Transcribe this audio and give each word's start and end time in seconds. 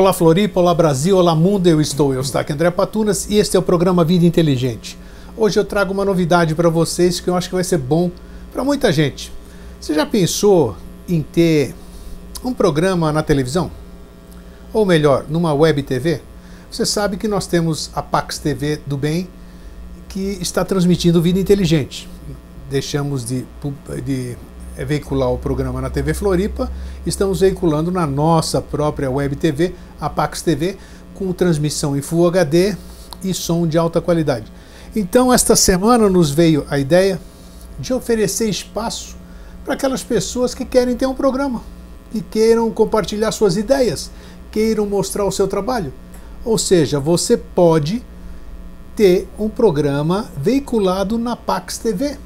Olá 0.00 0.14
Floripa, 0.14 0.58
olá 0.58 0.72
Brasil, 0.72 1.14
olá 1.14 1.34
mundo, 1.34 1.66
eu 1.66 1.78
estou, 1.78 2.14
eu 2.14 2.22
aqui 2.32 2.54
André 2.54 2.70
Patunas 2.70 3.28
e 3.28 3.36
este 3.36 3.54
é 3.54 3.60
o 3.60 3.62
programa 3.62 4.02
Vida 4.02 4.24
Inteligente. 4.24 4.96
Hoje 5.36 5.60
eu 5.60 5.64
trago 5.64 5.92
uma 5.92 6.06
novidade 6.06 6.54
para 6.54 6.70
vocês 6.70 7.20
que 7.20 7.28
eu 7.28 7.36
acho 7.36 7.50
que 7.50 7.54
vai 7.54 7.62
ser 7.62 7.76
bom 7.76 8.10
para 8.50 8.64
muita 8.64 8.90
gente. 8.90 9.30
Você 9.78 9.92
já 9.92 10.06
pensou 10.06 10.74
em 11.06 11.20
ter 11.20 11.74
um 12.42 12.54
programa 12.54 13.12
na 13.12 13.22
televisão? 13.22 13.70
Ou 14.72 14.86
melhor, 14.86 15.26
numa 15.28 15.52
web 15.52 15.82
TV? 15.82 16.22
Você 16.70 16.86
sabe 16.86 17.18
que 17.18 17.28
nós 17.28 17.46
temos 17.46 17.90
a 17.94 18.00
Pax 18.00 18.38
TV 18.38 18.80
do 18.86 18.96
Bem 18.96 19.28
que 20.08 20.38
está 20.40 20.64
transmitindo 20.64 21.20
Vida 21.20 21.38
Inteligente. 21.38 22.08
Deixamos 22.70 23.22
de, 23.22 23.44
de 24.02 24.34
veicular 24.76 25.30
o 25.32 25.38
programa 25.38 25.80
na 25.80 25.90
TV 25.90 26.14
Floripa, 26.14 26.70
estamos 27.04 27.40
veiculando 27.40 27.90
na 27.90 28.06
nossa 28.06 28.60
própria 28.60 29.10
web 29.10 29.36
TV, 29.36 29.74
a 30.00 30.08
Pax 30.08 30.42
TV, 30.42 30.76
com 31.14 31.32
transmissão 31.32 31.96
em 31.96 32.00
Full 32.00 32.26
HD 32.28 32.76
e 33.22 33.34
som 33.34 33.66
de 33.66 33.76
alta 33.76 34.00
qualidade. 34.00 34.50
Então, 34.94 35.32
esta 35.32 35.54
semana 35.54 36.08
nos 36.08 36.30
veio 36.30 36.66
a 36.68 36.78
ideia 36.78 37.20
de 37.78 37.92
oferecer 37.92 38.48
espaço 38.48 39.16
para 39.64 39.74
aquelas 39.74 40.02
pessoas 40.02 40.54
que 40.54 40.64
querem 40.64 40.96
ter 40.96 41.06
um 41.06 41.14
programa, 41.14 41.62
que 42.10 42.20
queiram 42.20 42.70
compartilhar 42.70 43.30
suas 43.32 43.56
ideias, 43.56 44.10
queiram 44.50 44.86
mostrar 44.86 45.24
o 45.24 45.32
seu 45.32 45.46
trabalho. 45.46 45.92
Ou 46.44 46.58
seja, 46.58 46.98
você 46.98 47.36
pode 47.36 48.02
ter 48.96 49.28
um 49.38 49.48
programa 49.48 50.28
veiculado 50.36 51.18
na 51.18 51.36
Pax 51.36 51.78
TV 51.78 52.16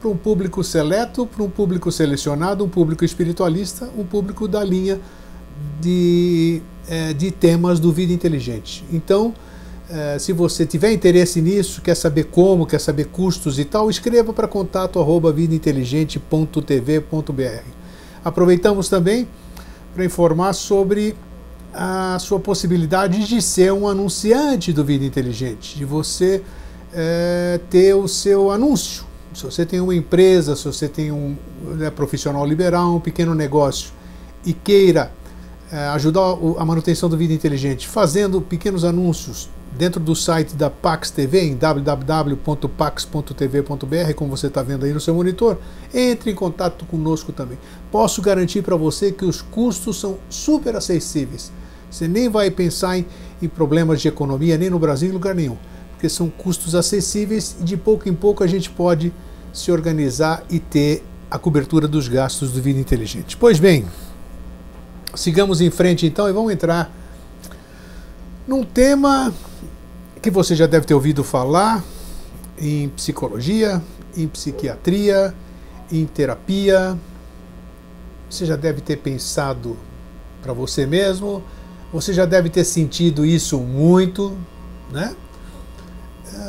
para 0.00 0.08
um 0.08 0.16
público 0.16 0.62
seleto, 0.62 1.26
para 1.26 1.42
um 1.42 1.50
público 1.50 1.90
selecionado, 1.90 2.64
um 2.64 2.68
público 2.68 3.04
espiritualista, 3.04 3.90
um 3.96 4.04
público 4.04 4.46
da 4.46 4.62
linha 4.62 5.00
de, 5.80 6.60
é, 6.88 7.12
de 7.12 7.30
temas 7.30 7.80
do 7.80 7.92
Vida 7.92 8.12
Inteligente. 8.12 8.84
Então, 8.92 9.34
é, 9.88 10.18
se 10.18 10.32
você 10.32 10.66
tiver 10.66 10.92
interesse 10.92 11.40
nisso, 11.40 11.80
quer 11.80 11.94
saber 11.94 12.24
como, 12.24 12.66
quer 12.66 12.80
saber 12.80 13.06
custos 13.06 13.58
e 13.58 13.64
tal, 13.64 13.88
escreva 13.88 14.32
para 14.32 14.48
contato 14.48 14.98
arroba 14.98 15.32
vidainteligente.tv.br. 15.32 17.64
Aproveitamos 18.24 18.88
também 18.88 19.28
para 19.94 20.04
informar 20.04 20.52
sobre 20.52 21.16
a 21.72 22.18
sua 22.18 22.40
possibilidade 22.40 23.26
de 23.26 23.40
ser 23.40 23.72
um 23.72 23.86
anunciante 23.86 24.72
do 24.72 24.84
Vida 24.84 25.04
Inteligente, 25.04 25.76
de 25.76 25.84
você 25.84 26.42
é, 26.92 27.60
ter 27.70 27.94
o 27.94 28.08
seu 28.08 28.50
anúncio 28.50 29.05
se 29.36 29.44
você 29.44 29.66
tem 29.66 29.80
uma 29.80 29.94
empresa, 29.94 30.56
se 30.56 30.64
você 30.64 30.88
tem 30.88 31.12
um 31.12 31.36
né, 31.76 31.90
profissional 31.90 32.46
liberal, 32.46 32.94
um 32.94 33.00
pequeno 33.00 33.34
negócio 33.34 33.92
e 34.46 34.54
queira 34.54 35.12
é, 35.70 35.76
ajudar 35.88 36.22
a 36.56 36.64
manutenção 36.64 37.10
da 37.10 37.18
vida 37.18 37.34
inteligente 37.34 37.86
fazendo 37.86 38.40
pequenos 38.40 38.82
anúncios 38.82 39.50
dentro 39.76 40.00
do 40.00 40.16
site 40.16 40.56
da 40.56 40.70
Pax 40.70 41.10
TV 41.10 41.42
em 41.42 41.54
www.pax.tv.br, 41.54 44.14
como 44.14 44.34
você 44.34 44.46
está 44.46 44.62
vendo 44.62 44.86
aí 44.86 44.94
no 44.94 45.00
seu 45.00 45.14
monitor, 45.14 45.58
entre 45.92 46.30
em 46.30 46.34
contato 46.34 46.86
conosco 46.86 47.30
também. 47.30 47.58
Posso 47.92 48.22
garantir 48.22 48.62
para 48.62 48.74
você 48.74 49.12
que 49.12 49.26
os 49.26 49.42
custos 49.42 50.00
são 50.00 50.16
super 50.30 50.74
acessíveis. 50.76 51.52
Você 51.90 52.08
nem 52.08 52.30
vai 52.30 52.50
pensar 52.50 52.96
em, 52.96 53.04
em 53.42 53.48
problemas 53.48 54.00
de 54.00 54.08
economia, 54.08 54.56
nem 54.56 54.70
no 54.70 54.78
Brasil, 54.78 55.10
em 55.10 55.12
lugar 55.12 55.34
nenhum, 55.34 55.58
porque 56.06 56.08
são 56.08 56.30
custos 56.30 56.74
acessíveis 56.74 57.56
e 57.60 57.64
de 57.64 57.76
pouco 57.76 58.08
em 58.08 58.14
pouco 58.14 58.44
a 58.44 58.46
gente 58.46 58.70
pode 58.70 59.12
se 59.52 59.72
organizar 59.72 60.44
e 60.48 60.60
ter 60.60 61.04
a 61.28 61.38
cobertura 61.38 61.88
dos 61.88 62.06
gastos 62.06 62.52
do 62.52 62.62
Vida 62.62 62.78
Inteligente. 62.78 63.36
Pois 63.36 63.58
bem, 63.58 63.84
sigamos 65.14 65.60
em 65.60 65.70
frente 65.70 66.06
então 66.06 66.28
e 66.28 66.32
vamos 66.32 66.52
entrar 66.52 66.94
num 68.46 68.62
tema 68.62 69.34
que 70.22 70.30
você 70.30 70.54
já 70.54 70.66
deve 70.66 70.86
ter 70.86 70.94
ouvido 70.94 71.24
falar 71.24 71.82
em 72.58 72.88
psicologia, 72.90 73.82
em 74.16 74.28
psiquiatria, 74.28 75.34
em 75.90 76.06
terapia. 76.06 76.96
Você 78.30 78.46
já 78.46 78.54
deve 78.54 78.80
ter 78.80 78.98
pensado 78.98 79.76
para 80.40 80.52
você 80.52 80.86
mesmo, 80.86 81.42
você 81.92 82.12
já 82.12 82.24
deve 82.24 82.48
ter 82.48 82.64
sentido 82.64 83.26
isso 83.26 83.58
muito, 83.58 84.36
né? 84.92 85.16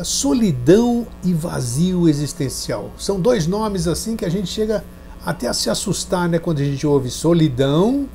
Solidão 0.03 1.07
e 1.23 1.33
vazio 1.33 2.07
existencial. 2.07 2.91
São 2.97 3.19
dois 3.19 3.47
nomes 3.47 3.87
assim 3.87 4.15
que 4.15 4.25
a 4.25 4.29
gente 4.29 4.47
chega 4.47 4.83
até 5.25 5.47
a 5.47 5.53
se 5.53 5.69
assustar 5.69 6.29
né, 6.29 6.39
quando 6.39 6.61
a 6.61 6.63
gente 6.63 6.85
ouve 6.85 7.09
solidão 7.09 8.07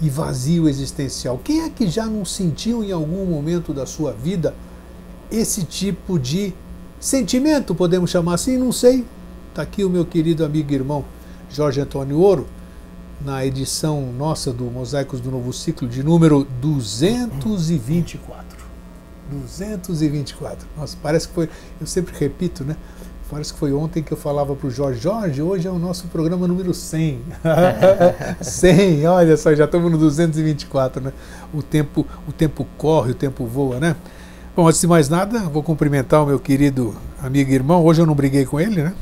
e 0.00 0.08
vazio 0.10 0.68
existencial. 0.68 1.40
Quem 1.42 1.62
é 1.62 1.70
que 1.70 1.88
já 1.88 2.06
não 2.06 2.24
sentiu 2.24 2.82
em 2.84 2.92
algum 2.92 3.24
momento 3.26 3.72
da 3.72 3.86
sua 3.86 4.12
vida 4.12 4.54
esse 5.30 5.64
tipo 5.64 6.18
de 6.18 6.52
sentimento, 7.00 7.74
podemos 7.74 8.10
chamar 8.10 8.34
assim? 8.34 8.56
Não 8.56 8.72
sei. 8.72 9.04
Está 9.50 9.62
aqui 9.62 9.84
o 9.84 9.90
meu 9.90 10.04
querido 10.04 10.44
amigo 10.44 10.70
e 10.72 10.74
irmão 10.74 11.04
Jorge 11.50 11.80
Antônio 11.80 12.18
Ouro, 12.18 12.46
na 13.24 13.46
edição 13.46 14.12
nossa 14.12 14.52
do 14.52 14.64
Mosaicos 14.64 15.20
do 15.20 15.30
Novo 15.30 15.52
Ciclo, 15.52 15.88
de 15.88 16.02
número 16.02 16.46
224. 16.60 18.45
224. 19.30 20.66
Nossa, 20.76 20.96
parece 21.02 21.28
que 21.28 21.34
foi, 21.34 21.48
eu 21.80 21.86
sempre 21.86 22.14
repito, 22.18 22.64
né? 22.64 22.76
Parece 23.28 23.52
que 23.52 23.58
foi 23.58 23.72
ontem 23.72 24.04
que 24.04 24.12
eu 24.12 24.16
falava 24.16 24.54
para 24.54 24.68
o 24.68 24.70
Jorge, 24.70 25.00
Jorge, 25.00 25.42
hoje 25.42 25.66
é 25.66 25.70
o 25.70 25.78
nosso 25.80 26.06
programa 26.06 26.46
número 26.46 26.72
100. 26.72 27.22
100, 28.40 29.06
olha 29.08 29.36
só, 29.36 29.52
já 29.52 29.64
estamos 29.64 29.90
no 29.90 29.98
224, 29.98 31.02
né? 31.02 31.12
O 31.52 31.60
tempo, 31.60 32.06
o 32.28 32.32
tempo 32.32 32.64
corre, 32.78 33.10
o 33.10 33.14
tempo 33.14 33.44
voa, 33.44 33.80
né? 33.80 33.96
Bom, 34.54 34.68
antes 34.68 34.80
de 34.80 34.86
mais 34.86 35.08
nada, 35.08 35.40
vou 35.40 35.62
cumprimentar 35.62 36.22
o 36.22 36.26
meu 36.26 36.38
querido 36.38 36.96
amigo 37.20 37.50
e 37.50 37.54
irmão. 37.54 37.84
Hoje 37.84 38.00
eu 38.00 38.06
não 38.06 38.14
briguei 38.14 38.46
com 38.46 38.60
ele, 38.60 38.80
né? 38.80 38.94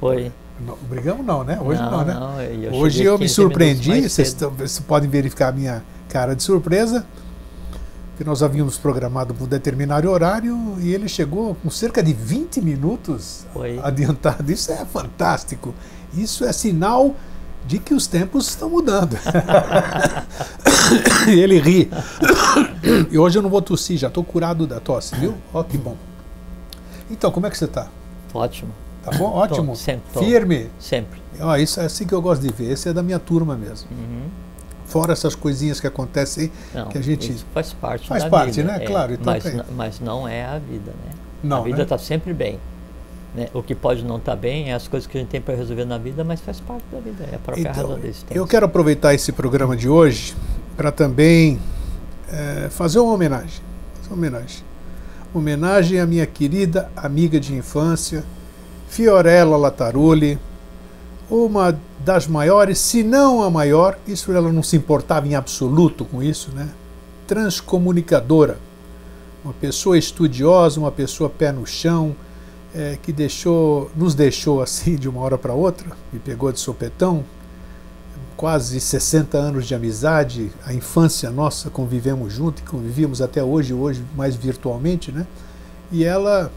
Foi. 0.00 0.32
Não, 0.66 0.76
brigamos 0.88 1.24
não, 1.24 1.44
né? 1.44 1.58
Hoje 1.60 1.80
não, 1.80 1.90
não 1.90 2.04
né? 2.04 2.14
Não, 2.14 2.42
eu 2.42 2.74
Hoje 2.74 3.04
eu 3.04 3.16
me 3.16 3.28
surpreendi, 3.28 4.08
vocês, 4.08 4.34
vocês 4.34 4.80
podem 4.80 5.08
verificar 5.08 5.48
a 5.48 5.52
minha 5.52 5.82
cara 6.08 6.34
de 6.34 6.42
surpresa 6.42 7.06
que 8.22 8.28
nós 8.28 8.40
havíamos 8.40 8.78
programado 8.78 9.34
para 9.34 9.44
um 9.44 9.48
determinado 9.48 10.08
horário 10.08 10.76
e 10.78 10.94
ele 10.94 11.08
chegou 11.08 11.56
com 11.56 11.68
cerca 11.68 12.00
de 12.00 12.12
20 12.12 12.60
minutos 12.60 13.44
adiantado. 13.82 14.50
Isso 14.52 14.70
é 14.70 14.84
fantástico. 14.84 15.74
Isso 16.14 16.44
é 16.44 16.52
sinal 16.52 17.16
de 17.66 17.80
que 17.80 17.92
os 17.92 18.06
tempos 18.06 18.48
estão 18.48 18.70
mudando. 18.70 19.18
e 21.28 21.40
ele 21.40 21.58
ri. 21.58 21.90
e 23.10 23.18
hoje 23.18 23.38
eu 23.38 23.42
não 23.42 23.50
vou 23.50 23.60
tossir, 23.60 23.98
já 23.98 24.06
estou 24.06 24.22
curado 24.22 24.68
da 24.68 24.78
tosse, 24.78 25.16
viu? 25.16 25.34
Ó, 25.52 25.60
que 25.64 25.76
bom. 25.76 25.96
Então, 27.10 27.32
como 27.32 27.48
é 27.48 27.50
que 27.50 27.58
você 27.58 27.64
está? 27.64 27.88
Ótimo. 28.32 28.70
Tá 29.02 29.10
bom? 29.18 29.32
Ótimo. 29.32 29.72
Tô, 29.72 29.78
sempre. 29.78 30.12
Tô. 30.12 30.20
Firme? 30.20 30.70
Sempre. 30.78 31.20
Ó, 31.40 31.56
isso 31.56 31.80
é 31.80 31.86
assim 31.86 32.06
que 32.06 32.14
eu 32.14 32.22
gosto 32.22 32.42
de 32.42 32.52
ver. 32.52 32.70
Esse 32.70 32.88
é 32.88 32.92
da 32.92 33.02
minha 33.02 33.18
turma 33.18 33.56
mesmo. 33.56 33.88
Uhum. 33.90 34.28
Fora 34.92 35.12
essas 35.12 35.34
coisinhas 35.34 35.80
que 35.80 35.86
acontecem 35.86 36.52
Não, 36.74 36.86
que 36.88 36.98
a 36.98 37.02
gente. 37.02 37.32
isso 37.32 37.46
faz 37.54 37.72
parte 37.72 38.06
Faz 38.08 38.24
da 38.24 38.30
parte, 38.30 38.56
vida. 38.60 38.72
né? 38.72 38.84
é, 38.84 38.86
Claro, 38.86 39.12
então 39.14 39.32
mas, 39.32 39.44
mas 39.76 40.00
não 40.00 40.28
é 40.28 40.44
a 40.44 40.58
vida, 40.58 40.90
né? 41.04 41.12
Não, 41.42 41.58
a 41.58 41.64
vida 41.64 41.78
né? 41.78 41.82
está 41.84 41.98
sempre 41.98 42.32
bem. 42.34 42.58
né? 43.34 43.48
O 43.54 43.62
que 43.62 43.74
pode 43.74 44.04
não 44.04 44.16
estar 44.18 44.36
bem 44.36 44.70
é 44.70 44.74
as 44.74 44.86
coisas 44.86 45.06
que 45.06 45.16
a 45.16 45.20
gente 45.20 45.30
tem 45.30 45.40
para 45.40 45.54
resolver 45.54 45.84
na 45.84 45.98
vida, 45.98 46.22
mas 46.22 46.40
faz 46.40 46.60
parte 46.60 46.84
da 46.92 47.00
vida. 47.00 47.24
É 47.32 47.36
a 47.36 47.38
própria 47.38 47.62
Então, 47.62 47.72
razão 47.74 47.98
desse 47.98 48.24
eu 48.30 48.46
quero 48.46 48.66
aproveitar 48.66 49.14
esse 49.14 49.32
programa 49.32 49.76
de 49.76 49.88
hoje 49.88 50.34
para 50.76 50.92
também 50.92 51.58
eh, 52.30 52.68
fazer 52.70 52.98
uma 52.98 53.12
homenagem. 53.14 53.62
Fazer 53.96 54.08
uma 54.10 54.16
homenagem. 54.16 54.62
Homenagem 55.34 55.98
à 56.00 56.06
minha 56.06 56.26
querida 56.26 56.90
amiga 56.94 57.40
de 57.40 57.54
infância, 57.54 58.22
Fiorella 58.88 59.56
Latarulli, 59.56 60.38
uma 61.32 61.78
das 62.04 62.26
maiores, 62.26 62.78
se 62.78 63.02
não 63.02 63.42
a 63.42 63.50
maior, 63.50 63.98
isso 64.06 64.30
ela 64.32 64.52
não 64.52 64.62
se 64.62 64.76
importava 64.76 65.26
em 65.26 65.34
absoluto 65.34 66.04
com 66.04 66.22
isso, 66.22 66.50
né? 66.52 66.68
Transcomunicadora. 67.26 68.58
Uma 69.42 69.54
pessoa 69.54 69.96
estudiosa, 69.96 70.78
uma 70.78 70.92
pessoa 70.92 71.30
pé 71.30 71.50
no 71.50 71.66
chão, 71.66 72.14
eh, 72.74 72.98
que 73.02 73.12
deixou, 73.12 73.90
nos 73.96 74.14
deixou 74.14 74.62
assim 74.62 74.94
de 74.94 75.08
uma 75.08 75.20
hora 75.20 75.38
para 75.38 75.54
outra, 75.54 75.90
me 76.12 76.18
pegou 76.18 76.52
de 76.52 76.60
sopetão, 76.60 77.24
quase 78.36 78.78
60 78.78 79.38
anos 79.38 79.66
de 79.66 79.74
amizade, 79.74 80.52
a 80.66 80.74
infância 80.74 81.30
nossa 81.30 81.70
convivemos 81.70 82.32
junto 82.32 82.60
e 82.60 82.64
convivíamos 82.64 83.22
até 83.22 83.42
hoje, 83.42 83.72
hoje 83.72 84.02
mais 84.16 84.36
virtualmente, 84.36 85.10
né? 85.10 85.26
E 85.90 86.04
ela, 86.04 86.52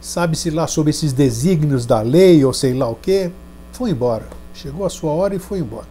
sabe-se 0.00 0.50
lá 0.50 0.66
sobre 0.66 0.90
esses 0.90 1.12
desígnios 1.12 1.86
da 1.86 2.00
lei 2.00 2.44
ou 2.44 2.52
sei 2.52 2.74
lá 2.74 2.88
o 2.88 2.94
quê, 2.94 3.30
foi 3.72 3.90
embora. 3.90 4.26
Chegou 4.54 4.84
a 4.84 4.90
sua 4.90 5.12
hora 5.12 5.34
e 5.34 5.38
foi 5.38 5.58
embora. 5.58 5.86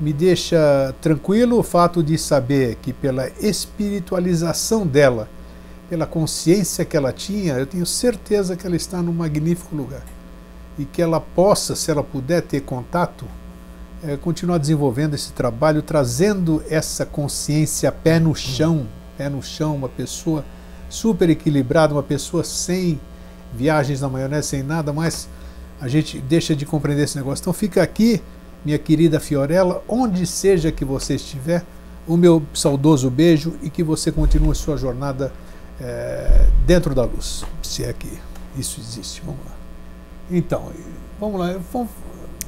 Me 0.00 0.12
deixa 0.12 0.94
tranquilo 1.00 1.58
o 1.58 1.62
fato 1.62 2.02
de 2.02 2.18
saber 2.18 2.76
que 2.82 2.92
pela 2.92 3.28
espiritualização 3.40 4.86
dela, 4.86 5.28
pela 5.88 6.06
consciência 6.06 6.84
que 6.84 6.96
ela 6.96 7.12
tinha, 7.12 7.54
eu 7.54 7.66
tenho 7.66 7.86
certeza 7.86 8.56
que 8.56 8.66
ela 8.66 8.76
está 8.76 9.00
num 9.00 9.12
magnífico 9.12 9.74
lugar. 9.74 10.02
E 10.78 10.84
que 10.84 11.00
ela 11.00 11.20
possa, 11.20 11.74
se 11.74 11.90
ela 11.90 12.02
puder 12.02 12.42
ter 12.42 12.60
contato, 12.60 13.24
é, 14.04 14.16
continuar 14.16 14.58
desenvolvendo 14.58 15.14
esse 15.14 15.32
trabalho, 15.32 15.80
trazendo 15.80 16.62
essa 16.68 17.06
consciência 17.06 17.90
pé 17.90 18.18
no 18.18 18.34
chão, 18.34 18.86
pé 19.16 19.30
no 19.30 19.42
chão, 19.42 19.74
uma 19.74 19.88
pessoa 19.88 20.44
super 20.88 21.30
equilibrada, 21.30 21.94
uma 21.94 22.02
pessoa 22.02 22.44
sem 22.44 23.00
viagens 23.54 24.02
na 24.02 24.08
maionese, 24.08 24.48
sem 24.48 24.62
nada, 24.62 24.92
mas 24.92 25.28
a 25.80 25.88
gente 25.88 26.18
deixa 26.18 26.54
de 26.54 26.64
compreender 26.64 27.04
esse 27.04 27.16
negócio. 27.16 27.42
Então 27.42 27.52
fica 27.52 27.82
aqui, 27.82 28.22
minha 28.64 28.78
querida 28.78 29.20
Fiorella, 29.20 29.82
onde 29.88 30.26
seja 30.26 30.72
que 30.72 30.84
você 30.84 31.14
estiver, 31.14 31.64
o 32.06 32.16
meu 32.16 32.42
saudoso 32.54 33.10
beijo 33.10 33.54
e 33.62 33.68
que 33.68 33.82
você 33.82 34.12
continue 34.12 34.54
sua 34.54 34.76
jornada 34.76 35.32
é, 35.80 36.46
dentro 36.66 36.94
da 36.94 37.04
luz, 37.04 37.44
se 37.62 37.84
é 37.84 37.92
que 37.92 38.18
isso 38.56 38.80
existe. 38.80 39.22
Vamos 39.24 39.40
lá. 39.44 39.52
Então, 40.30 40.70
vamos 41.20 41.40
lá. 41.40 41.58
Vamos, 41.72 41.90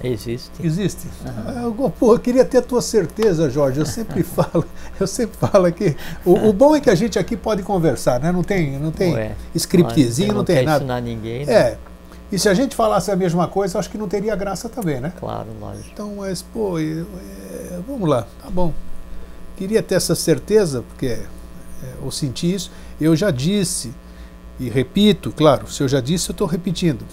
Existe. 0.02 0.50
Existe. 0.62 1.08
Uhum. 1.24 1.62
Eu, 1.62 1.90
pô, 1.90 2.14
eu 2.14 2.18
queria 2.18 2.44
ter 2.44 2.58
a 2.58 2.62
tua 2.62 2.80
certeza, 2.80 3.50
Jorge. 3.50 3.80
Eu 3.80 3.86
sempre 3.86 4.22
falo, 4.24 4.64
eu 4.98 5.06
sempre 5.06 5.36
falo 5.36 5.66
aqui. 5.66 5.96
O, 6.24 6.48
o, 6.48 6.52
bom 6.52 6.76
é 6.76 6.80
que 6.80 6.88
a 6.88 6.94
gente 6.94 7.18
aqui 7.18 7.36
pode 7.36 7.62
conversar, 7.62 8.20
né? 8.20 8.30
Não 8.30 8.44
tem, 8.44 8.78
não 8.78 8.92
tem 8.92 9.14
Ué, 9.14 9.34
scriptzinho, 9.54 10.28
não, 10.28 10.36
não 10.36 10.44
tem 10.44 10.64
nada. 10.64 10.84
Ensinar 10.84 11.00
ninguém, 11.00 11.46
né? 11.46 11.52
É. 11.52 11.78
E 12.30 12.38
se 12.38 12.48
a 12.48 12.54
gente 12.54 12.76
falasse 12.76 13.10
a 13.10 13.16
mesma 13.16 13.48
coisa, 13.48 13.78
acho 13.78 13.88
que 13.88 13.96
não 13.96 14.08
teria 14.08 14.36
graça 14.36 14.68
também, 14.68 15.00
né? 15.00 15.12
Claro, 15.18 15.48
lógico. 15.58 15.88
Então, 15.92 16.16
mas, 16.16 16.42
pô, 16.42 16.78
é, 16.78 17.04
vamos 17.86 18.08
lá, 18.08 18.26
tá 18.42 18.50
bom. 18.50 18.72
Queria 19.56 19.82
ter 19.82 19.94
essa 19.94 20.14
certeza, 20.14 20.82
porque 20.82 21.06
é, 21.06 21.26
eu 22.02 22.10
senti 22.10 22.52
isso. 22.52 22.70
Eu 23.00 23.16
já 23.16 23.30
disse, 23.30 23.94
e 24.60 24.68
repito, 24.68 25.32
claro, 25.32 25.70
se 25.70 25.82
eu 25.82 25.88
já 25.88 26.00
disse, 26.00 26.30
eu 26.30 26.32
estou 26.32 26.46
repetindo 26.46 27.04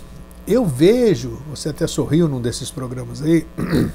eu 0.47 0.65
vejo, 0.65 1.41
você 1.49 1.69
até 1.69 1.87
sorriu 1.87 2.27
num 2.27 2.39
desses 2.39 2.69
programas 2.69 3.21
aí, 3.21 3.47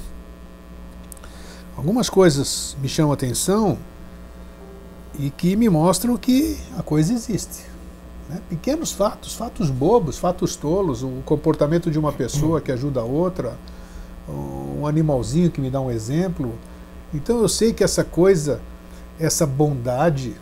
algumas 1.76 2.10
coisas 2.10 2.76
me 2.82 2.88
chamam 2.88 3.12
a 3.12 3.14
atenção 3.14 3.78
e 5.18 5.30
que 5.30 5.54
me 5.54 5.68
mostram 5.68 6.16
que 6.16 6.58
a 6.76 6.82
coisa 6.82 7.12
existe. 7.12 7.69
Né? 8.30 8.40
Pequenos 8.48 8.92
fatos, 8.92 9.34
fatos 9.34 9.70
bobos, 9.70 10.16
fatos 10.16 10.54
tolos, 10.54 11.02
o 11.02 11.20
comportamento 11.24 11.90
de 11.90 11.98
uma 11.98 12.12
pessoa 12.12 12.60
que 12.60 12.70
ajuda 12.70 13.00
a 13.00 13.04
outra, 13.04 13.58
um 14.28 14.86
animalzinho 14.86 15.50
que 15.50 15.60
me 15.60 15.68
dá 15.68 15.80
um 15.80 15.90
exemplo. 15.90 16.54
Então 17.12 17.40
eu 17.40 17.48
sei 17.48 17.72
que 17.72 17.82
essa 17.82 18.04
coisa, 18.04 18.60
essa 19.18 19.44
bondade, 19.44 20.36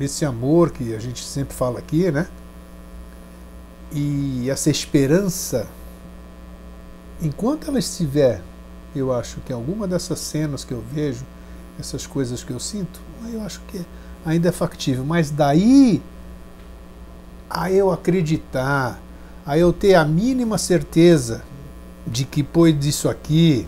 esse 0.00 0.24
amor 0.24 0.72
que 0.72 0.92
a 0.92 0.98
gente 0.98 1.22
sempre 1.22 1.54
fala 1.54 1.78
aqui, 1.78 2.10
né? 2.10 2.26
E 3.92 4.50
essa 4.50 4.68
esperança, 4.68 5.68
enquanto 7.22 7.68
ela 7.68 7.78
estiver, 7.78 8.42
eu 8.96 9.12
acho 9.12 9.38
que 9.42 9.52
alguma 9.52 9.86
dessas 9.86 10.18
cenas 10.18 10.64
que 10.64 10.72
eu 10.74 10.82
vejo, 10.92 11.24
essas 11.78 12.04
coisas 12.04 12.42
que 12.42 12.50
eu 12.50 12.58
sinto, 12.58 13.00
eu 13.32 13.42
acho 13.42 13.60
que 13.68 13.80
ainda 14.26 14.48
é 14.48 14.52
factível. 14.52 15.04
Mas 15.04 15.30
daí 15.30 16.02
a 17.50 17.70
eu 17.70 17.90
acreditar, 17.90 19.00
a 19.44 19.58
eu 19.58 19.72
ter 19.72 19.94
a 19.96 20.04
mínima 20.04 20.56
certeza 20.56 21.42
de 22.06 22.24
que 22.24 22.42
depois 22.42 22.78
disso 22.78 23.08
aqui 23.08 23.66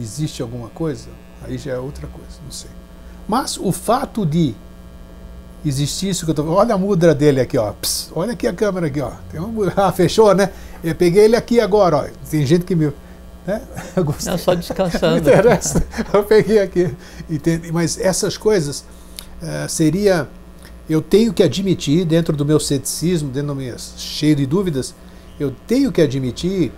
existe 0.00 0.40
alguma 0.40 0.68
coisa, 0.68 1.08
aí 1.42 1.58
já 1.58 1.72
é 1.72 1.78
outra 1.78 2.06
coisa, 2.06 2.38
não 2.44 2.50
sei. 2.50 2.70
Mas 3.28 3.58
o 3.58 3.72
fato 3.72 4.24
de 4.24 4.54
existir 5.64 6.08
isso 6.10 6.24
que 6.24 6.30
eu 6.30 6.34
tô 6.34 6.44
Olha 6.52 6.74
a 6.74 6.78
mudra 6.78 7.14
dele 7.14 7.40
aqui, 7.40 7.56
ó. 7.56 7.72
Pss, 7.72 8.10
olha 8.14 8.32
aqui 8.32 8.46
a 8.46 8.52
câmera 8.52 8.86
aqui, 8.86 9.00
ó. 9.00 9.12
Tem 9.30 9.40
uma 9.40 9.48
mudra. 9.48 9.72
Ah, 9.82 9.92
fechou, 9.92 10.34
né? 10.34 10.50
Eu 10.82 10.94
peguei 10.94 11.24
ele 11.24 11.36
aqui 11.36 11.60
agora, 11.60 11.96
ó. 11.96 12.04
Tem 12.28 12.44
gente 12.44 12.64
que 12.64 12.74
me. 12.74 12.92
Né? 13.46 13.62
Eu 13.96 14.04
gostei. 14.04 14.30
Não, 14.30 14.38
só 14.38 14.54
descansando. 14.54 15.18
interessa. 15.28 15.84
eu 16.12 16.22
peguei 16.24 16.60
aqui. 16.60 16.94
Entende? 17.28 17.72
Mas 17.72 17.98
essas 17.98 18.36
coisas 18.36 18.84
uh, 19.42 19.68
seria. 19.68 20.28
Eu 20.88 21.00
tenho 21.00 21.32
que 21.32 21.42
admitir, 21.42 22.04
dentro 22.04 22.36
do 22.36 22.44
meu 22.44 22.58
ceticismo, 22.58 23.30
dentro 23.30 23.48
do 23.48 23.54
meu 23.54 23.76
cheio 23.78 24.36
de 24.36 24.46
dúvidas, 24.46 24.94
eu 25.38 25.54
tenho 25.66 25.92
que 25.92 26.00
admitir 26.00 26.72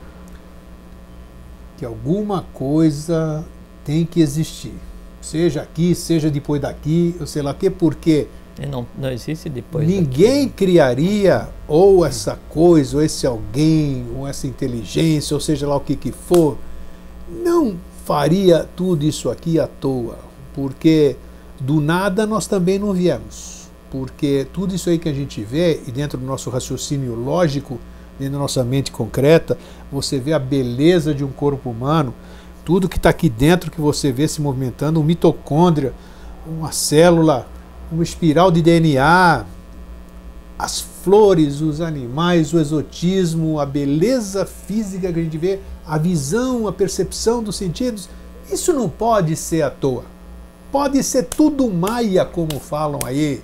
que 1.76 1.84
alguma 1.84 2.42
coisa 2.52 3.44
tem 3.84 4.04
que 4.04 4.20
existir. 4.20 4.74
Seja 5.20 5.62
aqui, 5.62 5.94
seja 5.94 6.30
depois 6.30 6.60
daqui, 6.60 7.16
eu 7.18 7.26
sei 7.26 7.42
lá 7.42 7.52
o 7.52 7.54
quê, 7.54 7.70
porque 7.70 8.28
não, 8.70 8.86
não 8.96 9.10
existe 9.10 9.48
depois. 9.48 9.86
Ninguém 9.86 10.44
daqui. 10.44 10.56
criaria 10.56 11.48
ou 11.66 12.04
essa 12.04 12.38
coisa, 12.50 12.96
ou 12.96 13.02
esse 13.02 13.26
alguém, 13.26 14.06
ou 14.16 14.28
essa 14.28 14.46
inteligência, 14.46 15.34
ou 15.34 15.40
seja 15.40 15.66
lá 15.66 15.76
o 15.76 15.80
que, 15.80 15.96
que 15.96 16.12
for, 16.12 16.56
não 17.42 17.76
faria 18.04 18.68
tudo 18.76 19.04
isso 19.04 19.30
aqui 19.30 19.58
à 19.58 19.66
toa, 19.66 20.18
porque 20.54 21.16
do 21.58 21.80
nada 21.80 22.26
nós 22.26 22.46
também 22.46 22.78
não 22.78 22.92
viemos. 22.92 23.53
Porque 23.94 24.44
tudo 24.52 24.74
isso 24.74 24.90
aí 24.90 24.98
que 24.98 25.08
a 25.08 25.12
gente 25.12 25.40
vê, 25.40 25.80
e 25.86 25.92
dentro 25.92 26.18
do 26.18 26.26
nosso 26.26 26.50
raciocínio 26.50 27.14
lógico, 27.14 27.78
dentro 28.18 28.32
da 28.32 28.40
nossa 28.40 28.64
mente 28.64 28.90
concreta, 28.90 29.56
você 29.88 30.18
vê 30.18 30.32
a 30.32 30.38
beleza 30.40 31.14
de 31.14 31.22
um 31.22 31.30
corpo 31.30 31.70
humano, 31.70 32.12
tudo 32.64 32.88
que 32.88 32.96
está 32.96 33.10
aqui 33.10 33.28
dentro 33.28 33.70
que 33.70 33.80
você 33.80 34.10
vê 34.10 34.26
se 34.26 34.42
movimentando, 34.42 34.98
um 34.98 35.04
mitocôndria, 35.04 35.92
uma 36.44 36.72
célula 36.72 37.46
uma 37.92 38.02
espiral 38.02 38.50
de 38.50 38.60
DNA, 38.60 39.44
as 40.58 40.80
flores, 40.80 41.60
os 41.60 41.80
animais, 41.80 42.52
o 42.52 42.58
exotismo, 42.58 43.60
a 43.60 43.66
beleza 43.66 44.44
física 44.44 45.12
que 45.12 45.20
a 45.20 45.22
gente 45.22 45.38
vê, 45.38 45.60
a 45.86 45.96
visão, 45.96 46.66
a 46.66 46.72
percepção 46.72 47.44
dos 47.44 47.54
sentidos, 47.54 48.08
isso 48.50 48.72
não 48.72 48.88
pode 48.88 49.36
ser 49.36 49.62
à 49.62 49.70
toa. 49.70 50.04
Pode 50.72 51.00
ser 51.04 51.26
tudo 51.26 51.70
maia, 51.70 52.24
como 52.24 52.58
falam 52.58 52.98
aí, 53.04 53.40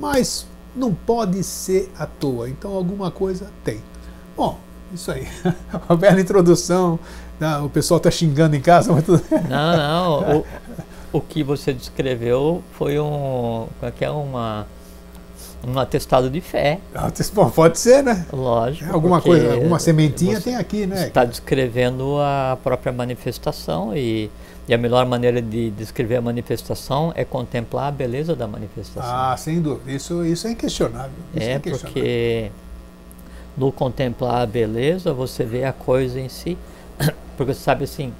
mas 0.00 0.46
não 0.74 0.94
pode 0.94 1.44
ser 1.44 1.92
à 1.98 2.06
toa. 2.06 2.48
Então 2.48 2.72
alguma 2.72 3.10
coisa 3.10 3.50
tem. 3.62 3.80
Bom, 4.36 4.58
isso 4.92 5.12
aí. 5.12 5.28
Uma 5.88 5.96
bela 5.96 6.20
introdução. 6.20 6.98
O 7.64 7.68
pessoal 7.68 7.98
está 7.98 8.10
xingando 8.10 8.56
em 8.56 8.60
casa, 8.60 8.92
mas 8.92 9.04
tudo. 9.04 9.22
Não, 9.48 9.76
não. 9.76 10.38
O, 10.38 10.46
o 11.18 11.20
que 11.20 11.42
você 11.42 11.72
descreveu 11.72 12.62
foi 12.72 12.98
um, 12.98 13.66
é 13.82 13.90
que 13.90 14.04
é 14.04 14.10
uma 14.10 14.66
um 15.66 15.78
atestado 15.78 16.30
de 16.30 16.40
fé. 16.40 16.78
Bom, 17.34 17.50
pode 17.50 17.78
ser, 17.78 18.02
né? 18.02 18.26
Lógico. 18.32 18.90
É, 18.90 18.92
alguma 18.92 19.20
coisa, 19.20 19.54
alguma 19.54 19.78
sementinha 19.78 20.40
tem 20.40 20.56
aqui, 20.56 20.86
né? 20.86 21.06
Está 21.06 21.24
descrevendo 21.24 22.18
a 22.18 22.58
própria 22.62 22.92
manifestação 22.92 23.94
e, 23.96 24.30
e, 24.68 24.74
a 24.74 24.78
melhor 24.78 25.04
maneira 25.06 25.42
de 25.42 25.70
descrever 25.70 26.16
a 26.16 26.20
manifestação 26.20 27.12
é 27.16 27.24
contemplar 27.24 27.88
a 27.88 27.90
beleza 27.90 28.36
da 28.36 28.46
manifestação. 28.46 29.02
Ah, 29.02 29.36
sem 29.36 29.60
dúvida. 29.60 29.90
Isso, 29.90 30.24
isso 30.24 30.46
é 30.46 30.52
inquestionável. 30.52 31.12
Isso 31.34 31.46
é, 31.46 31.52
é 31.52 31.56
inquestionável. 31.56 31.92
porque 31.92 32.50
no 33.56 33.72
contemplar 33.72 34.42
a 34.42 34.46
beleza 34.46 35.12
você 35.12 35.44
vê 35.44 35.64
a 35.64 35.72
coisa 35.72 36.20
em 36.20 36.28
si. 36.28 36.56
Porque 37.36 37.54
você 37.54 37.60
sabe 37.60 37.84
assim, 37.84 38.12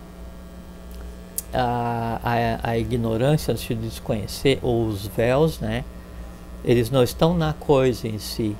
a, 1.52 2.20
a, 2.22 2.70
a 2.70 2.78
ignorância, 2.78 3.52
de 3.54 3.74
desconhecer, 3.74 4.58
ou 4.62 4.86
os 4.86 5.06
véus, 5.06 5.58
né? 5.60 5.84
Eles 6.64 6.90
não 6.90 7.02
estão 7.02 7.34
na 7.34 7.52
coisa 7.52 8.06
em 8.06 8.18
si, 8.18 8.54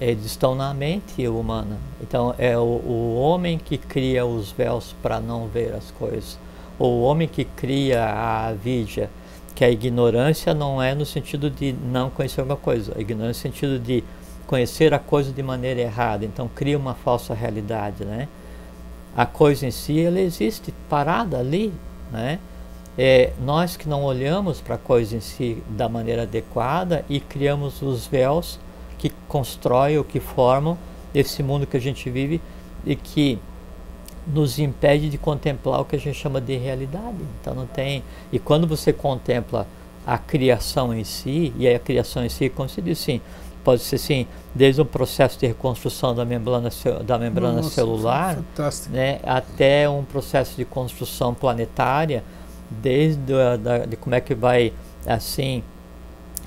eles 0.00 0.24
estão 0.24 0.54
na 0.54 0.72
mente 0.72 1.26
humana. 1.26 1.78
Então 2.00 2.34
é 2.38 2.56
o, 2.56 2.62
o 2.62 3.16
homem 3.16 3.58
que 3.58 3.76
cria 3.76 4.24
os 4.24 4.52
véus 4.52 4.94
para 5.02 5.20
não 5.20 5.48
ver 5.48 5.74
as 5.74 5.90
coisas, 5.90 6.38
o 6.78 7.02
homem 7.02 7.28
que 7.28 7.44
cria 7.44 8.04
a 8.04 8.52
vidya, 8.52 9.10
que 9.54 9.64
a 9.64 9.70
ignorância 9.70 10.52
não 10.52 10.82
é 10.82 10.94
no 10.94 11.06
sentido 11.06 11.48
de 11.48 11.72
não 11.72 12.10
conhecer 12.10 12.40
alguma 12.40 12.56
coisa, 12.56 12.92
a 12.96 13.00
ignorância 13.00 13.48
no 13.48 13.54
sentido 13.54 13.78
de 13.78 14.02
conhecer 14.46 14.92
a 14.92 14.98
coisa 14.98 15.32
de 15.32 15.42
maneira 15.42 15.80
errada, 15.80 16.24
então 16.24 16.48
cria 16.54 16.76
uma 16.76 16.94
falsa 16.94 17.34
realidade, 17.34 18.04
né? 18.04 18.28
A 19.16 19.24
coisa 19.24 19.66
em 19.66 19.70
si, 19.70 20.00
ela 20.00 20.20
existe 20.20 20.74
parada 20.88 21.38
ali, 21.38 21.72
né? 22.10 22.38
É, 22.96 23.32
nós 23.40 23.76
que 23.76 23.88
não 23.88 24.04
olhamos 24.04 24.60
para 24.60 24.76
a 24.76 24.78
coisa 24.78 25.16
em 25.16 25.20
si 25.20 25.62
da 25.68 25.88
maneira 25.88 26.22
adequada 26.22 27.04
e 27.08 27.18
criamos 27.18 27.82
os 27.82 28.06
véus 28.06 28.60
que 28.98 29.10
constroem 29.26 29.98
ou 29.98 30.04
que 30.04 30.20
formam 30.20 30.78
esse 31.12 31.42
mundo 31.42 31.66
que 31.66 31.76
a 31.76 31.80
gente 31.80 32.08
vive 32.08 32.40
e 32.86 32.94
que 32.94 33.38
nos 34.26 34.58
impede 34.58 35.08
de 35.08 35.18
contemplar 35.18 35.80
o 35.80 35.84
que 35.84 35.96
a 35.96 35.98
gente 35.98 36.18
chama 36.18 36.40
de 36.40 36.56
realidade. 36.56 37.18
Então 37.40 37.54
não 37.54 37.66
tem. 37.66 38.02
E 38.32 38.38
quando 38.38 38.66
você 38.66 38.92
contempla 38.92 39.66
a 40.06 40.18
criação 40.18 40.92
em 40.94 41.04
si, 41.04 41.52
e 41.58 41.68
a 41.68 41.78
criação 41.78 42.24
em 42.24 42.28
si, 42.28 42.48
como 42.48 42.68
se 42.68 42.80
diz 42.82 43.00
assim, 43.00 43.20
pode 43.62 43.82
ser 43.82 43.96
assim, 43.96 44.26
desde 44.54 44.80
o 44.80 44.84
processo 44.84 45.38
de 45.38 45.46
reconstrução 45.46 46.14
da 46.14 46.24
membrana, 46.24 46.68
da 47.04 47.18
membrana 47.18 47.56
Nossa, 47.56 47.70
celular, 47.70 48.38
né, 48.90 49.18
até 49.24 49.88
um 49.88 50.04
processo 50.04 50.56
de 50.56 50.64
construção 50.64 51.32
planetária, 51.32 52.22
desde 52.68 53.32
a, 53.34 53.56
da, 53.56 53.78
de 53.86 53.96
como 53.96 54.14
é 54.14 54.20
que 54.20 54.34
vai 54.34 54.72
assim 55.06 55.62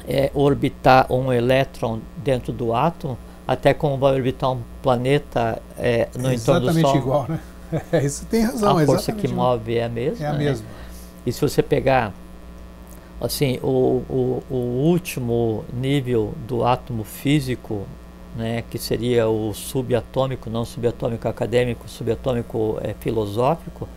é, 0.07 0.31
orbitar 0.33 1.11
um 1.11 1.33
elétron 1.33 1.99
dentro 2.17 2.53
do 2.53 2.73
átomo, 2.73 3.17
até 3.47 3.73
como 3.73 3.97
vai 3.97 4.13
orbitar 4.13 4.51
um 4.51 4.61
planeta 4.83 5.61
é, 5.77 6.09
no 6.17 6.29
é 6.29 6.35
entorno 6.35 6.71
do 6.71 6.81
Sol. 6.81 6.95
igual, 6.95 7.25
né? 7.27 7.39
Isso 8.03 8.25
tem 8.25 8.43
razão. 8.43 8.77
A 8.77 8.85
força 8.85 9.11
que 9.11 9.27
move 9.27 9.75
é 9.75 9.83
a 9.83 9.89
mesma. 9.89 10.25
É 10.25 10.29
a 10.29 10.33
né? 10.33 10.37
mesma. 10.39 10.65
E 11.25 11.31
se 11.31 11.41
você 11.41 11.61
pegar 11.61 12.13
assim 13.19 13.59
o, 13.63 14.03
o, 14.09 14.43
o 14.49 14.55
último 14.55 15.65
nível 15.73 16.33
do 16.47 16.63
átomo 16.63 17.03
físico, 17.03 17.85
né, 18.35 18.63
que 18.69 18.77
seria 18.77 19.27
o 19.27 19.53
subatômico, 19.53 20.49
não 20.49 20.63
subatômico 20.63 21.27
acadêmico, 21.27 21.89
subatômico 21.89 22.77
é, 22.81 22.93
filosófico, 22.99 23.89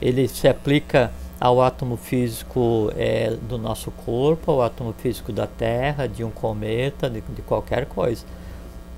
ele 0.00 0.26
se 0.26 0.48
aplica 0.48 1.12
ao 1.38 1.60
átomo 1.60 1.96
físico 1.96 2.90
é, 2.96 3.36
do 3.48 3.58
nosso 3.58 3.90
corpo, 3.90 4.50
ao 4.50 4.62
átomo 4.62 4.94
físico 4.94 5.32
da 5.32 5.46
Terra, 5.46 6.06
de 6.06 6.24
um 6.24 6.30
cometa, 6.30 7.10
de, 7.10 7.20
de 7.20 7.42
qualquer 7.42 7.84
coisa. 7.86 8.24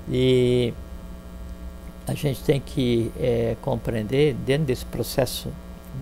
E 0.09 0.73
a 2.09 2.13
gente 2.15 2.41
tem 2.41 2.59
que 2.59 3.11
é, 3.19 3.55
compreender, 3.61 4.33
dentro 4.33 4.65
desse 4.65 4.85
processo 4.85 5.49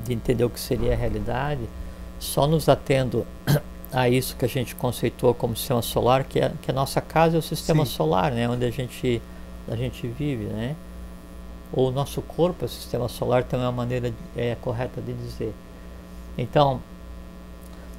de 0.06 0.14
entender 0.14 0.46
o 0.46 0.50
que 0.50 0.60
seria 0.60 0.94
a 0.94 0.96
realidade, 0.96 1.62
só 2.18 2.48
nos 2.48 2.70
atendo 2.70 3.28
a 3.92 4.08
isso 4.08 4.36
que 4.38 4.46
a 4.46 4.48
gente 4.48 4.74
conceitua 4.74 5.34
como 5.34 5.56
sistema 5.56 5.82
solar, 5.82 6.24
que, 6.24 6.40
é, 6.40 6.54
que 6.62 6.72
a 6.72 6.74
nossa 6.74 7.02
casa 7.02 7.36
é 7.36 7.40
o 7.40 7.42
sistema 7.42 7.86
Sim. 7.86 7.92
solar, 7.92 8.32
né, 8.32 8.48
onde 8.50 8.66
a 8.66 8.72
gente, 8.72 9.22
a 9.68 9.76
gente 9.76 10.08
vive, 10.08 10.46
né? 10.46 10.76
Ou 11.74 11.90
o 11.90 11.92
nosso 11.92 12.22
corpo 12.22 12.64
é 12.64 12.66
o 12.66 12.70
sistema 12.70 13.10
solar, 13.10 13.44
também 13.44 13.66
é 13.66 13.70
uma 13.70 13.76
maneira 13.76 14.14
é, 14.38 14.56
correta 14.62 15.02
de 15.02 15.12
dizer. 15.12 15.54
Então, 16.38 16.80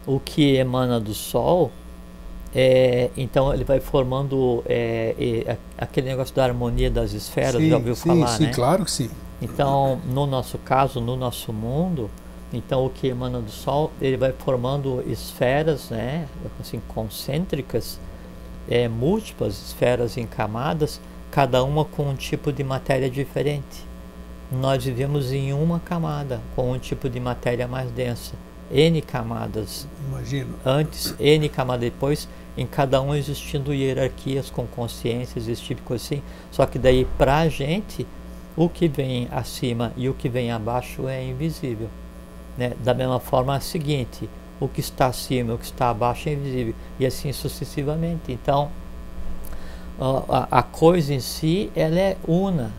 o 0.07 0.19
que 0.19 0.57
emana 0.57 0.99
do 0.99 1.13
Sol, 1.13 1.71
é, 2.55 3.11
então 3.17 3.53
ele 3.53 3.65
vai 3.65 3.81
formando 3.81 4.63
é, 4.67 5.57
aquele 5.77 6.09
negócio 6.09 6.35
da 6.35 6.45
harmonia 6.45 6.91
das 6.91 7.13
esferas, 7.13 7.61
sim, 7.61 7.69
já 7.69 7.77
ouviu 7.77 7.95
sim, 7.95 8.09
falar, 8.09 8.29
sim, 8.29 8.45
né? 8.45 8.53
claro 8.55 8.85
que 8.85 8.91
sim. 8.91 9.11
Então, 9.41 10.01
no 10.07 10.27
nosso 10.27 10.59
caso, 10.59 11.01
no 11.01 11.15
nosso 11.15 11.53
mundo, 11.53 12.11
então 12.53 12.85
o 12.85 12.91
que 12.91 13.07
emana 13.07 13.41
do 13.41 13.51
Sol, 13.51 13.93
ele 14.01 14.17
vai 14.17 14.33
formando 14.33 15.05
esferas, 15.07 15.91
né, 15.91 16.27
assim, 16.61 16.81
concêntricas, 16.89 18.01
é, 18.69 18.89
múltiplas 18.89 19.55
esferas 19.55 20.17
em 20.17 20.27
camadas, 20.27 21.01
cada 21.31 21.63
uma 21.63 21.85
com 21.85 22.09
um 22.09 22.15
tipo 22.15 22.53
de 22.53 22.65
matéria 22.65 23.09
diferente. 23.09 23.87
Nós 24.51 24.85
vivemos 24.85 25.31
em 25.31 25.53
uma 25.53 25.79
camada, 25.79 26.41
com 26.57 26.73
um 26.73 26.79
tipo 26.79 27.09
de 27.09 27.21
matéria 27.21 27.69
mais 27.69 27.91
densa. 27.91 28.35
N 28.71 29.01
camadas. 29.03 29.87
Imagino. 30.09 30.55
Antes, 30.65 31.15
N 31.19 31.49
camadas 31.49 31.83
depois, 31.83 32.29
em 32.57 32.67
cada 32.67 33.01
um 33.01 33.15
existindo 33.15 33.73
hierarquias 33.73 34.51
com 34.51 34.67
consciências, 34.67 35.49
esse 35.49 35.63
tipo 35.63 35.81
de 35.81 35.87
coisa 35.87 36.05
assim. 36.05 36.23
Só 36.51 36.67
que 36.67 36.79
daí, 36.79 37.07
para 37.17 37.39
a 37.39 37.49
gente, 37.49 38.07
o 38.57 38.69
que 38.69 38.89
vem 38.89 39.29
acima 39.31 39.93
e 39.97 40.09
o 40.09 40.15
que 40.15 40.29
vem 40.29 40.51
abaixo 40.51 41.09
é 41.09 41.25
invisível. 41.25 41.89
Né? 42.57 42.73
Da 42.83 42.93
mesma 42.93 43.21
forma, 43.21 43.57
o 43.57 43.61
seguinte: 43.61 44.29
o 44.61 44.69
que 44.69 44.81
está 44.81 45.07
acima 45.07 45.53
e 45.53 45.55
o 45.55 45.59
que 45.59 45.65
está 45.65 45.91
abaixo 45.91 46.29
é 46.29 46.33
invisível, 46.33 46.75
e 46.99 47.07
assim 47.07 47.33
sucessivamente. 47.33 48.33
Então, 48.33 48.71
a, 50.01 50.59
a 50.59 50.63
coisa 50.63 51.15
em 51.15 51.21
si, 51.21 51.71
ela 51.75 51.99
é 51.99 52.17
una. 52.27 52.73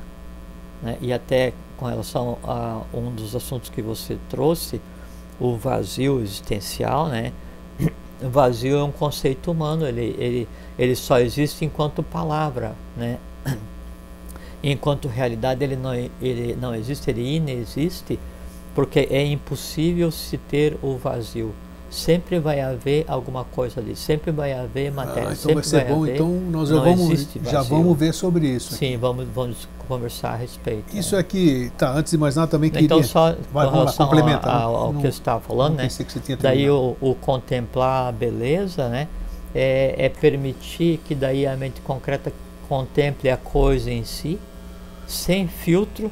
Né? 0.82 0.98
E 1.02 1.14
até 1.14 1.54
com 1.78 1.86
relação 1.86 2.38
a 2.44 2.82
um 2.94 3.10
dos 3.16 3.36
assuntos 3.36 3.70
que 3.70 3.82
você 3.82 4.18
trouxe, 4.30 4.82
o 5.40 5.56
vazio 5.56 6.22
existencial, 6.22 7.08
né? 7.08 7.32
O 8.22 8.30
vazio 8.30 8.78
é 8.78 8.84
um 8.84 8.92
conceito 8.92 9.50
humano, 9.50 9.88
ele, 9.88 10.14
ele, 10.20 10.48
ele 10.78 10.94
só 10.94 11.20
existe 11.20 11.64
enquanto 11.64 12.04
palavra, 12.04 12.76
né? 12.98 13.18
Enquanto 14.62 15.08
realidade 15.08 15.64
ele 15.64 15.78
não, 15.78 15.94
ele 16.22 16.54
não 16.60 16.76
existe, 16.76 17.10
ele 17.10 17.36
inexiste, 17.36 18.20
porque 18.76 19.08
é 19.10 19.26
impossível 19.26 20.12
se 20.12 20.38
ter 20.38 20.78
o 20.84 20.98
vazio. 20.98 21.54
Sempre 21.90 22.40
vai 22.40 22.62
haver 22.62 23.04
alguma 23.08 23.44
coisa 23.44 23.80
ali, 23.80 23.96
sempre 23.96 24.32
vai 24.32 24.54
haver 24.54 24.92
matéria. 24.92 25.30
Ah, 25.30 25.34
então 25.34 25.54
vai 25.56 25.64
ser 25.64 25.84
vai 25.84 25.94
bom, 25.94 26.04
haver, 26.04 26.16
então 26.16 26.30
nós 26.30 26.70
já 26.70 26.80
vamos, 26.80 27.28
já 27.44 27.62
vamos 27.64 27.98
ver 27.98 28.14
sobre 28.14 28.48
isso. 28.48 28.76
Sim, 28.76 28.96
vamos, 28.98 29.28
vamos 29.34 29.68
conversar 29.88 30.34
a 30.34 30.36
respeito. 30.36 30.96
Isso 30.96 31.16
né? 31.16 31.22
aqui, 31.22 31.72
tá, 31.76 31.92
antes 31.92 32.12
de 32.12 32.18
mais 32.18 32.36
nada 32.36 32.48
também 32.48 32.70
queria... 32.70 32.86
Então 32.86 33.02
só 33.02 33.36
vai, 33.52 33.66
com 33.66 33.72
relação 33.72 34.06
complementar, 34.06 34.62
ao, 34.62 34.76
ao 34.76 34.94
não, 34.94 35.02
que 35.02 35.08
você 35.08 35.20
estava 35.20 35.40
falando, 35.40 35.78
né? 35.78 35.88
daí 36.40 36.70
o, 36.70 36.96
o, 37.02 37.16
contemplar 37.16 38.10
a 38.10 38.12
beleza, 38.12 38.88
né? 38.88 39.08
É, 39.56 39.96
é 39.98 40.10
permitir 40.10 41.00
que 41.08 41.16
daí 41.16 41.48
a 41.48 41.58
mente 41.58 41.82
concreta 41.82 42.32
contemple 42.68 43.32
a 43.32 43.38
coisa 43.38 43.90
em 43.90 44.04
si, 44.04 44.40
sem 45.08 45.48
filtro, 45.48 46.12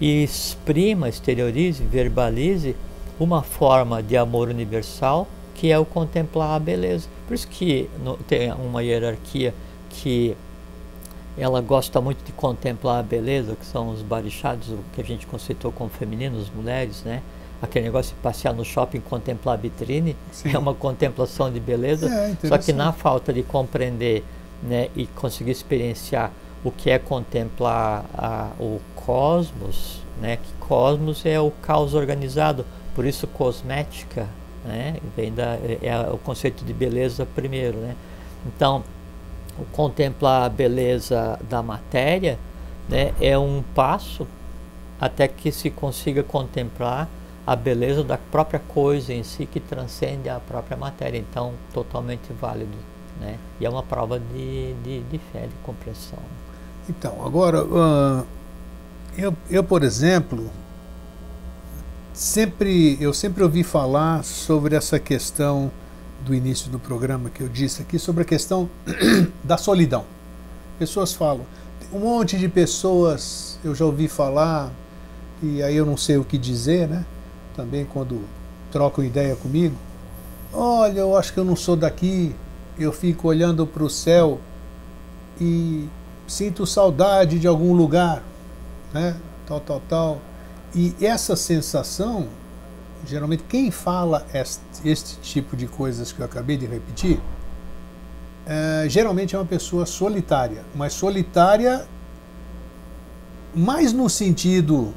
e 0.00 0.24
exprima, 0.24 1.08
exteriorize, 1.08 1.84
verbalize 1.84 2.74
uma 3.22 3.42
forma 3.42 4.02
de 4.02 4.16
amor 4.16 4.48
universal 4.48 5.26
que 5.54 5.70
é 5.70 5.78
o 5.78 5.84
contemplar 5.84 6.56
a 6.56 6.58
beleza. 6.58 7.08
Por 7.26 7.34
isso 7.34 7.46
que 7.46 7.88
no, 8.02 8.16
tem 8.16 8.52
uma 8.52 8.82
hierarquia 8.82 9.54
que 9.88 10.36
ela 11.38 11.60
gosta 11.60 12.00
muito 12.00 12.24
de 12.24 12.32
contemplar 12.32 12.98
a 12.98 13.02
beleza, 13.02 13.54
que 13.54 13.64
são 13.64 13.90
os 13.90 14.02
barichados, 14.02 14.68
o 14.70 14.78
que 14.92 15.00
a 15.00 15.04
gente 15.04 15.26
conceitou 15.26 15.72
como 15.72 15.88
femininos, 15.88 16.50
mulheres, 16.50 17.02
né? 17.04 17.22
Aquele 17.60 17.84
negócio 17.84 18.14
de 18.14 18.20
passear 18.20 18.52
no 18.52 18.64
shopping 18.64 19.00
contemplar 19.00 19.54
a 19.56 19.60
vitrine 19.60 20.16
Sim. 20.32 20.52
é 20.52 20.58
uma 20.58 20.74
contemplação 20.74 21.50
de 21.50 21.60
beleza. 21.60 22.08
É, 22.08 22.48
só 22.48 22.58
que 22.58 22.72
na 22.72 22.92
falta 22.92 23.32
de 23.32 23.44
compreender 23.44 24.24
né, 24.62 24.88
e 24.96 25.06
conseguir 25.06 25.52
experienciar 25.52 26.32
o 26.64 26.72
que 26.72 26.90
é 26.90 26.98
contemplar 26.98 28.04
a, 28.14 28.50
o 28.58 28.80
cosmos, 28.96 30.00
né, 30.20 30.38
que 30.38 30.52
cosmos 30.58 31.24
é 31.24 31.38
o 31.38 31.52
caos 31.62 31.94
organizado, 31.94 32.66
por 32.94 33.04
isso 33.04 33.26
cosmética, 33.26 34.28
né, 34.64 34.96
vem 35.16 35.32
da, 35.32 35.54
é, 35.56 35.78
é 35.82 36.10
o 36.10 36.18
conceito 36.18 36.64
de 36.64 36.72
beleza 36.72 37.26
primeiro. 37.26 37.78
Né. 37.78 37.96
Então, 38.46 38.82
contemplar 39.72 40.44
a 40.44 40.48
beleza 40.48 41.38
da 41.48 41.62
matéria 41.62 42.38
né, 42.88 43.12
é 43.20 43.36
um 43.38 43.62
passo 43.74 44.26
até 45.00 45.26
que 45.26 45.50
se 45.50 45.70
consiga 45.70 46.22
contemplar 46.22 47.08
a 47.46 47.56
beleza 47.56 48.04
da 48.04 48.16
própria 48.16 48.60
coisa 48.60 49.12
em 49.12 49.24
si 49.24 49.46
que 49.46 49.58
transcende 49.58 50.28
a 50.28 50.38
própria 50.38 50.76
matéria. 50.76 51.18
Então, 51.18 51.54
totalmente 51.72 52.32
válido. 52.40 52.76
Né? 53.20 53.36
E 53.60 53.66
é 53.66 53.70
uma 53.70 53.82
prova 53.82 54.20
de, 54.20 54.74
de, 54.84 55.00
de 55.00 55.18
fé, 55.32 55.40
de 55.42 55.54
compreensão. 55.64 56.18
Então, 56.88 57.24
agora, 57.24 57.64
uh, 57.64 58.26
eu, 59.16 59.34
eu, 59.50 59.64
por 59.64 59.82
exemplo, 59.82 60.50
sempre 62.12 62.98
eu 63.00 63.12
sempre 63.12 63.42
ouvi 63.42 63.62
falar 63.62 64.22
sobre 64.24 64.76
essa 64.76 64.98
questão 64.98 65.70
do 66.24 66.34
início 66.34 66.70
do 66.70 66.78
programa 66.78 67.30
que 67.30 67.42
eu 67.42 67.48
disse 67.48 67.82
aqui 67.82 67.98
sobre 67.98 68.22
a 68.22 68.24
questão 68.24 68.68
da 69.42 69.56
solidão. 69.56 70.04
Pessoas 70.78 71.12
falam, 71.12 71.44
um 71.92 71.98
monte 71.98 72.36
de 72.36 72.48
pessoas 72.48 73.58
eu 73.64 73.74
já 73.74 73.84
ouvi 73.84 74.08
falar 74.08 74.70
e 75.42 75.62
aí 75.62 75.76
eu 75.76 75.86
não 75.86 75.96
sei 75.96 76.16
o 76.16 76.24
que 76.24 76.38
dizer, 76.38 76.88
né? 76.88 77.04
Também 77.56 77.84
quando 77.84 78.20
trocam 78.70 79.04
ideia 79.04 79.34
comigo, 79.36 79.76
olha, 80.52 81.00
eu 81.00 81.16
acho 81.16 81.32
que 81.32 81.38
eu 81.38 81.44
não 81.44 81.56
sou 81.56 81.76
daqui, 81.76 82.34
eu 82.78 82.92
fico 82.92 83.28
olhando 83.28 83.66
para 83.66 83.82
o 83.82 83.90
céu 83.90 84.40
e 85.40 85.88
sinto 86.26 86.66
saudade 86.66 87.38
de 87.38 87.46
algum 87.46 87.74
lugar, 87.74 88.22
né? 88.92 89.16
Tal, 89.46 89.60
tal, 89.60 89.82
tal. 89.88 90.20
E 90.74 90.94
essa 91.00 91.36
sensação, 91.36 92.28
geralmente 93.06 93.44
quem 93.48 93.70
fala 93.70 94.26
este, 94.32 94.60
este 94.84 95.18
tipo 95.20 95.56
de 95.56 95.66
coisas 95.66 96.12
que 96.12 96.20
eu 96.20 96.26
acabei 96.26 96.56
de 96.56 96.66
repetir, 96.66 97.20
é, 98.46 98.86
geralmente 98.88 99.34
é 99.34 99.38
uma 99.38 99.44
pessoa 99.44 99.86
solitária, 99.86 100.64
mas 100.74 100.94
solitária 100.94 101.86
mais 103.54 103.92
no 103.92 104.08
sentido 104.08 104.92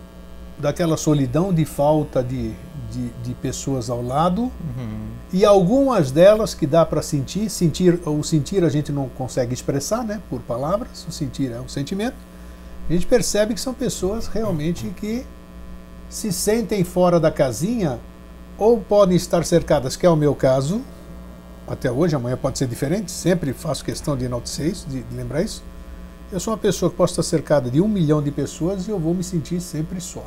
daquela 0.58 0.96
solidão 0.96 1.54
de 1.54 1.66
falta 1.66 2.24
de, 2.24 2.54
de, 2.90 3.10
de 3.24 3.34
pessoas 3.36 3.90
ao 3.90 4.02
lado 4.02 4.44
uhum. 4.44 5.08
e 5.34 5.44
algumas 5.44 6.12
delas 6.12 6.54
que 6.54 6.66
dá 6.66 6.86
para 6.86 7.02
sentir, 7.02 7.50
sentir 7.50 8.00
o 8.06 8.24
sentir 8.24 8.64
a 8.64 8.70
gente 8.70 8.92
não 8.92 9.10
consegue 9.10 9.54
expressar, 9.54 10.04
né, 10.04 10.22
por 10.30 10.40
palavras, 10.42 11.06
o 11.08 11.12
sentir 11.12 11.52
é 11.52 11.60
um 11.60 11.68
sentimento. 11.68 12.16
A 12.90 12.94
gente 12.94 13.06
percebe 13.06 13.54
que 13.54 13.60
são 13.60 13.74
pessoas 13.74 14.28
realmente 14.28 14.88
que 14.96 15.26
se 16.16 16.32
sentem 16.32 16.82
fora 16.86 17.20
da 17.20 17.30
casinha 17.30 18.00
ou 18.58 18.80
podem 18.80 19.18
estar 19.18 19.44
cercadas, 19.44 19.98
que 19.98 20.06
é 20.06 20.10
o 20.10 20.16
meu 20.16 20.34
caso, 20.34 20.82
até 21.68 21.92
hoje, 21.92 22.16
amanhã 22.16 22.38
pode 22.38 22.58
ser 22.58 22.68
diferente, 22.70 23.12
sempre 23.12 23.52
faço 23.52 23.84
questão 23.84 24.16
de 24.16 24.24
enaltecer 24.24 24.68
isso, 24.68 24.88
de, 24.88 25.04
de 25.04 25.14
lembrar 25.14 25.42
isso. 25.42 25.62
Eu 26.32 26.40
sou 26.40 26.54
uma 26.54 26.58
pessoa 26.58 26.90
que 26.90 26.96
posso 26.96 27.12
estar 27.12 27.24
cercada 27.24 27.70
de 27.70 27.82
um 27.82 27.88
milhão 27.90 28.24
de 28.24 28.32
pessoas 28.32 28.88
e 28.88 28.92
eu 28.92 28.98
vou 28.98 29.14
me 29.14 29.26
sentir 29.26 29.60
sempre 29.60 30.00
só. 30.00 30.22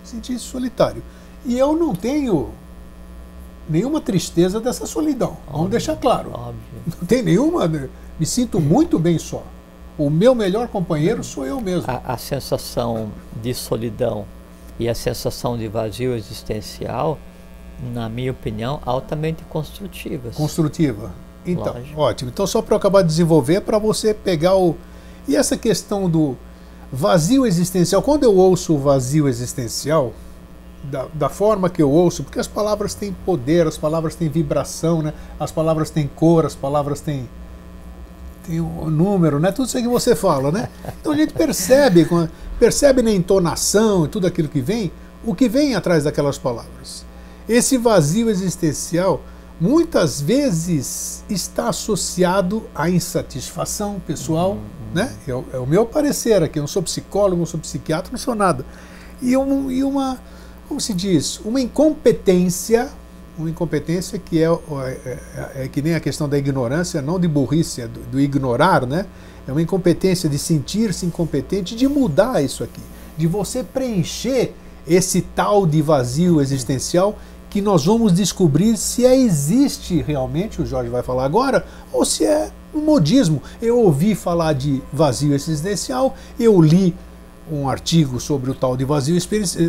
Me 0.00 0.08
sentir 0.08 0.38
solitário. 0.38 1.02
E 1.44 1.58
eu 1.58 1.74
não 1.74 1.92
tenho 1.92 2.50
nenhuma 3.68 4.00
tristeza 4.00 4.60
dessa 4.60 4.86
solidão. 4.86 5.30
Óbvio, 5.30 5.52
Vamos 5.52 5.70
deixar 5.70 5.96
claro. 5.96 6.30
Óbvio. 6.32 6.54
Não 7.00 7.06
tem 7.08 7.20
nenhuma. 7.20 7.66
Né? 7.66 7.88
Me 8.16 8.24
sinto 8.24 8.60
muito 8.60 8.96
bem 8.96 9.18
só. 9.18 9.42
O 9.98 10.08
meu 10.08 10.36
melhor 10.36 10.68
companheiro 10.68 11.24
sou 11.24 11.44
eu 11.44 11.60
mesmo. 11.60 11.90
A, 11.90 12.12
a 12.12 12.16
sensação 12.16 13.10
de 13.42 13.52
solidão 13.52 14.24
e 14.80 14.88
a 14.88 14.94
sensação 14.94 15.58
de 15.58 15.68
vazio 15.68 16.14
existencial, 16.14 17.18
na 17.92 18.08
minha 18.08 18.32
opinião, 18.32 18.80
altamente 18.84 19.44
construtivas. 19.44 20.34
Construtiva. 20.34 21.12
Então, 21.44 21.74
Lógico. 21.74 22.00
ótimo. 22.00 22.30
Então, 22.30 22.46
só 22.46 22.62
para 22.62 22.74
eu 22.74 22.78
acabar 22.78 23.02
de 23.02 23.08
desenvolver, 23.08 23.60
para 23.60 23.78
você 23.78 24.14
pegar 24.14 24.56
o. 24.56 24.76
E 25.28 25.36
essa 25.36 25.56
questão 25.56 26.08
do 26.08 26.36
vazio 26.90 27.46
existencial, 27.46 28.02
quando 28.02 28.24
eu 28.24 28.34
ouço 28.34 28.74
o 28.74 28.78
vazio 28.78 29.28
existencial, 29.28 30.12
da, 30.82 31.06
da, 31.12 31.28
forma 31.28 31.68
que 31.68 31.82
eu 31.82 31.90
ouço, 31.90 32.24
porque 32.24 32.40
as 32.40 32.48
palavras 32.48 32.94
têm 32.94 33.12
poder, 33.12 33.66
as 33.66 33.76
palavras 33.76 34.14
têm 34.14 34.30
vibração, 34.30 35.02
né? 35.02 35.12
as 35.38 35.52
palavras 35.52 35.90
têm 35.90 36.08
cor, 36.08 36.46
as 36.46 36.54
palavras 36.54 37.02
têm, 37.02 37.28
têm 38.50 38.60
um 38.60 38.90
número, 38.90 39.38
né? 39.38 39.52
tudo 39.52 39.66
isso 39.66 39.78
que 39.78 39.88
você 39.88 40.16
fala. 40.16 40.50
Né? 40.50 40.68
Então 41.00 41.12
a 41.12 41.16
gente 41.16 41.32
percebe, 41.32 42.06
percebe 42.58 43.02
na 43.02 43.12
entonação 43.12 44.04
e 44.04 44.08
tudo 44.08 44.26
aquilo 44.26 44.48
que 44.48 44.60
vem, 44.60 44.90
o 45.24 45.34
que 45.34 45.48
vem 45.48 45.74
atrás 45.74 46.04
daquelas 46.04 46.36
palavras. 46.36 47.04
Esse 47.48 47.78
vazio 47.78 48.28
existencial 48.28 49.22
muitas 49.60 50.20
vezes 50.20 51.22
está 51.28 51.68
associado 51.68 52.64
à 52.74 52.88
insatisfação 52.88 54.00
pessoal, 54.06 54.52
uhum. 54.52 54.58
né? 54.94 55.14
É 55.26 55.34
o, 55.34 55.44
é 55.52 55.58
o, 55.58 55.66
meu 55.66 55.84
parecer 55.84 56.42
aqui, 56.42 56.58
eu 56.58 56.62
não 56.62 56.68
sou 56.68 56.82
psicólogo, 56.82 57.36
não 57.36 57.46
sou 57.46 57.60
psiquiatra, 57.60 58.10
não 58.10 58.18
sou 58.18 58.34
nada. 58.34 58.64
E, 59.20 59.36
um, 59.36 59.70
e 59.70 59.84
uma, 59.84 60.18
como 60.66 60.80
se 60.80 60.94
diz, 60.94 61.40
uma 61.44 61.60
incompetência, 61.60 62.88
uma 63.40 63.50
incompetência 63.50 64.18
que 64.18 64.42
é, 64.42 64.46
é, 64.46 65.18
é, 65.64 65.68
que 65.68 65.80
nem 65.80 65.94
a 65.94 66.00
questão 66.00 66.28
da 66.28 66.38
ignorância, 66.38 67.00
não 67.00 67.18
de 67.18 67.26
burrice, 67.26 67.80
é 67.80 67.88
do, 67.88 68.00
do 68.12 68.20
ignorar, 68.20 68.86
né? 68.86 69.06
É 69.48 69.52
uma 69.52 69.62
incompetência 69.62 70.28
de 70.28 70.38
sentir-se 70.38 71.06
incompetente, 71.06 71.74
de 71.74 71.88
mudar 71.88 72.42
isso 72.44 72.62
aqui, 72.62 72.82
de 73.16 73.26
você 73.26 73.64
preencher 73.64 74.54
esse 74.86 75.22
tal 75.22 75.66
de 75.66 75.80
vazio 75.82 76.40
existencial 76.40 77.18
que 77.48 77.60
nós 77.60 77.84
vamos 77.84 78.12
descobrir 78.12 78.76
se 78.76 79.04
é, 79.04 79.16
existe 79.16 80.02
realmente, 80.02 80.62
o 80.62 80.66
Jorge 80.66 80.88
vai 80.88 81.02
falar 81.02 81.24
agora, 81.24 81.66
ou 81.92 82.04
se 82.04 82.24
é 82.24 82.50
um 82.72 82.80
modismo. 82.80 83.42
Eu 83.60 83.80
ouvi 83.80 84.14
falar 84.14 84.52
de 84.52 84.80
vazio 84.92 85.34
existencial, 85.34 86.14
eu 86.38 86.60
li 86.60 86.94
um 87.50 87.68
artigo 87.68 88.20
sobre 88.20 88.50
o 88.50 88.54
tal 88.54 88.76
de 88.76 88.84
vazio, 88.84 89.18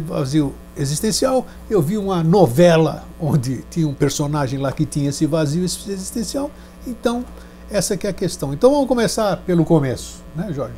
vazio 0.06 0.54
existencial, 0.78 1.46
eu 1.70 1.82
vi 1.82 1.98
uma 1.98 2.24
novela 2.24 3.04
onde 3.20 3.64
tinha 3.70 3.88
um 3.88 3.94
personagem 3.94 4.60
lá 4.60 4.72
que 4.72 4.86
tinha 4.86 5.10
esse 5.10 5.26
vazio 5.26 5.64
existencial, 5.64 6.52
então 6.86 7.26
essa 7.70 7.98
que 7.98 8.06
é 8.06 8.10
a 8.10 8.14
questão. 8.14 8.54
Então 8.54 8.72
vamos 8.72 8.88
começar 8.88 9.38
pelo 9.38 9.66
começo, 9.66 10.22
né, 10.36 10.52
Jorge? 10.54 10.76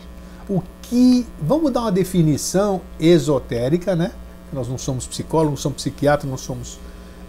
O 0.48 0.62
que 0.84 1.26
vamos 1.42 1.72
dar 1.72 1.82
uma 1.82 1.92
definição 1.92 2.82
esotérica, 3.00 3.96
né? 3.96 4.12
Nós 4.52 4.68
não 4.68 4.78
somos 4.78 5.08
psicólogos, 5.08 5.52
não 5.52 5.58
somos 5.58 5.78
psiquiatras, 5.78 6.30
não 6.30 6.38
somos 6.38 6.80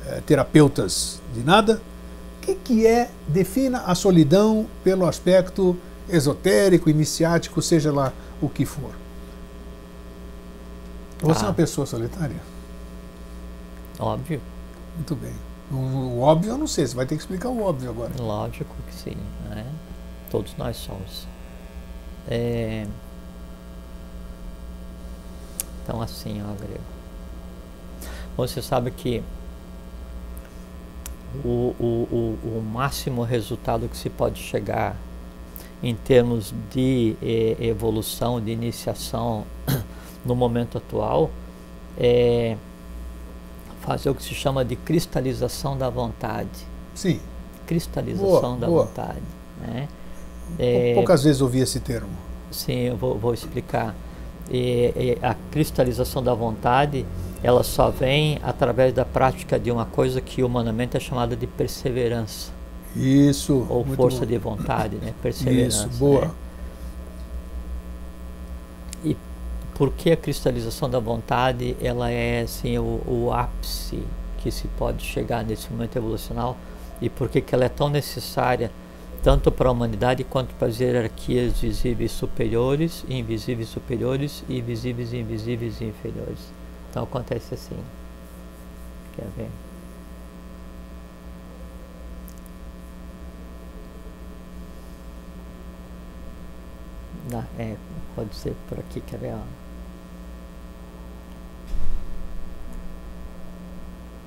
é, 0.06 0.20
terapeutas 0.20 1.20
de 1.32 1.42
nada. 1.42 1.80
O 2.38 2.46
que, 2.46 2.54
que 2.54 2.86
é? 2.86 3.10
Defina 3.26 3.80
a 3.86 3.94
solidão 3.94 4.66
pelo 4.82 5.06
aspecto 5.06 5.76
esotérico, 6.08 6.90
iniciático, 6.90 7.62
seja 7.62 7.90
lá 7.90 8.12
o 8.42 8.48
que 8.48 8.66
for. 8.66 9.03
Você 11.24 11.40
ah. 11.40 11.46
é 11.46 11.48
uma 11.48 11.54
pessoa 11.54 11.86
solitária? 11.86 12.36
Óbvio. 13.98 14.40
Muito 14.94 15.16
bem. 15.16 15.32
O, 15.70 15.76
o, 15.76 16.20
óbvio 16.20 16.52
eu 16.52 16.58
não 16.58 16.66
sei, 16.66 16.86
você 16.86 16.94
vai 16.94 17.06
ter 17.06 17.16
que 17.16 17.22
explicar 17.22 17.48
o 17.48 17.62
óbvio 17.62 17.90
agora. 17.90 18.12
Lógico 18.18 18.74
que 18.86 18.94
sim. 18.94 19.16
Né? 19.48 19.66
Todos 20.30 20.54
nós 20.56 20.76
somos. 20.76 21.26
É... 22.28 22.86
Então 25.82 26.02
assim, 26.02 26.42
ó, 26.42 26.54
grego. 26.54 26.80
Você 28.36 28.60
sabe 28.60 28.90
que 28.90 29.22
o, 31.44 31.74
o, 31.78 32.38
o, 32.44 32.58
o 32.58 32.62
máximo 32.62 33.22
resultado 33.22 33.88
que 33.88 33.96
se 33.96 34.10
pode 34.10 34.40
chegar 34.40 34.96
em 35.82 35.94
termos 35.94 36.54
de 36.70 37.16
eh, 37.22 37.56
evolução, 37.60 38.40
de 38.40 38.50
iniciação 38.50 39.44
no 40.24 40.34
momento 40.34 40.78
atual, 40.78 41.30
é 41.98 42.56
fazer 43.80 44.10
o 44.10 44.14
que 44.14 44.22
se 44.22 44.34
chama 44.34 44.64
de 44.64 44.76
cristalização 44.76 45.76
da 45.76 45.90
vontade. 45.90 46.48
Sim. 46.94 47.20
Cristalização 47.66 48.26
boa, 48.26 48.56
da 48.56 48.66
boa. 48.66 48.84
vontade. 48.84 49.22
Né? 49.60 49.88
É, 50.58 50.94
Poucas 50.94 51.22
vezes 51.24 51.40
ouvi 51.40 51.60
esse 51.60 51.80
termo. 51.80 52.08
Sim, 52.50 52.80
eu 52.80 52.96
vou, 52.96 53.18
vou 53.18 53.34
explicar. 53.34 53.94
E, 54.50 54.92
e 54.96 55.18
a 55.22 55.34
cristalização 55.50 56.22
da 56.22 56.34
vontade 56.34 57.06
ela 57.42 57.62
só 57.62 57.90
vem 57.90 58.38
através 58.42 58.94
da 58.94 59.04
prática 59.04 59.58
de 59.58 59.70
uma 59.70 59.84
coisa 59.84 60.18
que 60.18 60.42
humanamente 60.42 60.96
é 60.96 61.00
chamada 61.00 61.36
de 61.36 61.46
perseverança. 61.46 62.50
Isso. 62.96 63.66
Ou 63.68 63.84
força 63.84 64.20
bom. 64.20 64.26
de 64.26 64.38
vontade, 64.38 64.96
né? 64.96 65.12
Perseverança. 65.20 65.88
Isso, 65.88 65.98
boa. 65.98 66.26
Né? 66.26 66.30
E 69.04 69.16
por 69.74 69.92
que 69.92 70.12
a 70.12 70.16
cristalização 70.16 70.88
da 70.88 71.00
vontade 71.00 71.76
ela 71.82 72.10
é 72.10 72.42
assim 72.42 72.78
o, 72.78 73.02
o 73.06 73.32
ápice 73.32 74.02
que 74.38 74.50
se 74.50 74.68
pode 74.68 75.02
chegar 75.02 75.44
nesse 75.44 75.70
momento 75.70 75.96
evolucional 75.96 76.56
e 77.00 77.08
por 77.10 77.28
que 77.28 77.44
ela 77.52 77.64
é 77.64 77.68
tão 77.68 77.88
necessária 77.88 78.70
tanto 79.24 79.50
para 79.50 79.70
a 79.70 79.72
humanidade 79.72 80.22
quanto 80.22 80.54
para 80.56 80.68
as 80.68 80.78
hierarquias 80.78 81.58
visíveis 81.58 82.12
superiores, 82.12 83.06
invisíveis 83.08 83.70
superiores 83.70 84.44
e 84.50 84.60
visíveis 84.60 85.14
e 85.14 85.16
invisíveis 85.16 85.80
inferiores. 85.80 86.52
Então 86.90 87.04
acontece 87.04 87.54
assim. 87.54 87.78
Quer 89.16 89.26
ver? 89.34 89.48
Não, 97.30 97.44
é, 97.58 97.76
pode 98.14 98.34
ser 98.34 98.54
por 98.68 98.78
aqui, 98.78 99.00
quer 99.00 99.18
ver? 99.18 99.32
Ó. 99.32 99.63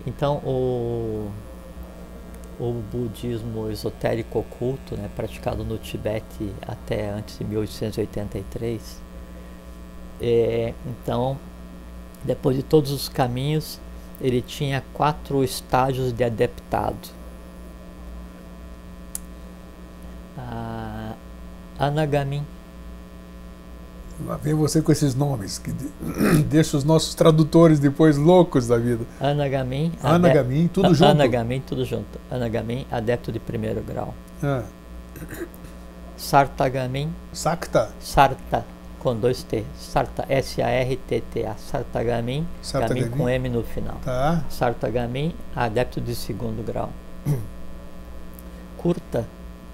Então 0.07 0.37
o, 0.37 1.29
o 2.57 2.81
budismo 2.89 3.69
esotérico 3.69 4.39
oculto, 4.39 4.95
né, 4.95 5.09
praticado 5.13 5.65
no 5.65 5.77
Tibete 5.77 6.53
até 6.65 7.09
antes 7.09 7.37
de 7.37 7.43
1883, 7.43 9.01
é, 10.21 10.73
então 10.87 11.37
depois 12.23 12.55
de 12.55 12.63
todos 12.63 12.91
os 12.91 13.09
caminhos, 13.09 13.79
ele 14.19 14.41
tinha 14.41 14.81
quatro 14.93 15.43
estágios 15.43 16.13
de 16.13 16.23
adeptado. 16.23 17.09
Ah, 20.37 21.13
Anagamin. 21.77 22.45
Lá 24.25 24.35
vem 24.37 24.53
você 24.53 24.81
com 24.81 24.91
esses 24.91 25.13
nomes, 25.13 25.59
que 25.59 25.71
deixa 26.49 26.75
os 26.75 26.83
nossos 26.83 27.13
tradutores 27.13 27.79
depois 27.79 28.17
loucos 28.17 28.67
da 28.67 28.77
vida. 28.77 29.05
Anagamin. 29.19 29.93
Anagamin, 30.01 30.67
tudo 30.67 30.93
junto. 30.93 31.11
Anagamin, 31.11 31.61
tudo 31.61 31.85
junto. 31.85 32.19
Anagamin, 32.31 32.85
adepto 32.91 33.31
de 33.31 33.39
primeiro 33.39 33.81
grau. 33.81 34.13
Ah. 34.41 34.63
Sartagamin. 36.17 37.13
Sakta. 37.31 37.89
Sarta 37.99 38.65
com 38.99 39.15
dois 39.15 39.43
T. 39.43 39.63
Sarta, 39.77 40.25
S-A-R-T-T-A. 40.27 41.55
Sartagamin, 41.55 42.45
Sartagamin 42.61 43.09
com 43.09 43.29
M 43.29 43.49
no 43.49 43.63
final. 43.63 43.97
Tá. 44.03 44.43
Sartagamin, 44.49 45.33
adepto 45.55 46.01
de 46.01 46.15
segundo 46.15 46.61
grau. 46.65 46.89
Curta, 48.77 49.25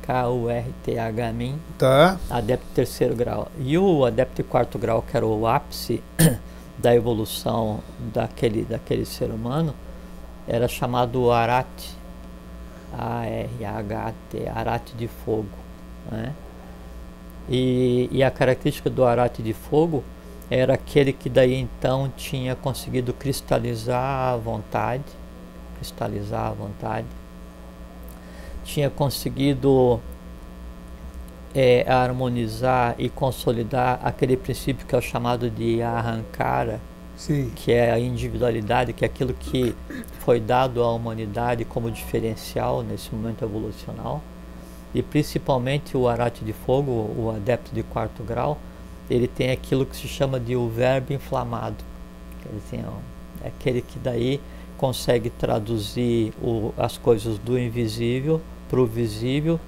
K-U-R-T-H 0.04 1.34
Min, 1.34 1.58
tá. 1.78 2.20
adepto 2.30 2.66
de 2.68 2.74
terceiro 2.74 3.16
grau. 3.16 3.50
E 3.58 3.78
o 3.78 4.06
adepto 4.06 4.42
de 4.42 4.44
quarto 4.44 4.78
grau, 4.78 5.02
que 5.02 5.16
era 5.16 5.26
o 5.26 5.48
ápice 5.48 6.04
da 6.78 6.94
evolução 6.94 7.80
daquele, 8.14 8.64
daquele 8.64 9.06
ser 9.06 9.32
humano, 9.32 9.74
era 10.48 10.68
chamado 10.68 11.32
Arate. 11.32 12.04
A-R-H-T, 12.96 14.48
Arate 14.50 14.94
de 14.96 15.08
fogo. 15.08 15.50
Né? 16.12 16.34
E, 17.50 18.08
e 18.12 18.24
a 18.24 18.32
característica 18.32 18.90
do 18.90 19.04
arate 19.04 19.42
de 19.42 19.54
fogo 19.54 20.04
era 20.50 20.76
aquele 20.76 21.12
que 21.12 21.30
daí 21.30 21.56
então 21.56 22.12
tinha 22.16 22.56
conseguido 22.56 23.14
cristalizar 23.14 24.34
a 24.34 24.38
vontade, 24.38 25.04
cristalizar 25.78 26.48
a 26.48 26.54
vontade, 26.54 27.08
tinha 28.64 28.90
conseguido 28.90 30.00
é, 31.54 31.86
harmonizar 31.88 32.96
e 32.98 33.10
consolidar 33.10 34.00
aquele 34.04 34.38
princípio 34.38 34.86
que 34.86 34.96
é 34.96 34.98
o 34.98 35.02
chamado 35.02 35.50
de 35.50 35.82
arrancara, 35.82 36.80
Sim. 37.16 37.52
que 37.56 37.72
é 37.72 37.92
a 37.92 38.00
individualidade, 38.00 38.94
que 38.94 39.06
é 39.06 39.08
aquilo 39.08 39.34
que 39.34 39.76
foi 40.20 40.40
dado 40.40 40.84
à 40.84 40.92
humanidade 40.92 41.64
como 41.66 41.92
diferencial 41.92 42.82
nesse 42.82 43.14
momento 43.14 43.44
evolucional 43.44 44.22
e 44.94 45.02
principalmente 45.02 45.98
o 45.98 46.08
arate 46.08 46.46
de 46.46 46.54
fogo, 46.54 46.92
o 46.92 47.34
adepto 47.36 47.74
de 47.74 47.82
quarto 47.82 48.24
grau, 48.24 48.58
ele 49.10 49.28
tem 49.28 49.52
aquilo 49.52 49.86
que 49.86 49.96
se 49.96 50.08
chama 50.08 50.40
de 50.40 50.56
o 50.56 50.70
verbo 50.70 51.14
inflamado, 51.14 51.84
Assim, 52.58 52.84
é 53.42 53.48
aquele 53.48 53.82
que 53.82 53.98
daí 53.98 54.40
consegue 54.78 55.30
traduzir 55.30 56.34
o, 56.42 56.74
as 56.78 56.98
coisas 56.98 57.38
do 57.38 57.58
invisível 57.58 58.42
para 58.74 58.82
o 58.82 58.88
visível, 58.88 59.60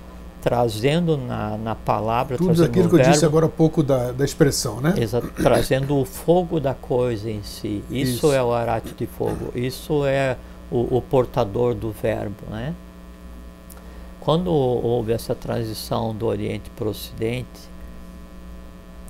trazendo 0.41 1.15
na, 1.15 1.55
na 1.59 1.75
palavra. 1.75 2.37
Tudo 2.37 2.63
aquilo 2.63 2.89
que 2.89 2.95
eu 2.95 3.03
disse 3.03 3.23
agora 3.23 3.45
há 3.45 3.49
pouco 3.49 3.83
da, 3.83 4.11
da 4.11 4.25
expressão, 4.25 4.81
né? 4.81 4.95
Exato, 4.97 5.29
trazendo 5.35 5.95
o 5.95 6.03
fogo 6.03 6.59
da 6.59 6.73
coisa 6.73 7.29
em 7.29 7.43
si. 7.43 7.83
Isso, 7.91 8.15
Isso. 8.15 8.33
é 8.33 8.41
o 8.41 8.51
arate 8.51 8.95
de 8.95 9.05
fogo. 9.05 9.51
Isso 9.53 10.03
é 10.07 10.37
o, 10.71 10.97
o 10.97 11.01
portador 11.03 11.75
do 11.75 11.91
verbo, 11.91 12.49
né? 12.49 12.73
Quando 14.21 14.51
houve 14.51 15.13
essa 15.13 15.35
transição 15.35 16.11
do 16.15 16.25
Oriente 16.25 16.71
para 16.71 16.87
o 16.87 16.89
Ocidente, 16.89 17.69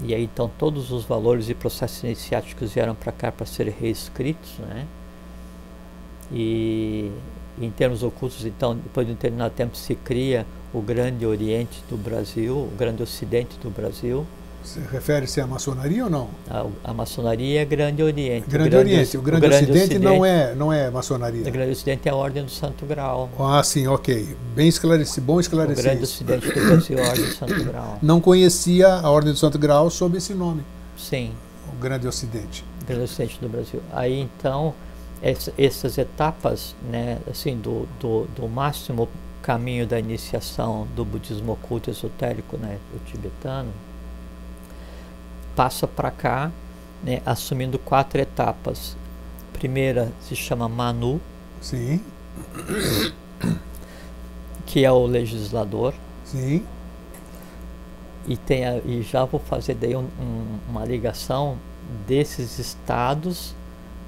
e 0.03 0.13
aí 0.13 0.25
então 0.25 0.51
todos 0.59 0.91
os 0.91 1.05
valores 1.05 1.47
e 1.47 1.53
processos 1.53 2.03
iniciáticos 2.03 2.73
vieram 2.73 2.93
para 2.93 3.13
cá 3.13 3.31
para 3.31 3.45
serem 3.45 3.73
reescritos, 3.79 4.59
né? 4.59 4.85
E 6.33 7.11
em 7.59 7.69
termos 7.71 8.03
ocultos, 8.03 8.45
então, 8.45 8.75
depois 8.75 9.05
de 9.05 9.13
um 9.13 9.15
determinado 9.15 9.53
tempo 9.53 9.75
se 9.77 9.95
cria 9.95 10.45
o 10.73 10.81
Grande 10.81 11.25
Oriente 11.25 11.83
do 11.89 11.97
Brasil, 11.97 12.55
o 12.55 12.73
Grande 12.77 13.01
Ocidente 13.01 13.57
do 13.59 13.69
Brasil, 13.69 14.25
você 14.65 14.79
refere-se 14.91 15.39
à 15.39 15.45
maçonaria 15.45 16.05
ou 16.05 16.09
não? 16.09 16.27
A, 16.49 16.65
a, 16.85 16.93
maçonaria 16.93 17.61
é 17.61 17.65
Grande 17.65 18.01
Oriente. 18.01 18.49
Grande, 18.49 18.69
grande 18.71 18.93
Oriente. 18.93 19.15
O 19.15 19.21
Grande, 19.21 19.45
o 19.45 19.49
grande 19.49 19.63
Ocidente, 19.63 19.83
Ocidente, 19.83 20.03
não 20.03 20.25
é 20.25 20.55
não 20.55 20.73
é 20.73 20.89
maçonaria. 20.89 21.47
O 21.47 21.51
Grande 21.51 21.71
Ocidente 21.71 22.09
é 22.09 22.11
a 22.11 22.15
Ordem 22.15 22.43
do 22.43 22.49
Santo 22.49 22.83
Grau. 22.83 23.29
Ah, 23.39 23.61
sim, 23.61 23.85
ok. 23.85 24.35
Bem 24.55 24.67
esclarecido, 24.67 25.23
bom 25.23 25.39
esclarecer. 25.39 25.79
O 25.79 25.83
Grande 25.83 26.03
isso. 26.03 26.15
Ocidente 26.15 26.47
do 26.47 26.65
Brasil 26.65 26.97
é 26.97 27.05
a 27.05 27.09
Ordem 27.09 27.25
do 27.25 27.33
Santo 27.33 27.63
Grau. 27.63 27.99
Não 28.01 28.19
conhecia 28.19 28.87
a 28.87 29.09
Ordem 29.11 29.33
do 29.33 29.37
Santo 29.37 29.59
Grau 29.59 29.89
sob 29.91 30.17
esse 30.17 30.33
nome. 30.33 30.63
Sim. 30.97 31.31
O 31.71 31.79
Grande 31.79 32.07
Ocidente. 32.07 32.65
O 32.81 32.85
Grande 32.87 33.03
Ocidente 33.03 33.37
do 33.39 33.47
Brasil. 33.47 33.81
Aí 33.93 34.19
então 34.19 34.73
essas 35.21 35.97
etapas, 35.97 36.75
né, 36.83 37.19
assim, 37.29 37.57
do, 37.57 37.87
do, 37.99 38.25
do 38.35 38.47
máximo 38.47 39.09
caminho 39.41 39.85
da 39.85 39.99
iniciação 39.99 40.87
do 40.95 41.05
budismo 41.05 41.53
oculto 41.53 41.89
esotérico, 41.89 42.57
né, 42.57 42.79
tibetano, 43.05 43.71
passa 45.55 45.87
para 45.87 46.11
cá, 46.11 46.51
né, 47.03 47.21
assumindo 47.25 47.79
quatro 47.79 48.19
etapas. 48.19 48.95
Primeira 49.53 50.11
se 50.21 50.35
chama 50.35 50.67
Manu. 50.67 51.21
Sim. 51.61 52.01
Que 54.65 54.83
é 54.83 54.91
o 54.91 55.05
legislador. 55.05 55.93
Sim. 56.25 56.65
E, 58.27 58.35
tem 58.35 58.65
a, 58.65 58.77
e 58.79 59.03
já 59.03 59.23
vou 59.23 59.39
fazer 59.39 59.75
daí 59.75 59.95
um, 59.95 60.07
um, 60.19 60.59
uma 60.67 60.83
ligação 60.83 61.57
desses 62.07 62.57
estados 62.57 63.53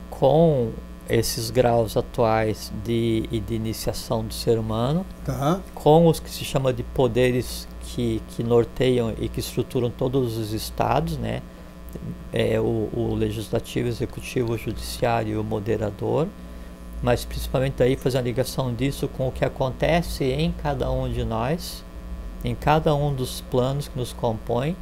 com 0.10 0.72
esses 1.10 1.50
graus 1.50 1.96
atuais 1.96 2.72
de, 2.84 3.28
de 3.28 3.56
iniciação 3.56 4.24
do 4.24 4.34
ser 4.34 4.58
humano, 4.60 5.06
tá. 5.26 5.62
com 5.74 6.08
os 6.08 6.20
que 6.20 6.30
se 6.30 6.44
chama 6.44 6.74
de 6.74 6.84
poderes 6.84 7.68
que, 7.82 8.22
que 8.30 8.44
norteiam 8.44 9.14
e 9.20 9.30
que 9.30 9.40
estruturam 9.40 9.90
todos 9.90 10.38
os 10.38 10.54
estados, 10.54 11.18
né? 11.18 11.42
É, 12.32 12.60
o, 12.60 12.90
o 12.94 13.16
legislativo, 13.18 13.88
executivo, 13.88 14.54
o 14.54 14.58
judiciário 14.58 15.34
e 15.34 15.38
o 15.38 15.44
moderador, 15.44 16.28
mas 17.02 17.24
principalmente 17.24 17.82
aí 17.82 17.96
fazer 17.96 18.18
a 18.18 18.22
ligação 18.22 18.74
disso 18.74 19.08
com 19.08 19.30
o 19.30 19.32
que 19.32 19.46
acontece 19.46 20.26
em 20.26 20.52
cada 20.52 20.92
um 20.92 21.10
de 21.10 21.24
nós, 21.24 21.84
em 22.44 22.54
cada 22.54 22.94
um 22.94 23.14
dos 23.14 23.42
planos 23.42 23.88
que 23.88 23.98
nos 23.98 24.14
compõem, 24.14 24.76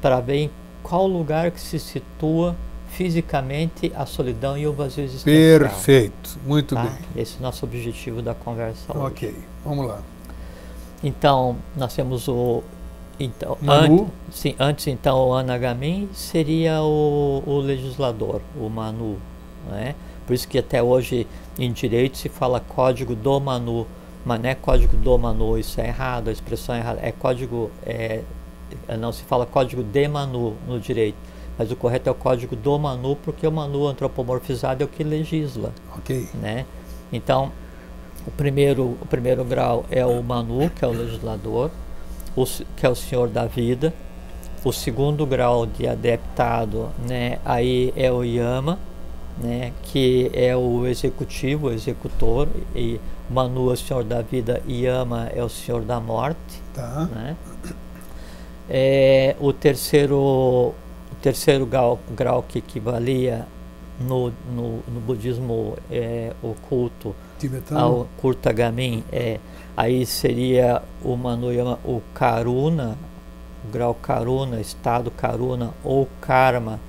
para 0.00 0.20
ver 0.20 0.36
em 0.36 0.50
qual 0.82 1.06
lugar 1.06 1.50
que 1.50 1.60
se 1.60 1.78
situa 1.78 2.54
fisicamente 2.90 3.92
a 3.94 4.04
solidão 4.04 4.56
e 4.56 4.66
o 4.66 4.72
vazio 4.72 5.04
existencial. 5.04 5.70
Perfeito, 5.70 6.38
muito 6.44 6.74
tá? 6.74 6.82
bem. 6.82 6.98
Esse 7.16 7.36
é 7.36 7.38
o 7.38 7.42
nosso 7.42 7.64
objetivo 7.64 8.20
da 8.20 8.34
conversa 8.34 8.96
Ok, 8.96 9.28
hoje. 9.28 9.38
vamos 9.64 9.86
lá. 9.86 10.00
Então, 11.02 11.56
nós 11.76 11.94
temos 11.94 12.28
o. 12.28 12.62
Então, 13.18 13.56
Manu. 13.60 14.02
Antes, 14.02 14.40
sim, 14.40 14.54
antes 14.58 14.86
então 14.86 15.28
o 15.28 15.34
Anagamin 15.34 16.08
seria 16.12 16.82
o, 16.82 17.42
o 17.46 17.58
legislador, 17.58 18.40
o 18.58 18.68
Manu. 18.68 19.18
Né? 19.68 19.94
Por 20.26 20.34
isso 20.34 20.48
que 20.48 20.58
até 20.58 20.82
hoje 20.82 21.26
em 21.58 21.70
direito 21.72 22.16
se 22.16 22.28
fala 22.28 22.60
código 22.60 23.14
do 23.14 23.38
Manu, 23.40 23.86
mas 24.24 24.40
não 24.40 24.48
é 24.48 24.54
código 24.54 24.96
do 24.96 25.18
Manu, 25.18 25.58
isso 25.58 25.80
é 25.80 25.88
errado, 25.88 26.28
a 26.28 26.32
expressão 26.32 26.74
é 26.74 26.78
errada. 26.78 27.00
É 27.02 27.12
código. 27.12 27.70
É, 27.84 28.22
não 28.98 29.12
se 29.12 29.22
fala 29.24 29.44
código 29.44 29.82
de 29.82 30.08
Manu 30.08 30.54
no 30.66 30.78
direito, 30.78 31.16
mas 31.60 31.70
o 31.70 31.76
correto 31.76 32.08
é 32.08 32.12
o 32.12 32.14
código 32.14 32.56
do 32.56 32.78
Manu, 32.78 33.16
porque 33.16 33.46
o 33.46 33.52
Manu 33.52 33.86
antropomorfizado 33.86 34.82
é 34.82 34.86
o 34.86 34.88
que 34.88 35.04
legisla. 35.04 35.74
Ok. 35.94 36.26
Né? 36.32 36.64
Então, 37.12 37.52
o 38.26 38.30
primeiro, 38.30 38.96
o 38.98 39.06
primeiro 39.06 39.44
grau 39.44 39.84
é 39.90 40.06
o 40.06 40.22
Manu, 40.22 40.70
que 40.70 40.82
é 40.82 40.88
o 40.88 40.90
legislador, 40.90 41.70
o, 42.34 42.46
que 42.46 42.86
é 42.86 42.88
o 42.88 42.94
senhor 42.94 43.28
da 43.28 43.44
vida. 43.44 43.92
O 44.64 44.72
segundo 44.72 45.26
grau 45.26 45.66
de 45.66 45.86
adeptado, 45.86 46.88
né, 47.06 47.38
aí 47.44 47.92
é 47.94 48.10
o 48.10 48.24
Yama, 48.24 48.78
né, 49.36 49.74
que 49.82 50.30
é 50.32 50.56
o 50.56 50.86
executivo, 50.86 51.66
o 51.66 51.72
executor, 51.72 52.48
e 52.74 52.98
Manu 53.28 53.68
é 53.68 53.74
o 53.74 53.76
senhor 53.76 54.02
da 54.02 54.22
vida, 54.22 54.62
Yama 54.66 55.28
é 55.34 55.44
o 55.44 55.48
senhor 55.50 55.82
da 55.82 56.00
morte. 56.00 56.62
Tá. 56.72 57.06
Né? 57.14 57.36
É, 58.66 59.36
o 59.40 59.52
terceiro, 59.52 60.72
terceiro 61.22 61.66
grau, 61.66 61.98
grau 62.16 62.42
que 62.42 62.58
equivalia 62.58 63.46
no, 64.00 64.32
no, 64.54 64.82
no 64.88 65.00
budismo 65.00 65.76
é, 65.90 66.32
oculto 66.42 67.14
Tibetano. 67.38 67.80
ao 67.80 68.08
Kurtagamin, 68.16 69.04
é, 69.12 69.38
aí 69.76 70.06
seria 70.06 70.82
o 71.04 71.16
Manuyama, 71.16 71.78
o 71.84 72.00
Karuna, 72.14 72.96
o 73.64 73.70
grau 73.70 73.94
Karuna, 73.94 74.60
estado 74.60 75.10
Karuna, 75.10 75.72
ou 75.84 76.08
Karma, 76.20 76.80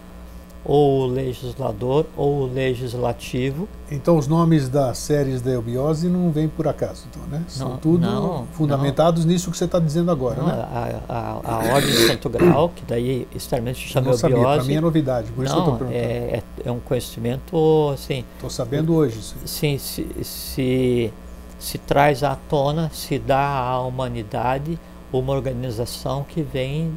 ou 0.64 1.02
o 1.02 1.06
legislador, 1.08 2.06
ou 2.16 2.44
o 2.44 2.46
legislativo. 2.46 3.68
Então 3.92 4.18
os 4.18 4.26
nomes 4.26 4.70
das 4.70 4.98
séries 4.98 5.42
da 5.42 5.52
eubiose 5.52 6.08
não 6.08 6.32
vêm 6.32 6.48
por 6.48 6.66
acaso, 6.66 7.04
então, 7.10 7.22
né? 7.28 7.44
São 7.48 7.72
não, 7.72 7.78
tudo 7.78 8.00
não, 8.00 8.48
fundamentados 8.54 9.26
não. 9.26 9.34
nisso 9.34 9.52
que 9.52 9.58
você 9.58 9.66
está 9.66 9.80
dizendo 9.80 10.10
agora, 10.10 10.38
não, 10.38 10.48
né? 10.48 10.54
A, 10.54 11.02
a, 11.10 11.32
a 11.44 11.74
ordem 11.74 11.92
de 11.92 12.08
Santo 12.08 12.30
Grau, 12.30 12.70
que 12.70 12.84
daí 12.88 13.28
extremamente 13.36 13.80
chama 13.80 14.12
não 14.12 14.18
eubiose. 14.18 14.44
Para 14.44 14.64
mim 14.64 14.76
é 14.76 14.82
novidade, 14.82 15.32
por 15.34 15.44
isso 15.44 15.54
eu 15.54 15.60
estou 15.60 15.76
perguntando. 15.76 16.02
É, 16.02 16.38
é, 16.38 16.44
é, 16.66 16.72
um 16.72 16.80
conhecimento, 16.80 17.92
assim... 17.94 18.24
Estou 18.36 18.50
sabendo 18.50 18.96
hoje. 18.96 19.22
Sim, 19.22 19.78
sim 19.78 19.78
se, 19.78 20.24
se, 20.24 21.14
se 21.60 21.78
traz 21.78 22.24
à 22.24 22.36
tona, 22.36 22.90
se 22.94 23.20
dá 23.20 23.46
à 23.46 23.82
humanidade 23.82 24.80
uma 25.12 25.34
organização 25.34 26.24
que 26.24 26.42
vem 26.42 26.94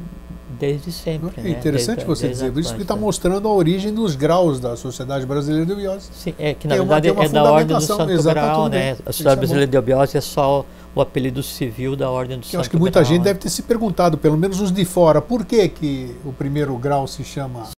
desde 0.47 0.91
sempre. 0.91 1.31
É 1.37 1.41
né? 1.41 1.49
interessante 1.49 1.97
desde, 1.97 2.05
você 2.05 2.27
desde 2.27 2.45
dizer 2.45 2.59
isso, 2.59 2.69
porque 2.69 2.83
está 2.83 2.95
mostrando 2.95 3.47
a 3.47 3.53
origem 3.53 3.93
dos 3.93 4.15
graus 4.15 4.59
da 4.59 4.75
Sociedade 4.75 5.25
Brasileira 5.25 5.65
de 5.65 5.71
Eubiose. 5.71 6.09
Sim, 6.13 6.33
é 6.37 6.53
que 6.53 6.67
na 6.67 6.75
tem 6.75 6.85
verdade 6.85 7.11
uma, 7.11 7.21
uma 7.21 7.25
é 7.25 7.29
da 7.29 7.51
Ordem 7.51 7.77
do 7.77 7.81
Santo 7.81 8.23
Grau, 8.23 8.69
né? 8.69 8.91
A 9.05 9.11
Sociedade 9.11 9.35
é 9.35 9.39
Brasileira 9.39 9.67
de 9.67 9.77
Eubiose 9.77 10.17
é 10.17 10.21
só 10.21 10.65
o 10.93 11.01
apelido 11.01 11.43
civil 11.43 11.95
da 11.95 12.09
Ordem 12.09 12.37
do 12.37 12.41
que 12.41 12.47
Santo 12.47 12.51
Grau. 12.51 12.59
Eu 12.59 12.61
acho 12.61 12.69
que 12.69 12.77
muita 12.77 12.99
Grau, 12.99 13.09
gente 13.09 13.19
né? 13.19 13.25
deve 13.25 13.39
ter 13.39 13.49
se 13.49 13.63
perguntado, 13.63 14.17
pelo 14.17 14.37
menos 14.37 14.61
os 14.61 14.71
de 14.71 14.85
fora, 14.85 15.21
por 15.21 15.45
que, 15.45 15.67
que 15.67 16.15
o 16.23 16.31
primeiro 16.31 16.77
grau 16.77 17.07
se 17.07 17.23
chama 17.23 17.69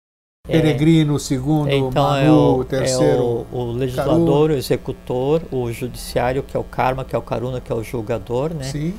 peregrino, 0.46 1.14
o 1.14 1.18
segundo 1.18 1.70
então 1.70 2.04
Manu, 2.04 2.26
é 2.26 2.30
o, 2.30 2.64
terceiro 2.64 3.46
é 3.52 3.56
o, 3.56 3.58
o 3.58 3.72
legislador, 3.72 4.50
o 4.50 4.54
executor, 4.54 5.42
o 5.52 5.70
judiciário, 5.70 6.42
que 6.42 6.56
é 6.56 6.60
o 6.60 6.64
karma, 6.64 7.04
que 7.04 7.14
é 7.14 7.18
o 7.18 7.22
karuna, 7.22 7.60
que 7.60 7.70
é 7.70 7.74
o 7.74 7.82
julgador, 7.82 8.54
né? 8.54 8.64
Sim. 8.64 8.94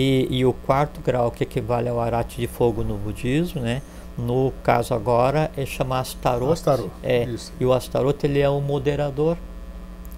E, 0.00 0.28
e 0.30 0.46
o 0.46 0.52
quarto 0.52 1.00
grau, 1.00 1.28
que 1.28 1.42
equivale 1.42 1.88
ao 1.88 2.00
arate 2.00 2.40
de 2.40 2.46
fogo 2.46 2.84
no 2.84 2.94
budismo, 2.94 3.60
né? 3.60 3.82
No 4.16 4.52
caso 4.62 4.94
agora 4.94 5.50
é 5.56 5.66
chamar 5.66 5.98
Astarot. 5.98 6.52
Astarot 6.52 6.90
é, 7.02 7.24
isso. 7.24 7.52
e 7.58 7.64
o 7.66 7.72
Astarot 7.72 8.24
ele 8.24 8.38
é 8.38 8.48
o 8.48 8.60
moderador. 8.60 9.36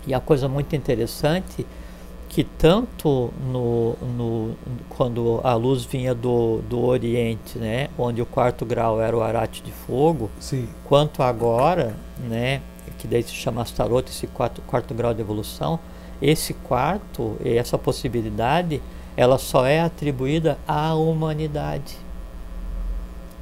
E 0.06 0.12
a 0.12 0.20
coisa 0.20 0.48
muito 0.48 0.76
interessante 0.76 1.66
que 2.28 2.44
tanto 2.44 3.32
no, 3.50 3.94
no, 4.02 4.54
quando 4.90 5.40
a 5.42 5.54
luz 5.54 5.82
vinha 5.84 6.14
do, 6.14 6.60
do 6.68 6.84
Oriente, 6.84 7.58
né, 7.58 7.88
onde 7.98 8.20
o 8.20 8.26
quarto 8.26 8.66
grau 8.66 9.00
era 9.00 9.16
o 9.16 9.22
arate 9.22 9.62
de 9.62 9.72
fogo, 9.72 10.30
Sim. 10.38 10.68
quanto 10.84 11.22
agora, 11.22 11.96
né, 12.18 12.60
que 12.98 13.08
daí 13.08 13.22
se 13.22 13.32
chama 13.32 13.62
Astarot, 13.62 14.08
esse 14.10 14.26
quarto, 14.26 14.60
quarto 14.62 14.92
grau 14.92 15.14
de 15.14 15.22
evolução, 15.22 15.80
esse 16.20 16.52
quarto, 16.52 17.36
essa 17.42 17.78
possibilidade, 17.78 18.80
ela 19.20 19.37
só 19.37 19.66
é 19.66 19.83
atribuída 19.83 20.56
à 20.66 20.94
humanidade. 20.94 21.98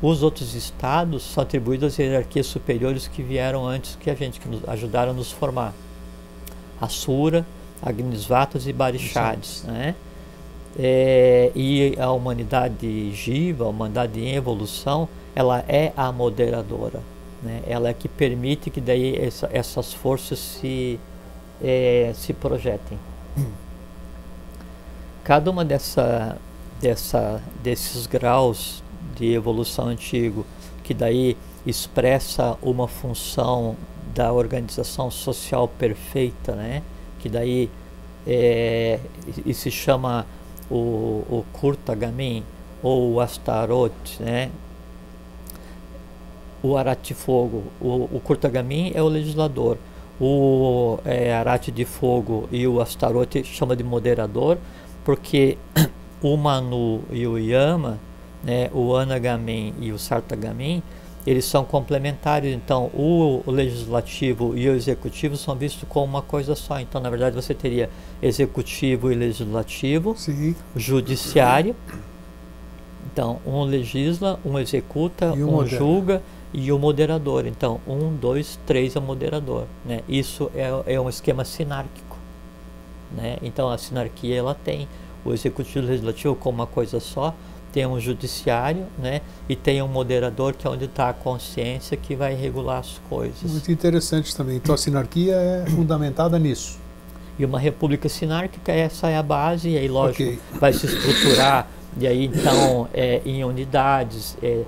Os 0.03 0.25
outros 0.25 0.57
estados 0.57 1.23
são 1.23 1.45
atribuídos 1.45 1.93
às 1.93 1.99
hierarquias 2.01 2.47
superiores 2.47 3.07
que 3.07 3.23
vieram 3.23 3.65
antes 3.65 3.95
que 3.95 4.11
a 4.11 4.15
gente, 4.17 4.41
que 4.41 4.49
nos 4.49 4.69
ajudaram 4.69 5.13
a 5.13 5.15
nos 5.15 5.31
formar. 5.31 5.73
Asura, 6.81 7.47
Agnisvatas 7.81 8.67
e 8.67 8.73
Barishads. 8.73 9.63
Né? 9.63 9.95
É, 10.77 11.53
e 11.55 11.95
a 11.97 12.11
humanidade 12.11 13.13
jiva, 13.13 13.65
a 13.65 13.69
humanidade 13.69 14.19
em 14.19 14.35
evolução, 14.35 15.09
ela 15.33 15.65
é 15.69 15.93
a 15.97 16.11
moderadora. 16.11 17.01
Né? 17.41 17.63
Ela 17.69 17.91
é 17.91 17.95
que 17.95 18.09
permite 18.09 18.69
que 18.69 18.81
daí 18.81 19.15
essa, 19.15 19.49
essas 19.53 19.95
forças 19.95 20.41
se, 20.41 20.99
é, 21.63 22.11
se 22.17 22.33
projetem. 22.33 22.99
Cada 25.29 25.51
uma 25.51 25.63
dessa, 25.63 26.39
dessa, 26.81 27.43
desses 27.63 28.07
graus 28.07 28.83
de 29.15 29.35
evolução 29.35 29.89
antigo, 29.89 30.47
que 30.83 30.95
daí 30.95 31.37
expressa 31.67 32.57
uma 32.63 32.89
função 32.89 33.77
da 34.15 34.33
organização 34.33 35.11
social 35.11 35.69
perfeita, 35.69 36.55
né? 36.55 36.83
que 37.19 37.29
daí 37.29 37.69
é, 38.27 39.01
e 39.45 39.53
se 39.53 39.71
chama 39.71 40.25
o, 40.71 41.27
o 41.29 41.45
Kurtagamin 41.53 42.43
ou 42.83 43.13
o 43.13 43.21
Astaroth, 43.21 44.19
né? 44.21 44.51
o 46.63 46.75
Arate 46.75 47.13
Fogo, 47.13 47.65
o, 47.79 48.09
o 48.11 48.21
Kurtagamin 48.25 48.93
é 48.95 49.03
o 49.03 49.09
legislador, 49.09 49.77
o 50.19 50.99
é, 51.05 51.35
Arate 51.35 51.71
de 51.71 51.85
Fogo 51.85 52.49
e 52.51 52.67
o 52.67 52.81
Astaroth 52.81 53.45
chama 53.45 53.77
de 53.77 53.85
moderador, 53.85 54.57
porque 55.09 55.57
o 56.21 56.37
Manu 56.37 57.01
e 57.11 57.27
o 57.27 57.39
Yama, 57.39 57.99
né, 58.45 58.69
o 58.75 58.95
Anagamin 58.95 59.73
e 59.81 59.91
o 59.91 59.99
Sartagamin, 59.99 60.83
eles 61.27 61.47
são 61.47 61.65
complementares, 61.65 62.55
então 62.55 62.91
o, 62.93 63.43
o, 63.47 63.51
legislativo 63.51 64.55
e 64.55 64.69
o 64.69 64.75
executivo 64.75 65.35
são 65.35 65.57
vistos 65.57 65.89
como 65.89 66.05
uma 66.05 66.21
coisa 66.21 66.55
só. 66.55 66.79
Então, 66.79 67.01
na 67.01 67.09
verdade, 67.09 67.35
você 67.35 67.55
teria 67.55 67.89
executivo 68.21 69.11
e 69.11 69.15
legislativo, 69.15 70.15
Sim. 70.15 70.55
judiciário. 70.77 71.75
Então, 73.11 73.41
um 73.47 73.63
legisla, 73.63 74.39
um 74.45 74.59
executa, 74.59 75.33
um 75.33 75.49
um 75.49 75.51
modera. 75.53 75.79
julga 75.79 76.23
e 76.53 76.71
o 76.71 76.79
moderador. 76.79 77.47
Então, 77.47 77.81
um, 77.89 78.15
dois, 78.15 78.61
três 78.67 78.95
é 78.95 78.99
o 78.99 79.03
moderador. 79.03 79.65
Né? 79.87 80.03
Isso 80.07 80.51
é, 80.55 80.95
é 80.95 81.01
um 81.01 81.09
esquema 81.09 81.47
sinárquico. 81.47 82.08
Né? 83.17 83.39
Então, 83.43 83.69
a 83.69 83.79
sinarquia 83.79 84.37
ela 84.37 84.55
tem 84.55 84.89
o 85.25 85.33
executivo 85.33 85.79
e 85.79 85.89
o 85.89 85.91
legislativo 85.91 86.35
como 86.35 86.59
uma 86.59 86.67
coisa 86.67 87.01
só, 87.01 87.35
tem 87.73 87.87
um 87.87 88.01
judiciário, 88.01 88.87
né? 88.99 89.21
E 89.49 89.55
tem 89.55 89.83
um 89.83 89.89
moderador 89.89 90.55
que 90.55 90.67
é 90.67 90.71
onde 90.71 90.87
está 90.87 91.11
a 91.11 91.13
consciência 91.13 91.97
que 91.97 92.17
vai 92.17 92.35
regular 92.35 92.79
as 92.79 92.99
coisas. 93.11 93.51
Muito 93.51 93.71
interessante 93.71 94.35
também. 94.35 94.57
Então 94.57 94.75
a 94.75 94.79
sinarquia 94.79 95.35
é 95.35 95.67
fundamentada 95.71 96.39
nisso. 96.39 96.79
E 97.39 97.45
uma 97.45 97.59
república 97.59 98.09
sinárquica, 98.09 98.73
essa 98.73 99.09
é 99.09 99.17
a 99.17 99.23
base, 99.23 99.69
e 99.69 99.79
aí, 99.79 99.87
lógico, 99.87 100.25
Ok. 100.25 100.39
vai 100.59 100.73
se 100.73 100.87
estruturar, 100.87 101.69
e 101.97 102.07
aí, 102.07 102.25
então, 102.25 102.89
é, 102.93 103.21
em 103.25 103.45
unidades, 103.45 104.37
é, 104.43 104.65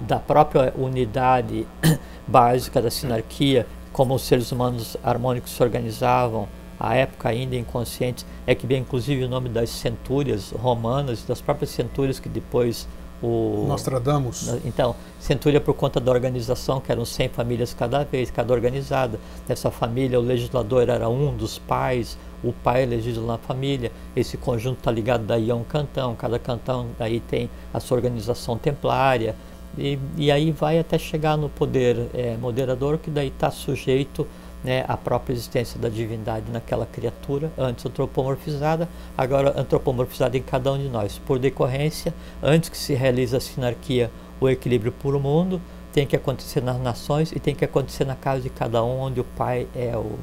da 0.00 0.18
própria 0.18 0.74
unidade 0.76 1.66
básica 2.26 2.82
da 2.82 2.90
sinarquia, 2.90 3.64
como 3.92 4.14
os 4.14 4.22
seres 4.22 4.50
humanos 4.50 4.96
harmônicos 5.04 5.52
se 5.52 5.62
organizavam, 5.62 6.48
à 6.80 6.94
época 6.94 7.28
ainda 7.28 7.54
inconscientes, 7.54 8.24
é 8.46 8.54
que 8.54 8.66
vem 8.66 8.80
inclusive 8.80 9.22
o 9.22 9.28
nome 9.28 9.50
das 9.50 9.68
centúrias 9.68 10.50
romanas, 10.50 11.22
das 11.22 11.40
próprias 11.40 11.70
centúrias 11.70 12.18
que 12.18 12.28
depois 12.28 12.88
o... 13.22 13.66
Nostradamus. 13.68 14.48
Então, 14.64 14.96
centúria 15.18 15.60
por 15.60 15.74
conta 15.74 16.00
da 16.00 16.10
organização, 16.10 16.80
que 16.80 16.90
eram 16.90 17.04
100 17.04 17.28
famílias 17.28 17.74
cada 17.74 18.02
vez, 18.02 18.30
cada 18.30 18.52
organizada. 18.52 19.20
Nessa 19.46 19.70
família, 19.70 20.18
o 20.18 20.22
legislador 20.22 20.88
era 20.88 21.08
um 21.08 21.36
dos 21.36 21.58
pais, 21.58 22.16
o 22.42 22.52
pai 22.52 22.86
legisla 22.86 23.26
na 23.26 23.38
família. 23.38 23.92
Esse 24.16 24.36
conjunto 24.36 24.78
está 24.78 24.90
ligado 24.90 25.24
daí 25.26 25.50
a 25.50 25.54
um 25.54 25.64
cantão, 25.64 26.14
cada 26.14 26.38
cantão 26.38 26.86
daí 26.98 27.20
tem 27.20 27.50
a 27.74 27.78
sua 27.78 27.98
organização 27.98 28.56
templária. 28.56 29.36
E, 29.76 29.98
e 30.16 30.32
aí 30.32 30.50
vai 30.50 30.78
até 30.78 30.98
chegar 30.98 31.36
no 31.36 31.48
poder 31.48 32.08
eh, 32.14 32.36
moderador, 32.40 32.98
que 32.98 33.10
daí 33.10 33.28
está 33.28 33.50
sujeito 33.50 34.26
né, 34.62 34.84
à 34.86 34.96
própria 34.96 35.32
existência 35.32 35.78
da 35.80 35.88
divindade 35.88 36.50
naquela 36.50 36.86
criatura, 36.86 37.50
antes 37.56 37.84
antropomorfizada, 37.86 38.88
agora 39.16 39.58
antropomorfizada 39.58 40.36
em 40.36 40.42
cada 40.42 40.72
um 40.72 40.78
de 40.78 40.88
nós. 40.88 41.18
Por 41.18 41.38
decorrência, 41.38 42.14
antes 42.42 42.68
que 42.68 42.76
se 42.76 42.94
realize 42.94 43.34
a 43.34 43.40
sinarquia, 43.40 44.10
o 44.40 44.48
equilíbrio 44.48 44.92
puro 44.92 45.18
mundo, 45.18 45.60
tem 45.92 46.06
que 46.06 46.14
acontecer 46.14 46.62
nas 46.62 46.80
nações 46.80 47.32
e 47.32 47.40
tem 47.40 47.54
que 47.54 47.64
acontecer 47.64 48.04
na 48.04 48.14
casa 48.14 48.40
de 48.40 48.50
cada 48.50 48.82
um, 48.84 49.00
onde 49.00 49.20
o 49.20 49.24
pai 49.24 49.66
é 49.74 49.96
o. 49.96 50.18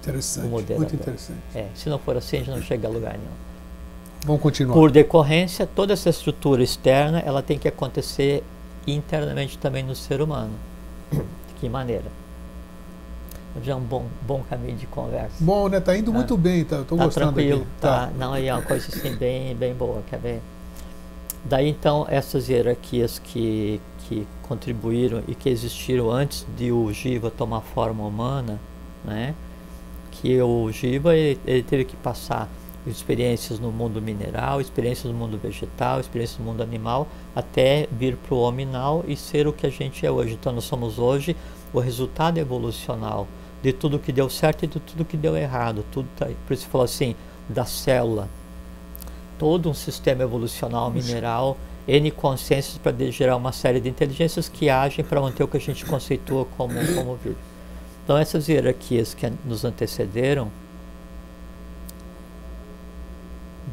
Interessante. 0.00 0.46
o 0.46 0.50
moderador. 0.50 0.78
Muito 0.78 0.94
interessante. 0.94 1.40
É. 1.54 1.66
Se 1.74 1.88
não 1.88 1.98
for 1.98 2.16
assim, 2.16 2.36
a 2.36 2.38
gente 2.40 2.50
não 2.50 2.62
chega 2.62 2.86
a 2.86 2.90
lugar 2.90 3.12
nenhum. 3.14 3.48
Vamos 4.24 4.42
continuar. 4.42 4.74
Por 4.74 4.90
decorrência, 4.90 5.66
toda 5.66 5.92
essa 5.92 6.08
estrutura 6.08 6.62
externa, 6.62 7.20
ela 7.20 7.42
tem 7.42 7.58
que 7.58 7.68
acontecer 7.68 8.42
internamente 8.86 9.58
também 9.58 9.82
no 9.82 9.94
ser 9.94 10.20
humano. 10.20 10.52
De 11.10 11.20
que 11.60 11.68
maneira? 11.68 12.04
Já 13.64 13.72
é 13.72 13.74
um 13.74 13.80
bom, 13.80 14.06
bom 14.26 14.42
caminho 14.48 14.76
de 14.76 14.86
conversa. 14.86 15.36
Bom, 15.40 15.68
né? 15.68 15.80
Tá 15.80 15.96
indo 15.96 16.10
Tá. 16.12 16.16
muito 16.16 16.36
bem, 16.36 16.64
tá? 16.64 16.84
Tô 16.86 16.96
tá 16.96 17.04
gostando 17.04 17.32
tranquilo, 17.32 17.62
aqui. 17.62 17.70
tá. 17.80 18.10
Não, 18.16 18.32
aí 18.32 18.46
é 18.46 18.54
uma 18.54 18.62
coisa 18.62 18.86
assim 18.88 19.14
bem, 19.16 19.54
bem 19.56 19.74
boa, 19.74 20.02
quer 20.08 20.18
ver? 20.18 20.40
Daí 21.44 21.68
então 21.68 22.06
essas 22.08 22.48
hierarquias 22.48 23.18
que, 23.18 23.80
que 24.00 24.26
contribuíram 24.42 25.22
e 25.26 25.34
que 25.34 25.48
existiram 25.48 26.10
antes 26.10 26.46
de 26.56 26.70
o 26.72 26.92
Jiva 26.92 27.30
tomar 27.30 27.60
forma 27.62 28.04
humana, 28.04 28.60
né? 29.04 29.34
Que 30.10 30.40
o 30.42 30.70
Jiva 30.72 31.16
ele, 31.16 31.40
ele 31.46 31.62
teve 31.62 31.84
que 31.84 31.96
passar 31.96 32.48
experiências 32.86 33.58
no 33.60 33.70
mundo 33.70 34.00
mineral, 34.00 34.60
experiências 34.60 35.12
no 35.12 35.18
mundo 35.18 35.38
vegetal, 35.38 36.00
experiências 36.00 36.38
no 36.38 36.44
mundo 36.44 36.62
animal, 36.62 37.06
até 37.36 37.86
vir 37.92 38.16
para 38.16 38.34
o 38.34 38.38
hominal 38.40 39.04
e 39.06 39.14
ser 39.16 39.46
o 39.46 39.52
que 39.52 39.66
a 39.66 39.70
gente 39.70 40.04
é 40.06 40.10
hoje. 40.10 40.34
Então 40.34 40.52
nós 40.52 40.64
somos 40.64 40.98
hoje 40.98 41.36
o 41.72 41.80
resultado 41.80 42.38
evolucional 42.38 43.28
de 43.62 43.72
tudo 43.72 43.98
que 43.98 44.12
deu 44.12 44.28
certo 44.28 44.64
e 44.64 44.66
de 44.66 44.80
tudo 44.80 45.04
que 45.04 45.16
deu 45.16 45.36
errado. 45.36 45.84
Tudo 45.90 46.08
tá, 46.16 46.28
por 46.46 46.54
isso 46.54 46.66
falou 46.66 46.84
assim, 46.84 47.14
da 47.48 47.64
célula, 47.64 48.28
todo 49.38 49.70
um 49.70 49.74
sistema 49.74 50.22
evolucional 50.22 50.90
mineral, 50.90 51.56
N 51.86 52.10
consciências 52.10 52.76
para 52.76 52.92
gerar 53.10 53.36
uma 53.36 53.52
série 53.52 53.80
de 53.80 53.88
inteligências 53.88 54.48
que 54.48 54.68
agem 54.68 55.04
para 55.04 55.20
manter 55.20 55.42
o 55.42 55.48
que 55.48 55.56
a 55.56 55.60
gente 55.60 55.86
conceitua 55.86 56.46
como, 56.56 56.74
como 56.94 57.16
vida. 57.16 57.36
Então 58.04 58.16
essas 58.16 58.48
hierarquias 58.48 59.14
que 59.14 59.30
nos 59.44 59.64
antecederam 59.64 60.50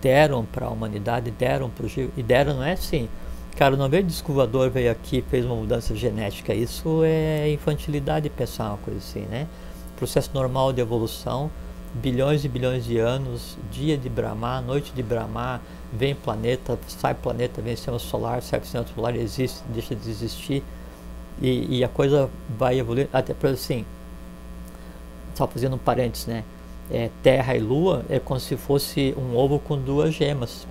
deram 0.02 0.46
para 0.46 0.68
a 0.68 0.70
humanidade, 0.70 1.32
deram 1.32 1.70
para 1.70 1.86
o 1.86 1.90
e 2.16 2.24
deram 2.24 2.56
não 2.56 2.64
é 2.64 2.74
assim, 2.74 3.10
cara, 3.56 3.76
não 3.76 3.90
veio 3.90 4.04
disco 4.04 4.32
voador, 4.32 4.70
veio 4.70 4.92
aqui 4.92 5.24
fez 5.30 5.46
uma 5.46 5.56
mudança 5.56 5.96
genética, 5.96 6.54
isso 6.54 7.02
é 7.04 7.50
infantilidade 7.50 8.30
pensar 8.30 8.70
uma 8.70 8.78
coisa 8.78 9.00
assim, 9.00 9.22
né? 9.22 9.48
Processo 9.98 10.32
normal 10.34 10.74
de 10.74 10.82
evolução, 10.82 11.50
bilhões 11.94 12.44
e 12.44 12.50
bilhões 12.50 12.86
de 12.86 12.98
anos, 12.98 13.58
dia 13.72 13.98
de 13.98 14.10
Brahma, 14.10 14.60
noite 14.62 14.92
de 14.94 15.02
Brahma, 15.02 15.62
vem 15.94 16.14
planeta, 16.14 16.78
sai 16.88 17.14
planeta, 17.14 17.62
vem 17.62 17.76
sistema 17.76 17.98
solar, 18.00 18.42
sai 18.42 18.60
sistema 18.62 18.86
solar, 18.94 19.16
existe, 19.16 19.62
deixa 19.70 19.96
de 19.96 20.10
existir, 20.10 20.64
e, 21.42 21.78
e 21.78 21.84
a 21.84 21.88
coisa 21.88 22.30
vai 22.58 22.80
evoluir, 22.80 23.08
até 23.14 23.34
para 23.34 23.52
assim, 23.52 23.86
só 25.36 25.48
fazendo 25.48 25.76
um 25.76 25.80
parênteses, 25.80 26.28
né? 26.28 26.44
É, 26.90 27.10
terra 27.24 27.56
e 27.56 27.60
Lua 27.60 28.06
é 28.10 28.20
como 28.20 28.40
se 28.40 28.56
fosse 28.56 29.16
um 29.18 29.36
ovo 29.36 29.58
com 29.58 29.78
duas 29.78 30.14
gemas. 30.14 30.68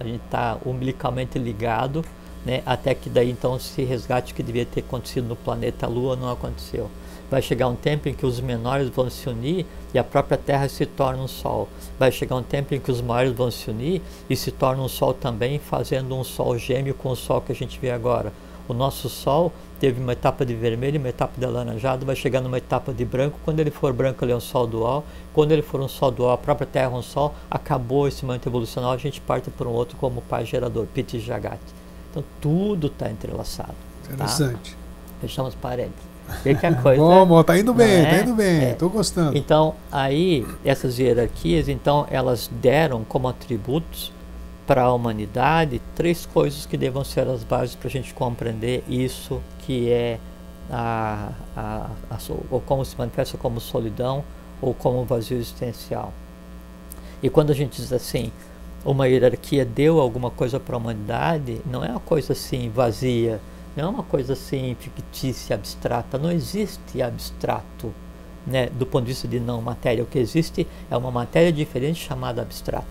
A 0.00 0.04
gente 0.04 0.22
está 0.24 0.56
umbilicalmente 0.64 1.38
ligado, 1.38 2.04
né? 2.44 2.62
Até 2.64 2.94
que 2.94 3.10
daí 3.10 3.30
então 3.30 3.58
se 3.58 3.82
resgate 3.84 4.32
que 4.34 4.42
devia 4.42 4.64
ter 4.64 4.80
acontecido 4.80 5.28
no 5.28 5.36
planeta 5.36 5.86
Lua 5.86 6.16
não 6.16 6.30
aconteceu. 6.30 6.90
Vai 7.32 7.40
chegar 7.40 7.66
um 7.66 7.74
tempo 7.74 8.10
em 8.10 8.12
que 8.12 8.26
os 8.26 8.40
menores 8.40 8.90
vão 8.90 9.08
se 9.08 9.26
unir 9.26 9.64
e 9.94 9.98
a 9.98 10.04
própria 10.04 10.36
Terra 10.36 10.68
se 10.68 10.84
torna 10.84 11.22
um 11.22 11.26
Sol. 11.26 11.66
Vai 11.98 12.12
chegar 12.12 12.36
um 12.36 12.42
tempo 12.42 12.74
em 12.74 12.78
que 12.78 12.90
os 12.90 13.00
maiores 13.00 13.32
vão 13.32 13.50
se 13.50 13.70
unir 13.70 14.02
e 14.28 14.36
se 14.36 14.50
torna 14.50 14.82
um 14.82 14.88
Sol 14.88 15.14
também, 15.14 15.58
fazendo 15.58 16.14
um 16.14 16.22
Sol 16.22 16.58
gêmeo 16.58 16.92
com 16.92 17.08
o 17.08 17.16
Sol 17.16 17.40
que 17.40 17.50
a 17.50 17.54
gente 17.54 17.80
vê 17.80 17.90
agora. 17.90 18.34
O 18.68 18.74
nosso 18.74 19.08
Sol 19.08 19.50
teve 19.80 19.98
uma 19.98 20.12
etapa 20.12 20.44
de 20.44 20.54
vermelho, 20.54 20.98
uma 20.98 21.08
etapa 21.08 21.32
de 21.38 21.46
alaranjado, 21.46 22.04
vai 22.04 22.14
chegar 22.14 22.42
numa 22.42 22.58
etapa 22.58 22.92
de 22.92 23.02
branco. 23.02 23.38
Quando 23.46 23.60
ele 23.60 23.70
for 23.70 23.94
branco, 23.94 24.22
ele 24.22 24.32
é 24.32 24.36
um 24.36 24.40
Sol 24.40 24.66
dual. 24.66 25.02
Quando 25.32 25.52
ele 25.52 25.62
for 25.62 25.80
um 25.80 25.88
Sol 25.88 26.10
dual, 26.10 26.32
a 26.32 26.38
própria 26.38 26.66
Terra 26.66 26.92
é 26.94 26.98
um 26.98 27.02
Sol. 27.02 27.34
Acabou 27.50 28.06
esse 28.06 28.26
momento 28.26 28.46
evolucional, 28.46 28.92
a 28.92 28.98
gente 28.98 29.22
parte 29.22 29.48
para 29.48 29.66
um 29.66 29.72
outro 29.72 29.96
como 29.96 30.20
pai 30.20 30.44
gerador, 30.44 30.84
Piti 30.84 31.18
Jagat. 31.18 31.62
Então 32.10 32.22
tudo 32.42 32.88
está 32.88 33.10
entrelaçado. 33.10 33.72
Interessante. 34.04 34.72
Tá? 34.72 34.78
Fechamos 35.22 35.54
parênteses. 35.54 36.11
Vê 36.42 36.54
que 36.54 36.66
a 36.66 36.74
coisa. 36.74 37.00
Bom, 37.00 37.26
bom, 37.26 37.42
tá 37.42 37.58
indo 37.58 37.72
bem, 37.74 38.04
tá 38.04 38.10
é? 38.10 38.22
indo 38.22 38.34
bem. 38.34 38.64
É. 38.64 38.74
Tô 38.74 38.88
gostando. 38.88 39.36
Então, 39.36 39.74
aí, 39.90 40.46
essas 40.64 40.98
hierarquias, 40.98 41.68
então, 41.68 42.06
elas 42.10 42.50
deram 42.60 43.04
como 43.04 43.28
atributos 43.28 44.12
para 44.66 44.82
a 44.82 44.92
humanidade 44.92 45.80
três 45.94 46.24
coisas 46.26 46.66
que 46.66 46.76
devam 46.76 47.04
ser 47.04 47.26
as 47.28 47.44
bases 47.44 47.74
para 47.74 47.88
a 47.88 47.90
gente 47.90 48.14
compreender 48.14 48.84
isso 48.88 49.40
que 49.60 49.90
é 49.90 50.18
a, 50.70 51.32
a, 51.56 51.90
a, 52.10 52.18
ou 52.50 52.60
como 52.60 52.84
se 52.84 52.96
manifesta 52.96 53.36
como 53.36 53.60
solidão 53.60 54.24
ou 54.60 54.72
como 54.72 55.04
vazio 55.04 55.36
existencial. 55.36 56.12
E 57.22 57.28
quando 57.28 57.50
a 57.50 57.54
gente 57.54 57.76
diz 57.80 57.92
assim, 57.92 58.32
uma 58.84 59.06
hierarquia 59.08 59.64
deu 59.64 60.00
alguma 60.00 60.30
coisa 60.30 60.58
para 60.58 60.74
a 60.74 60.78
humanidade, 60.78 61.60
não 61.66 61.84
é 61.84 61.90
uma 61.90 62.00
coisa 62.00 62.32
assim 62.32 62.70
vazia, 62.70 63.40
não 63.76 63.84
é 63.84 63.88
uma 63.88 64.02
coisa 64.02 64.34
assim 64.34 64.76
fictícia, 64.78 65.56
abstrata. 65.56 66.18
Não 66.18 66.30
existe 66.30 67.00
abstrato 67.00 67.92
né, 68.46 68.68
do 68.68 68.84
ponto 68.84 69.04
de 69.04 69.12
vista 69.12 69.26
de 69.26 69.40
não 69.40 69.62
matéria. 69.62 70.02
O 70.02 70.06
que 70.06 70.18
existe 70.18 70.66
é 70.90 70.96
uma 70.96 71.10
matéria 71.10 71.52
diferente 71.52 72.04
chamada 72.04 72.42
abstrato. 72.42 72.86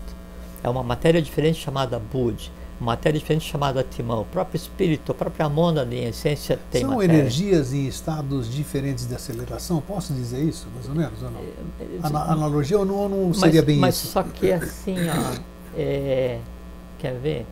É 0.64 0.70
uma 0.70 0.84
matéria 0.84 1.22
diferente 1.22 1.60
chamada 1.60 2.00
Bud. 2.00 2.52
Uma 2.80 2.94
matéria 2.94 3.20
diferente 3.20 3.48
chamada 3.48 3.84
Timão. 3.84 4.22
O 4.22 4.26
próprio 4.26 4.58
espírito, 4.58 5.12
a 5.12 5.16
própria 5.16 5.48
mônada, 5.48 5.94
em 5.94 6.06
essência, 6.06 6.60
tem 6.72 6.82
São 6.82 6.96
matéria. 6.96 7.14
energias 7.14 7.74
em 7.74 7.86
estados 7.88 8.52
diferentes 8.52 9.08
de 9.08 9.14
aceleração? 9.14 9.82
Posso 9.82 10.14
dizer 10.14 10.44
isso, 10.44 10.68
mais 10.74 10.90
ou 10.90 10.96
menos? 10.96 11.22
Ou 11.22 11.30
não? 11.30 11.42
Ana 12.04 12.32
analogia 12.32 12.80
ou 12.80 12.86
não, 12.86 13.08
não 13.08 13.34
seria 13.34 13.62
mas, 13.62 13.66
bem 13.66 13.78
mas 13.78 13.96
isso? 13.96 14.12
Mas 14.16 14.26
só 14.26 14.32
que 14.32 14.52
assim, 14.52 14.96
ó, 15.10 15.40
é, 15.78 16.40
quer 16.98 17.14
ver? 17.20 17.46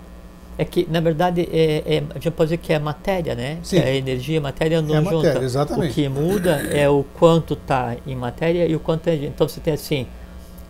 É 0.59 0.65
que, 0.65 0.85
na 0.91 0.99
verdade, 0.99 1.47
é, 1.53 1.83
é, 1.85 2.03
a 2.09 2.15
gente 2.15 2.31
pode 2.31 2.49
dizer 2.49 2.57
que 2.57 2.73
é 2.73 2.77
matéria, 2.79 3.33
né? 3.33 3.59
Sim. 3.63 3.77
É 3.79 3.95
energia, 3.95 4.41
matéria 4.41 4.81
não 4.81 4.93
É 4.93 5.01
junta. 5.01 5.15
matéria, 5.15 5.45
exatamente. 5.45 5.91
O 5.91 5.93
que 5.93 6.09
muda 6.09 6.51
é 6.69 6.89
o 6.89 7.05
quanto 7.17 7.53
está 7.53 7.95
em 8.05 8.13
matéria 8.13 8.67
e 8.67 8.75
o 8.75 8.79
quanto 8.79 9.07
é. 9.07 9.15
Então 9.15 9.47
você 9.47 9.61
tem 9.61 9.73
assim, 9.73 10.05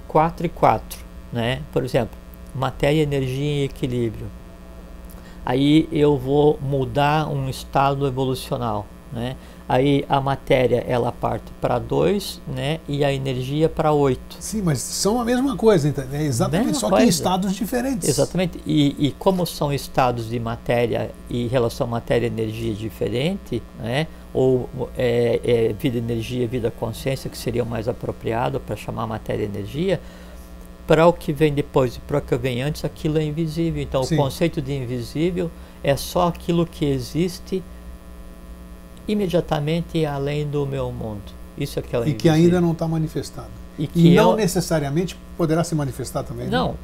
4 0.07 0.45
e 0.45 0.49
4, 0.49 0.99
né? 1.33 1.61
Por 1.73 1.83
exemplo, 1.83 2.15
matéria, 2.53 3.01
energia 3.01 3.63
e 3.63 3.63
equilíbrio. 3.63 4.27
Aí 5.43 5.89
eu 5.91 6.15
vou 6.15 6.59
mudar 6.61 7.27
um 7.27 7.49
estado 7.49 8.05
evolucional, 8.05 8.85
né? 9.11 9.35
Aí 9.69 10.03
a 10.09 10.19
matéria 10.19 10.83
ela 10.87 11.11
parte 11.11 11.45
para 11.61 11.77
2, 11.77 12.41
né? 12.47 12.79
E 12.87 13.05
a 13.05 13.13
energia 13.13 13.69
para 13.69 13.91
8. 13.91 14.37
Sim, 14.39 14.63
mas 14.63 14.79
são 14.79 15.21
a 15.21 15.23
mesma 15.23 15.55
coisa? 15.55 15.93
É 16.11 16.23
exatamente, 16.23 16.65
Mesma 16.65 16.79
só 16.79 16.87
que 16.87 16.93
em 16.93 16.97
coisa. 16.97 17.09
estados 17.09 17.55
diferentes. 17.55 18.09
Exatamente. 18.09 18.59
E, 18.65 18.95
e 18.97 19.11
como 19.11 19.45
são 19.45 19.71
estados 19.71 20.27
de 20.27 20.39
matéria 20.39 21.11
e 21.29 21.45
relação 21.45 21.85
matéria-energia 21.85 22.73
diferente, 22.73 23.61
né? 23.77 24.07
ou 24.33 24.67
é, 24.97 25.39
é, 25.43 25.73
vida-energia, 25.73 26.47
vida-consciência, 26.47 27.29
que 27.29 27.37
seria 27.37 27.61
o 27.61 27.65
mais 27.65 27.87
apropriado 27.87 28.59
para 28.59 28.75
chamar 28.75 29.05
matéria-energia, 29.05 30.01
para 30.87 31.05
o 31.05 31.13
que 31.13 31.31
vem 31.31 31.53
depois 31.53 31.95
e 31.95 31.99
para 31.99 32.17
o 32.17 32.21
que 32.21 32.35
vem 32.35 32.63
antes, 32.63 32.83
aquilo 32.83 33.19
é 33.19 33.23
invisível. 33.23 33.83
Então, 33.83 34.03
Sim. 34.03 34.15
o 34.15 34.17
conceito 34.17 34.63
de 34.63 34.73
invisível 34.73 35.51
é 35.83 35.95
só 35.95 36.27
aquilo 36.27 36.65
que 36.65 36.85
existe 36.85 37.61
imediatamente 39.11 40.05
além 40.05 40.47
do 40.47 40.65
meu 40.65 40.91
mundo. 40.91 41.21
Isso 41.57 41.77
é 41.79 41.81
que 41.81 41.95
o 41.95 42.07
E 42.07 42.13
que 42.13 42.29
ainda 42.29 42.61
não 42.61 42.71
está 42.71 42.87
manifestado. 42.87 43.49
E 43.77 43.87
que 43.87 44.07
E 44.09 44.15
não 44.15 44.31
o- 44.33 44.35
necessariamente 44.35 45.17
poderá 45.37 45.63
se 45.63 45.73
manifestar 45.75 46.23
também. 46.23 46.45
né? 46.45 46.51
Não, 46.51 46.75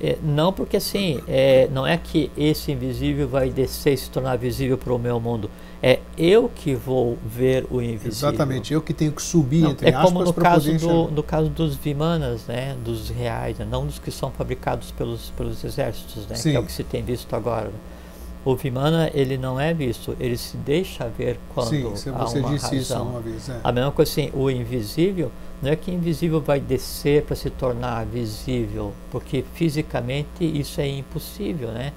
é, 0.00 0.16
não 0.22 0.52
porque 0.52 0.76
assim, 0.76 1.20
é, 1.28 1.68
não 1.72 1.86
é 1.86 1.96
que 1.96 2.30
esse 2.36 2.72
invisível 2.72 3.28
vai 3.28 3.50
descer 3.50 3.92
e 3.94 3.96
se 3.96 4.08
tornar 4.10 4.36
visível 4.36 4.78
para 4.78 4.92
o 4.92 4.98
meu 4.98 5.18
mundo. 5.20 5.50
É 5.82 5.98
eu 6.16 6.48
que 6.52 6.74
vou 6.74 7.18
ver 7.26 7.66
o 7.70 7.80
invisível. 7.82 8.08
Exatamente, 8.30 8.72
eu 8.72 8.80
que 8.80 8.94
tenho 8.94 9.12
que 9.12 9.20
subir, 9.22 9.62
Não, 9.62 9.70
entre 9.72 9.88
é 9.88 9.92
como 9.92 10.20
aspas, 10.20 10.24
no 10.28 10.32
para 10.32 10.42
caso, 10.44 10.72
poder 10.72 10.78
do, 10.80 11.10
no 11.10 11.22
caso 11.22 11.48
dos 11.50 11.74
vimanas, 11.76 12.46
né, 12.46 12.74
dos 12.84 13.10
reais, 13.10 13.58
né, 13.58 13.66
não 13.70 13.84
dos 13.86 13.98
que 13.98 14.10
são 14.10 14.30
fabricados 14.30 14.90
pelos, 14.92 15.30
pelos 15.36 15.62
exércitos, 15.62 16.26
né, 16.26 16.36
que 16.40 16.56
é 16.56 16.58
o 16.58 16.64
que 16.64 16.72
se 16.72 16.82
tem 16.84 17.02
visto 17.02 17.34
agora. 17.36 17.70
O 18.44 18.54
vimana 18.54 19.10
ele 19.14 19.38
não 19.38 19.58
é 19.58 19.72
visto, 19.72 20.14
ele 20.20 20.36
se 20.36 20.56
deixa 20.58 21.08
ver 21.08 21.38
quando 21.54 21.68
Sim, 21.70 21.82
você, 21.84 22.10
há 22.10 22.12
uma 22.12 22.50
disse 22.50 22.76
isso 22.76 22.92
razão. 22.92 23.08
uma 23.08 23.20
vez. 23.20 23.48
é. 23.48 23.58
A 23.64 23.72
mesma 23.72 23.90
coisa 23.90 24.10
assim, 24.10 24.30
o 24.34 24.50
invisível, 24.50 25.32
não 25.62 25.70
é 25.70 25.76
que 25.76 25.90
invisível 25.90 26.40
vai 26.42 26.60
descer 26.60 27.22
para 27.22 27.34
se 27.36 27.48
tornar 27.48 28.04
visível, 28.04 28.92
porque 29.10 29.42
fisicamente 29.54 30.44
isso 30.44 30.78
é 30.80 30.86
impossível, 30.86 31.68
né? 31.70 31.92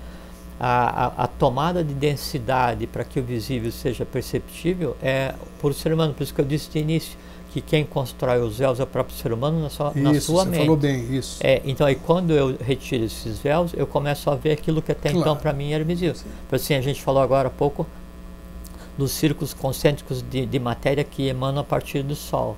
A, 0.60 1.06
a, 1.06 1.24
a 1.26 1.28
tomada 1.28 1.84
de 1.84 1.94
densidade 1.94 2.88
para 2.88 3.04
que 3.04 3.20
o 3.20 3.24
visível 3.24 3.72
seja 3.72 4.06
perceptível 4.06 4.96
é 5.04 5.36
por 5.60 5.74
ser 5.74 5.94
humano, 5.94 6.14
por 6.14 6.24
isso 6.24 6.34
que 6.34 6.42
eu 6.42 6.46
disse 6.46 6.70
de 6.72 6.80
início, 6.80 7.18
que 7.52 7.62
quem 7.62 7.86
constrói 7.86 8.40
os 8.42 8.58
véus 8.60 8.80
é 8.80 8.84
o 8.84 8.88
próprio 8.88 9.16
ser 9.16 9.32
humano 9.34 9.62
na 9.62 9.70
sua, 9.70 9.92
na 9.96 10.12
Isso, 10.12 10.28
sua 10.32 10.44
você 10.44 10.50
mente. 10.50 10.62
falou 10.62 10.78
bem, 10.78 11.16
isso. 11.16 11.40
É, 11.42 11.62
então 11.66 11.88
aí 11.88 11.96
quando 11.96 12.32
eu 12.34 12.56
retiro 12.60 13.04
esses 13.06 13.40
véus, 13.40 13.72
eu 13.76 13.88
começo 13.88 14.30
a 14.30 14.36
ver 14.36 14.52
aquilo 14.52 14.82
que 14.82 14.92
até 14.92 15.10
então 15.10 15.22
Claro. 15.24 15.40
para 15.40 15.54
mim 15.54 15.72
era 15.72 15.84
visível. 15.84 16.16
Por 16.50 16.56
assim, 16.58 16.74
a 16.76 16.82
gente 16.82 17.02
falou 17.02 17.22
agora 17.22 17.48
há 17.48 17.52
pouco 17.52 17.86
dos 18.98 19.12
círculos 19.12 19.54
concêntricos 19.54 20.22
de, 20.22 20.46
de 20.46 20.60
matéria 20.60 21.04
que 21.04 21.28
emanam 21.28 21.62
a 21.62 21.64
partir 21.64 22.04
do 22.04 22.16
Sol. 22.16 22.58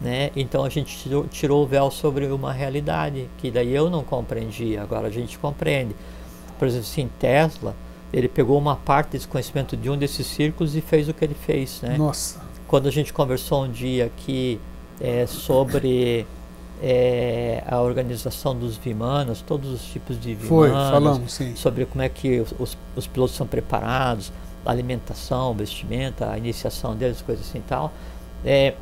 Né? 0.00 0.30
Então 0.36 0.64
a 0.64 0.68
gente 0.68 0.96
tirou, 0.96 1.26
tirou 1.26 1.64
o 1.64 1.66
véu 1.66 1.90
sobre 1.90 2.26
uma 2.26 2.52
realidade 2.52 3.28
que 3.38 3.50
daí 3.50 3.74
eu 3.74 3.90
não 3.90 4.04
compreendia, 4.04 4.82
agora 4.82 5.08
a 5.08 5.10
gente 5.10 5.36
compreende. 5.38 5.94
Por 6.58 6.68
exemplo, 6.68 6.86
assim, 6.88 7.08
Tesla, 7.18 7.74
ele 8.12 8.28
pegou 8.28 8.56
uma 8.58 8.76
parte 8.76 9.10
desse 9.10 9.26
conhecimento 9.26 9.76
de 9.76 9.90
um 9.90 9.96
desses 9.96 10.26
círculos 10.26 10.76
e 10.76 10.80
fez 10.80 11.08
o 11.08 11.14
que 11.14 11.24
ele 11.24 11.34
fez. 11.34 11.80
Né? 11.82 11.96
Nossa, 11.98 12.40
quando 12.68 12.86
a 12.86 12.92
gente 12.92 13.12
conversou 13.12 13.64
um 13.64 13.70
dia 13.70 14.04
aqui 14.06 14.60
é, 15.00 15.26
sobre 15.26 16.26
é, 16.82 17.64
a 17.66 17.80
organização 17.80 18.56
dos 18.56 18.76
vimanas, 18.76 19.42
todos 19.42 19.72
os 19.72 19.82
tipos 19.82 20.20
de 20.20 20.36
foi, 20.36 20.68
vimanas, 20.68 20.90
falamos, 20.90 21.32
sim. 21.32 21.56
sobre 21.56 21.86
como 21.86 22.02
é 22.02 22.08
que 22.08 22.40
os, 22.40 22.54
os, 22.58 22.78
os 22.94 23.06
pilotos 23.06 23.34
são 23.34 23.46
preparados, 23.46 24.30
alimentação, 24.66 25.54
vestimenta, 25.54 26.30
a 26.30 26.38
iniciação 26.38 26.94
deles, 26.94 27.22
coisas 27.22 27.48
assim 27.48 27.58
e 27.58 27.62
tal. 27.62 27.92
É, 28.44 28.74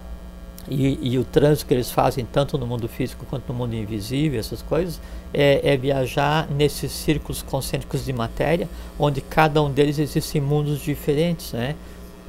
e, 0.68 1.12
e 1.12 1.18
o 1.18 1.24
trânsito 1.24 1.66
que 1.66 1.74
eles 1.74 1.90
fazem, 1.90 2.24
tanto 2.24 2.58
no 2.58 2.66
mundo 2.66 2.88
físico 2.88 3.24
quanto 3.30 3.52
no 3.52 3.54
mundo 3.54 3.74
invisível, 3.74 4.40
essas 4.40 4.62
coisas, 4.62 5.00
é, 5.32 5.60
é 5.62 5.76
viajar 5.76 6.50
nesses 6.50 6.90
círculos 6.90 7.40
concêntricos 7.40 8.04
de 8.04 8.12
matéria, 8.12 8.68
onde 8.98 9.20
cada 9.20 9.62
um 9.62 9.70
deles 9.70 10.00
existem 10.00 10.40
mundos 10.40 10.80
diferentes, 10.80 11.52
né? 11.52 11.76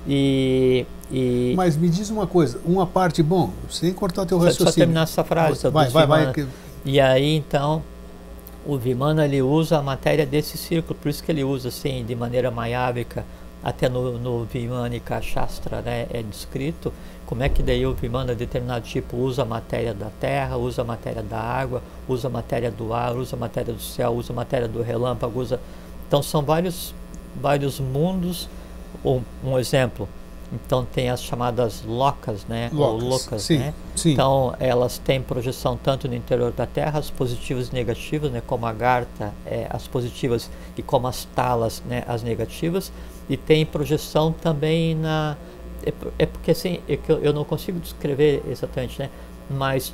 E, 0.05 0.85
e 1.11 1.53
Mas 1.55 1.75
me 1.77 1.89
diz 1.89 2.09
uma 2.09 2.27
coisa, 2.27 2.59
uma 2.65 2.85
parte, 2.85 3.21
bom, 3.23 3.51
sem 3.69 3.93
cortar 3.93 4.25
teu 4.25 4.37
só, 4.39 4.45
raciocínio. 4.45 4.71
só 4.71 4.75
terminar 4.79 5.03
essa 5.03 5.23
frase. 5.23 5.69
vai, 5.69 5.89
vai, 5.89 6.05
vai, 6.05 6.19
Vimana. 6.19 6.33
que- 6.33 6.47
E 6.85 6.99
aí 6.99 7.35
então 7.35 7.81
o 8.65 8.77
Vimana 8.77 9.25
ele 9.25 9.41
usa 9.41 9.77
a 9.77 9.81
matéria 9.81 10.25
desse 10.25 10.57
círculo, 10.57 10.97
por 11.01 11.09
isso 11.09 11.23
que 11.23 11.31
ele 11.31 11.43
usa 11.43 11.69
assim 11.69 12.03
de 12.05 12.15
maneira 12.15 12.51
maiábica, 12.51 13.25
até 13.63 13.89
no, 13.89 14.17
no 14.17 14.45
Vimanika 14.45 15.21
Shastra 15.21 15.81
né, 15.81 16.05
é 16.11 16.21
descrito 16.21 16.93
como 17.25 17.43
é 17.43 17.49
que 17.49 17.61
daí 17.61 17.85
o 17.85 17.93
Vimana 17.93 18.33
determinado 18.33 18.85
tipo 18.85 19.17
usa 19.17 19.41
a 19.41 19.45
matéria 19.45 19.93
da 19.93 20.07
terra, 20.21 20.55
usa 20.55 20.81
a 20.81 20.85
matéria 20.85 21.21
da 21.23 21.37
água, 21.39 21.81
usa 22.07 22.27
a 22.29 22.31
matéria 22.31 22.71
do 22.71 22.93
ar, 22.93 23.15
usa 23.17 23.35
a 23.35 23.39
matéria 23.39 23.73
do 23.73 23.81
céu, 23.81 24.11
usa 24.13 24.31
a 24.31 24.35
matéria 24.35 24.67
do 24.67 24.81
relâmpago, 24.81 25.41
usa 25.41 25.59
então 26.07 26.23
são 26.23 26.41
vários 26.41 26.93
vários 27.41 27.79
mundos. 27.81 28.47
Um, 29.03 29.21
um 29.43 29.59
exemplo, 29.59 30.07
então 30.51 30.85
tem 30.85 31.09
as 31.09 31.21
chamadas 31.21 31.83
locas, 31.85 32.45
né? 32.45 32.69
ou 32.73 32.97
Locas, 32.97 33.43
sim, 33.43 33.57
né? 33.57 33.73
sim. 33.95 34.13
Então, 34.13 34.55
elas 34.59 34.97
têm 34.97 35.21
projeção 35.21 35.77
tanto 35.81 36.07
no 36.07 36.15
interior 36.15 36.51
da 36.51 36.65
Terra, 36.65 36.99
as 36.99 37.09
positivas 37.09 37.69
e 37.69 37.73
negativas, 37.73 38.31
né, 38.31 38.41
como 38.45 38.65
a 38.65 38.73
Garta, 38.73 39.33
é, 39.45 39.67
as 39.69 39.87
positivas, 39.87 40.49
e 40.77 40.81
como 40.81 41.07
as 41.07 41.25
Talas, 41.25 41.83
né, 41.85 42.03
as 42.07 42.23
negativas, 42.23 42.91
e 43.29 43.35
tem 43.35 43.65
projeção 43.65 44.31
também 44.31 44.95
na. 44.95 45.35
É, 45.85 45.93
é 46.19 46.25
porque 46.25 46.51
assim, 46.51 46.79
é 46.87 46.95
que 46.95 47.11
eu, 47.11 47.19
eu 47.19 47.33
não 47.33 47.43
consigo 47.43 47.79
descrever 47.79 48.41
exatamente, 48.49 48.99
né, 48.99 49.09
mas 49.49 49.93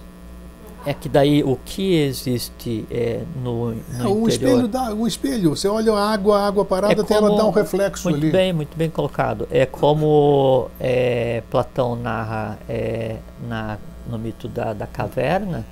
é 0.85 0.93
que 0.93 1.07
daí 1.07 1.43
o 1.43 1.57
que 1.65 1.95
existe 1.95 2.85
é, 2.91 3.21
no, 3.41 3.71
no 3.71 3.81
É, 4.03 4.07
o 4.07 4.27
espelho 4.27 4.67
dá, 4.67 4.93
o 4.93 5.07
espelho, 5.07 5.51
você 5.55 5.67
olha 5.67 5.93
a 5.93 6.11
água, 6.11 6.39
a 6.39 6.47
água 6.47 6.65
parada, 6.65 6.93
É 6.93 6.99
até 7.01 7.13
ela 7.15 7.27
como- 7.27 7.37
dá 7.41 7.45
um 7.45 7.51
reflexo 7.51 8.09
Muito 8.09 8.21
ali. 8.23 8.31
bem, 8.31 8.53
muito 8.53 8.77
bem 8.77 8.89
colocado. 8.89 9.47
É 9.51 9.65
como 9.65 10.69
é, 10.79 11.41
Platão 11.49 11.95
narra 11.95 12.57
é, 12.67 13.17
na, 13.47 13.77
no 14.09 14.17
mito 14.19 14.47
da, 14.47 14.73
da 14.73 14.85
caverna, 14.87 15.65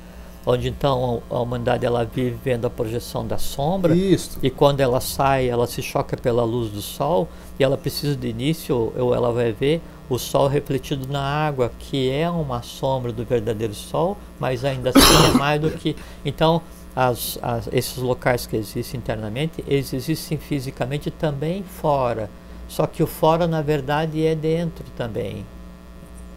onde 0.45 0.69
então 0.69 1.21
a 1.29 1.39
humanidade 1.39 1.85
ela 1.85 2.03
vive 2.03 2.35
vendo 2.43 2.65
a 2.65 2.69
projeção 2.69 3.27
da 3.27 3.37
sombra 3.37 3.95
Isso. 3.95 4.39
e 4.41 4.49
quando 4.49 4.79
ela 4.79 4.99
sai 4.99 5.47
ela 5.47 5.67
se 5.67 5.81
choca 5.83 6.17
pela 6.17 6.43
luz 6.43 6.71
do 6.71 6.81
sol 6.81 7.27
e 7.59 7.63
ela 7.63 7.77
precisa 7.77 8.15
de 8.15 8.27
início 8.27 8.91
ou 8.97 9.13
ela 9.13 9.31
vai 9.31 9.51
ver 9.51 9.81
o 10.13 10.19
sol 10.19 10.47
refletido 10.47 11.07
na 11.07 11.21
água 11.21 11.71
que 11.79 12.09
é 12.09 12.29
uma 12.29 12.61
sombra 12.61 13.11
do 13.11 13.23
verdadeiro 13.25 13.73
sol 13.73 14.17
mas 14.39 14.65
ainda 14.65 14.89
assim 14.89 15.25
é 15.33 15.37
mais 15.37 15.61
do 15.61 15.71
que 15.71 15.95
então 16.25 16.61
as, 16.95 17.39
as- 17.41 17.69
esses 17.71 17.97
locais 17.97 18.45
que 18.45 18.55
existem 18.57 18.99
internamente 18.99 19.63
eles 19.67 19.93
existem 19.93 20.37
fisicamente 20.37 21.09
também 21.09 21.63
fora 21.63 22.29
só 22.67 22.85
que 22.87 23.03
o 23.03 23.07
fora 23.07 23.47
na 23.47 23.61
verdade 23.61 24.25
é 24.25 24.35
dentro 24.35 24.85
também 24.97 25.45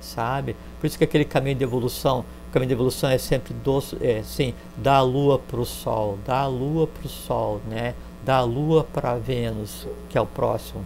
sabe? 0.00 0.54
Por 0.80 0.86
isso 0.86 0.98
que 0.98 1.04
aquele 1.04 1.24
caminho 1.24 1.56
de 1.56 1.64
evolução, 1.64 2.24
o 2.48 2.52
caminho 2.52 2.68
de 2.68 2.74
evolução 2.74 3.08
é 3.10 3.18
sempre 3.18 3.54
do, 3.54 3.82
é, 4.00 4.18
assim, 4.18 4.54
da 4.76 5.00
Lua 5.00 5.38
para 5.38 5.60
o 5.60 5.64
Sol, 5.64 6.18
da 6.26 6.46
Lua 6.46 6.86
para 6.86 7.06
o 7.06 7.08
Sol, 7.08 7.60
né? 7.68 7.94
Da 8.24 8.42
Lua 8.42 8.84
para 8.84 9.14
Vênus, 9.16 9.86
que 10.08 10.18
é 10.18 10.20
o 10.20 10.26
próximo. 10.26 10.84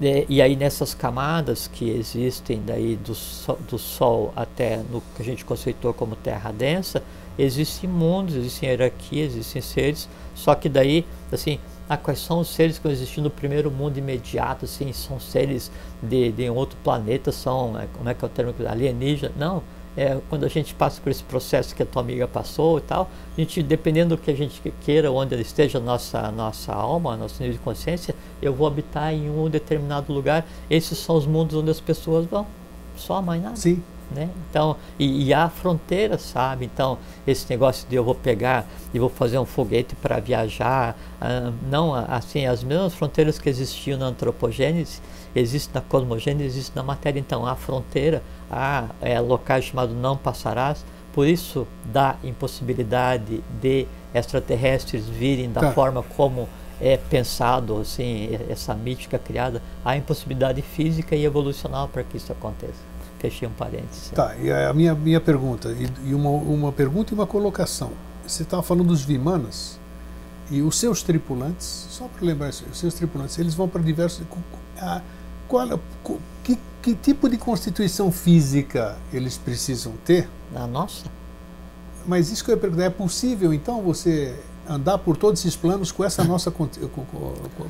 E, 0.00 0.26
e 0.28 0.42
aí 0.42 0.56
nessas 0.56 0.92
camadas 0.94 1.68
que 1.68 1.88
existem 1.90 2.62
daí 2.64 2.96
do, 2.96 3.14
so- 3.14 3.58
do 3.68 3.78
Sol 3.78 4.32
até 4.36 4.78
no 4.90 5.00
que 5.14 5.22
a 5.22 5.24
gente 5.24 5.44
conceitou 5.44 5.94
como 5.94 6.14
Terra 6.16 6.52
densa, 6.52 7.02
existem 7.38 7.88
mundos, 7.88 8.34
existem 8.34 8.68
hierarquias, 8.68 9.32
existem 9.34 9.62
seres, 9.62 10.08
só 10.34 10.54
que 10.54 10.68
daí, 10.68 11.06
assim, 11.32 11.58
Ah, 11.88 11.96
quais 11.96 12.18
são 12.18 12.40
os 12.40 12.48
seres 12.48 12.78
que 12.80 12.88
existem 12.88 13.22
no 13.22 13.30
primeiro 13.30 13.70
mundo 13.70 13.96
imediato, 13.96 14.64
assim, 14.64 14.92
são 14.92 15.20
seres 15.20 15.70
de, 16.02 16.32
de 16.32 16.50
outro 16.50 16.76
planeta, 16.82 17.30
são, 17.30 17.78
é, 17.78 17.86
como 17.92 18.08
é 18.08 18.14
que 18.14 18.24
é 18.24 18.26
o 18.26 18.28
termo, 18.28 18.52
alienígena? 18.68 19.32
Não, 19.36 19.62
é, 19.96 20.18
quando 20.28 20.44
a 20.44 20.48
gente 20.48 20.74
passa 20.74 21.00
por 21.00 21.10
esse 21.10 21.22
processo 21.22 21.74
que 21.74 21.82
a 21.82 21.86
tua 21.86 22.02
amiga 22.02 22.28
passou 22.28 22.78
e 22.78 22.82
tal, 22.82 23.08
a 23.36 23.40
gente, 23.40 23.62
dependendo 23.62 24.16
do 24.16 24.22
que 24.22 24.30
a 24.30 24.36
gente 24.36 24.60
queira, 24.82 25.10
onde 25.10 25.34
esteja 25.40 25.78
a 25.78 25.80
nossa, 25.80 26.30
nossa 26.30 26.72
alma, 26.72 27.16
nosso 27.16 27.42
nível 27.42 27.56
de 27.56 27.62
consciência, 27.62 28.14
eu 28.42 28.52
vou 28.52 28.66
habitar 28.66 29.12
em 29.12 29.30
um 29.30 29.48
determinado 29.48 30.12
lugar. 30.12 30.46
Esses 30.68 30.98
são 30.98 31.16
os 31.16 31.26
mundos 31.26 31.56
onde 31.56 31.70
as 31.70 31.80
pessoas 31.80 32.26
vão. 32.26 32.46
Só 32.96 33.20
mais 33.22 33.42
nada. 33.42 33.56
Sim. 33.56 33.82
Né? 34.10 34.30
Então, 34.48 34.76
e, 34.98 35.24
e 35.24 35.34
há 35.34 35.48
fronteiras, 35.48 36.22
sabe? 36.22 36.64
Então, 36.64 36.96
esse 37.26 37.48
negócio 37.50 37.88
de 37.88 37.96
eu 37.96 38.04
vou 38.04 38.14
pegar 38.14 38.64
e 38.94 39.00
vou 39.00 39.08
fazer 39.08 39.36
um 39.38 39.44
foguete 39.44 39.96
para 39.96 40.20
viajar, 40.20 40.96
ah, 41.20 41.52
não, 41.68 41.92
assim, 41.92 42.46
as 42.46 42.62
mesmas 42.62 42.94
fronteiras 42.94 43.36
que 43.36 43.48
existiam 43.48 43.98
na 43.98 44.06
antropogênese, 44.06 45.00
existem 45.34 45.74
na 45.74 45.80
cosmogênese, 45.80 46.44
existem 46.44 46.76
na 46.76 46.84
matéria. 46.84 47.18
Então, 47.18 47.44
há 47.44 47.56
fronteira, 47.56 48.22
há 48.50 48.88
é, 49.00 49.18
locais 49.20 49.64
chamados 49.64 49.94
não 49.96 50.16
passarás, 50.16 50.84
por 51.12 51.26
isso 51.26 51.66
da 51.84 52.16
impossibilidade 52.22 53.42
de 53.60 53.86
extraterrestres 54.14 55.08
virem 55.08 55.50
da 55.50 55.60
tá. 55.60 55.72
forma 55.72 56.02
como 56.02 56.48
é 56.80 56.96
pensado, 56.96 57.78
assim, 57.80 58.38
essa 58.50 58.74
mítica 58.74 59.18
criada, 59.18 59.62
há 59.84 59.96
impossibilidade 59.96 60.60
física 60.60 61.16
e 61.16 61.24
evolucional 61.24 61.88
para 61.88 62.02
que 62.02 62.18
isso 62.18 62.30
aconteça. 62.32 62.84
Fechei 63.18 63.48
um 63.48 63.52
parênteses. 63.52 64.10
Tá, 64.10 64.36
e 64.36 64.52
a 64.52 64.72
minha, 64.74 64.94
minha 64.94 65.20
pergunta, 65.20 65.74
e, 66.04 66.14
uma, 66.14 66.28
uma 66.28 66.72
pergunta 66.72 67.12
e 67.12 67.14
uma 67.14 67.26
colocação. 67.26 67.92
Você 68.26 68.42
estava 68.42 68.62
falando 68.62 68.88
dos 68.88 69.02
Vimanas, 69.02 69.78
e 70.50 70.62
os 70.62 70.78
seus 70.78 71.02
tripulantes, 71.02 71.86
só 71.90 72.06
para 72.06 72.24
lembrar 72.24 72.50
isso, 72.50 72.64
os 72.70 72.78
seus 72.78 72.94
tripulantes, 72.94 73.38
eles 73.38 73.54
vão 73.54 73.68
para 73.68 73.82
diversos. 73.82 74.24
A, 74.78 75.00
qual, 75.48 75.80
que, 76.54 76.58
que 76.82 76.94
tipo 76.94 77.28
de 77.28 77.36
constituição 77.36 78.12
física 78.12 78.96
eles 79.12 79.36
precisam 79.36 79.92
ter? 80.04 80.28
A 80.54 80.66
nossa. 80.66 81.04
Mas 82.06 82.30
isso 82.30 82.44
que 82.44 82.50
eu 82.50 82.54
ia 82.54 82.60
perguntar, 82.60 82.84
é 82.84 82.90
possível 82.90 83.52
então 83.52 83.82
você 83.82 84.34
andar 84.68 84.98
por 84.98 85.16
todos 85.16 85.40
esses 85.40 85.56
planos 85.56 85.92
com 85.92 86.04
essa 86.04 86.24
nossa 86.24 86.52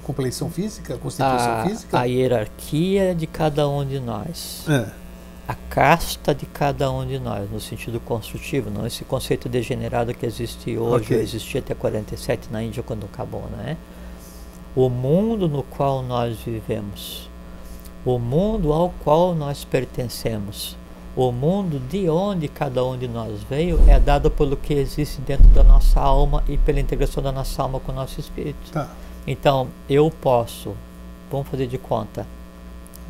compleição 0.02 0.50
física, 0.50 0.96
constituição 0.98 1.52
a, 1.52 1.64
física? 1.66 1.98
A 1.98 2.04
hierarquia 2.04 3.14
de 3.14 3.26
cada 3.26 3.68
um 3.68 3.84
de 3.84 3.98
nós. 4.00 4.64
É 4.68 5.06
a 5.48 5.54
casta 5.54 6.34
de 6.34 6.44
cada 6.44 6.90
um 6.90 7.06
de 7.06 7.18
nós, 7.18 7.48
no 7.50 7.60
sentido 7.60 8.00
construtivo, 8.00 8.68
não 8.68 8.86
esse 8.86 9.04
conceito 9.04 9.48
degenerado 9.48 10.12
que 10.12 10.26
existe 10.26 10.76
hoje, 10.76 11.04
okay. 11.04 11.20
existia 11.20 11.60
até 11.60 11.72
47 11.72 12.48
na 12.50 12.62
Índia 12.62 12.82
quando 12.82 13.06
acabou, 13.06 13.44
né? 13.56 13.76
O 14.74 14.88
mundo 14.88 15.48
no 15.48 15.62
qual 15.62 16.02
nós 16.02 16.36
vivemos, 16.38 17.30
o 18.06 18.20
mundo 18.20 18.72
ao 18.72 18.94
qual 19.02 19.34
nós 19.34 19.64
pertencemos, 19.64 20.76
o 21.16 21.32
mundo 21.32 21.80
de 21.80 22.08
onde 22.08 22.46
cada 22.46 22.84
um 22.84 22.96
de 22.96 23.08
nós 23.08 23.42
veio 23.50 23.80
é 23.88 23.98
dado 23.98 24.30
pelo 24.30 24.56
que 24.56 24.74
existe 24.74 25.20
dentro 25.20 25.48
da 25.48 25.64
nossa 25.64 25.98
alma 25.98 26.44
e 26.48 26.56
pela 26.56 26.78
integração 26.78 27.20
da 27.20 27.32
nossa 27.32 27.60
alma 27.64 27.80
com 27.80 27.90
o 27.90 27.94
nosso 27.94 28.20
espírito. 28.20 28.70
Tá. 28.70 28.88
Então, 29.26 29.66
eu 29.90 30.08
posso, 30.08 30.76
vamos 31.32 31.48
fazer 31.48 31.66
de 31.66 31.78
conta, 31.78 32.24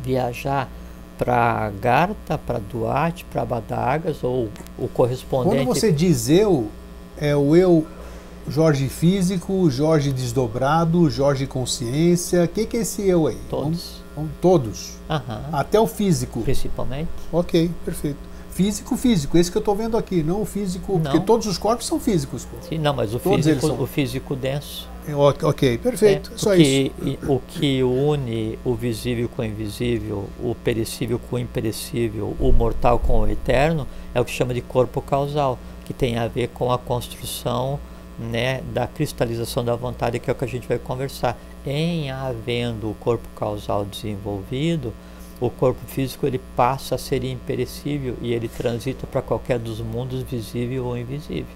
viajar 0.03 0.67
para 1.15 1.69
Garta, 1.79 2.37
para 2.39 2.57
Duarte, 2.57 3.23
para 3.25 3.45
Badagas 3.45 4.23
ou 4.23 4.49
o 4.79 4.87
correspondente. 4.87 5.57
Quando 5.57 5.67
você 5.67 5.91
diz 5.91 6.27
eu, 6.27 6.71
é 7.19 7.35
o 7.35 7.55
eu 7.55 7.85
Jorge 8.47 8.87
físico, 8.87 9.69
Jorge 9.69 10.11
desdobrado, 10.11 11.07
Jorge 11.09 11.45
consciência. 11.45 12.45
O 12.45 12.47
que, 12.47 12.65
que 12.65 12.77
é 12.77 12.81
esse 12.81 13.07
eu 13.07 13.27
aí? 13.27 13.37
Todos. 13.49 13.63
Vamos, 13.63 13.96
vamos, 14.17 14.31
todos. 14.41 14.93
Até 15.53 15.79
o 15.79 15.87
físico. 15.87 16.41
Principalmente. 16.41 17.09
Ok, 17.31 17.71
perfeito. 17.85 18.17
Físico, 18.51 18.97
físico, 18.97 19.37
esse 19.37 19.51
que 19.51 19.57
eu 19.57 19.59
estou 19.59 19.75
vendo 19.75 19.95
aqui, 19.95 20.23
não 20.23 20.41
o 20.41 20.45
físico, 20.45 20.93
não. 20.93 21.01
porque 21.01 21.19
todos 21.19 21.45
os 21.45 21.59
corpos 21.59 21.85
são 21.85 21.99
físicos. 21.99 22.43
Pô. 22.43 22.57
Sim, 22.67 22.79
não, 22.79 22.91
mas 22.91 23.13
o 23.13 23.19
físico, 23.19 23.67
o 23.67 23.85
físico 23.85 24.35
denso. 24.35 24.89
Ok, 25.43 25.77
perfeito. 25.77 26.31
É, 26.33 26.37
só 26.37 26.55
isso. 26.55 26.91
O 27.27 27.39
que 27.39 27.83
une 27.83 28.57
o 28.65 28.73
visível 28.73 29.29
com 29.29 29.43
o 29.43 29.45
invisível, 29.45 30.27
o 30.43 30.55
perecível 30.55 31.19
com 31.29 31.35
o 31.35 31.39
imperecível, 31.39 32.35
o 32.39 32.51
mortal 32.51 32.97
com 32.97 33.21
o 33.21 33.27
eterno, 33.27 33.87
é 34.13 34.19
o 34.19 34.25
que 34.25 34.31
chama 34.31 34.55
de 34.55 34.61
corpo 34.61 35.01
causal, 35.01 35.59
que 35.85 35.93
tem 35.93 36.17
a 36.17 36.27
ver 36.27 36.47
com 36.49 36.71
a 36.71 36.79
construção 36.79 37.79
né, 38.19 38.61
da 38.73 38.87
cristalização 38.87 39.63
da 39.63 39.75
vontade, 39.75 40.19
que 40.19 40.29
é 40.29 40.33
o 40.33 40.35
que 40.35 40.43
a 40.43 40.47
gente 40.47 40.67
vai 40.67 40.79
conversar. 40.79 41.37
Em 41.65 42.09
havendo 42.11 42.89
o 42.89 42.95
corpo 42.95 43.27
causal 43.35 43.83
desenvolvido, 43.85 44.93
o 45.39 45.49
corpo 45.49 45.79
físico 45.87 46.25
ele 46.25 46.39
passa 46.55 46.95
a 46.95 46.97
ser 46.97 47.23
imperecível 47.23 48.15
e 48.21 48.33
ele 48.33 48.47
transita 48.47 49.05
para 49.05 49.21
qualquer 49.21 49.59
dos 49.59 49.79
mundos 49.79 50.21
visível 50.23 50.85
ou 50.85 50.97
invisível. 50.97 51.55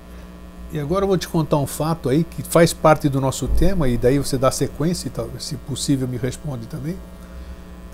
E 0.72 0.80
agora 0.80 1.04
eu 1.04 1.08
vou 1.08 1.18
te 1.18 1.28
contar 1.28 1.58
um 1.58 1.68
fato 1.68 2.08
aí 2.08 2.24
que 2.24 2.42
faz 2.44 2.72
parte 2.72 3.10
do 3.10 3.20
nosso 3.20 3.46
tema, 3.48 3.90
e 3.90 3.98
daí 3.98 4.18
você 4.18 4.38
dá 4.38 4.50
sequência, 4.50 5.12
e 5.36 5.42
se 5.42 5.58
possível, 5.58 6.08
me 6.08 6.16
responde 6.16 6.66
também. 6.66 6.96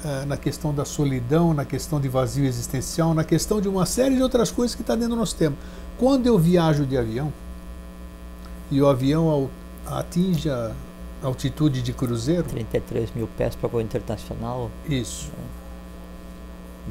Uh, 0.06 0.28
na 0.28 0.38
questão 0.38 0.72
da 0.72 0.86
solidão, 0.86 1.56
na 1.56 1.66
questão 1.66 2.00
de 2.00 2.08
vazio 2.08 2.46
existencial, 2.46 3.16
na 3.16 3.24
questão 3.24 3.60
de 3.60 3.68
uma 3.68 3.88
série 3.88 4.16
de 4.16 4.22
outras 4.22 4.52
coisas 4.52 4.76
que 4.76 4.82
está 4.82 4.94
dentro 4.94 5.10
do 5.10 5.16
nosso 5.16 5.36
tema. 5.36 5.56
Quando 5.98 6.28
eu 6.28 6.38
viajo 6.38 6.86
de 6.86 6.96
avião, 6.96 7.34
e 8.70 8.80
o 8.80 8.88
avião 8.88 9.50
atinge 9.88 10.50
altitude 11.24 11.82
de 11.82 11.94
cruzeiro. 11.94 12.44
33 12.44 13.12
mil 13.16 13.28
pés 13.38 13.56
para 13.56 13.68
voo 13.68 13.82
internacional. 13.82 14.70
Isso. 14.88 15.30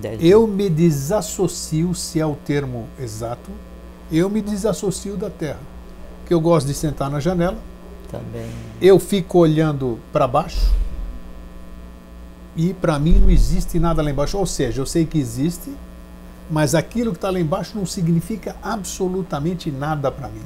É. 0.03 0.17
Eu 0.21 0.47
me 0.47 0.69
desassocio, 0.69 1.95
se 1.95 2.21
é 2.21 2.27
o 2.27 2.35
termo 2.35 2.87
exato, 3.01 3.51
eu 4.13 4.29
me 4.29 4.43
desassocio 4.43 5.17
da 5.17 5.31
Terra 5.31 5.61
que 6.27 6.35
eu 6.35 6.41
gosto 6.41 6.67
de 6.67 6.75
sentar 6.75 7.11
na 7.11 7.21
janela. 7.21 7.57
Também. 8.11 8.51
Eu 8.81 8.99
fico 8.99 9.39
olhando 9.39 9.99
para 10.13 10.27
baixo. 10.27 10.73
E 12.57 12.75
para 12.75 12.99
mim 12.99 13.19
não 13.19 13.31
existe 13.31 13.79
nada 13.79 14.03
lá 14.03 14.11
embaixo. 14.11 14.37
Ou 14.37 14.47
seja, 14.47 14.81
eu 14.81 14.87
sei 14.87 15.07
que 15.07 15.19
existe, 15.19 15.73
mas 16.51 16.75
aquilo 16.75 17.13
que 17.13 17.19
está 17.19 17.31
lá 17.31 17.39
embaixo 17.39 17.77
não 17.77 17.87
significa 17.87 18.57
absolutamente 18.63 19.71
nada 19.71 20.11
para 20.11 20.29
mim. 20.29 20.43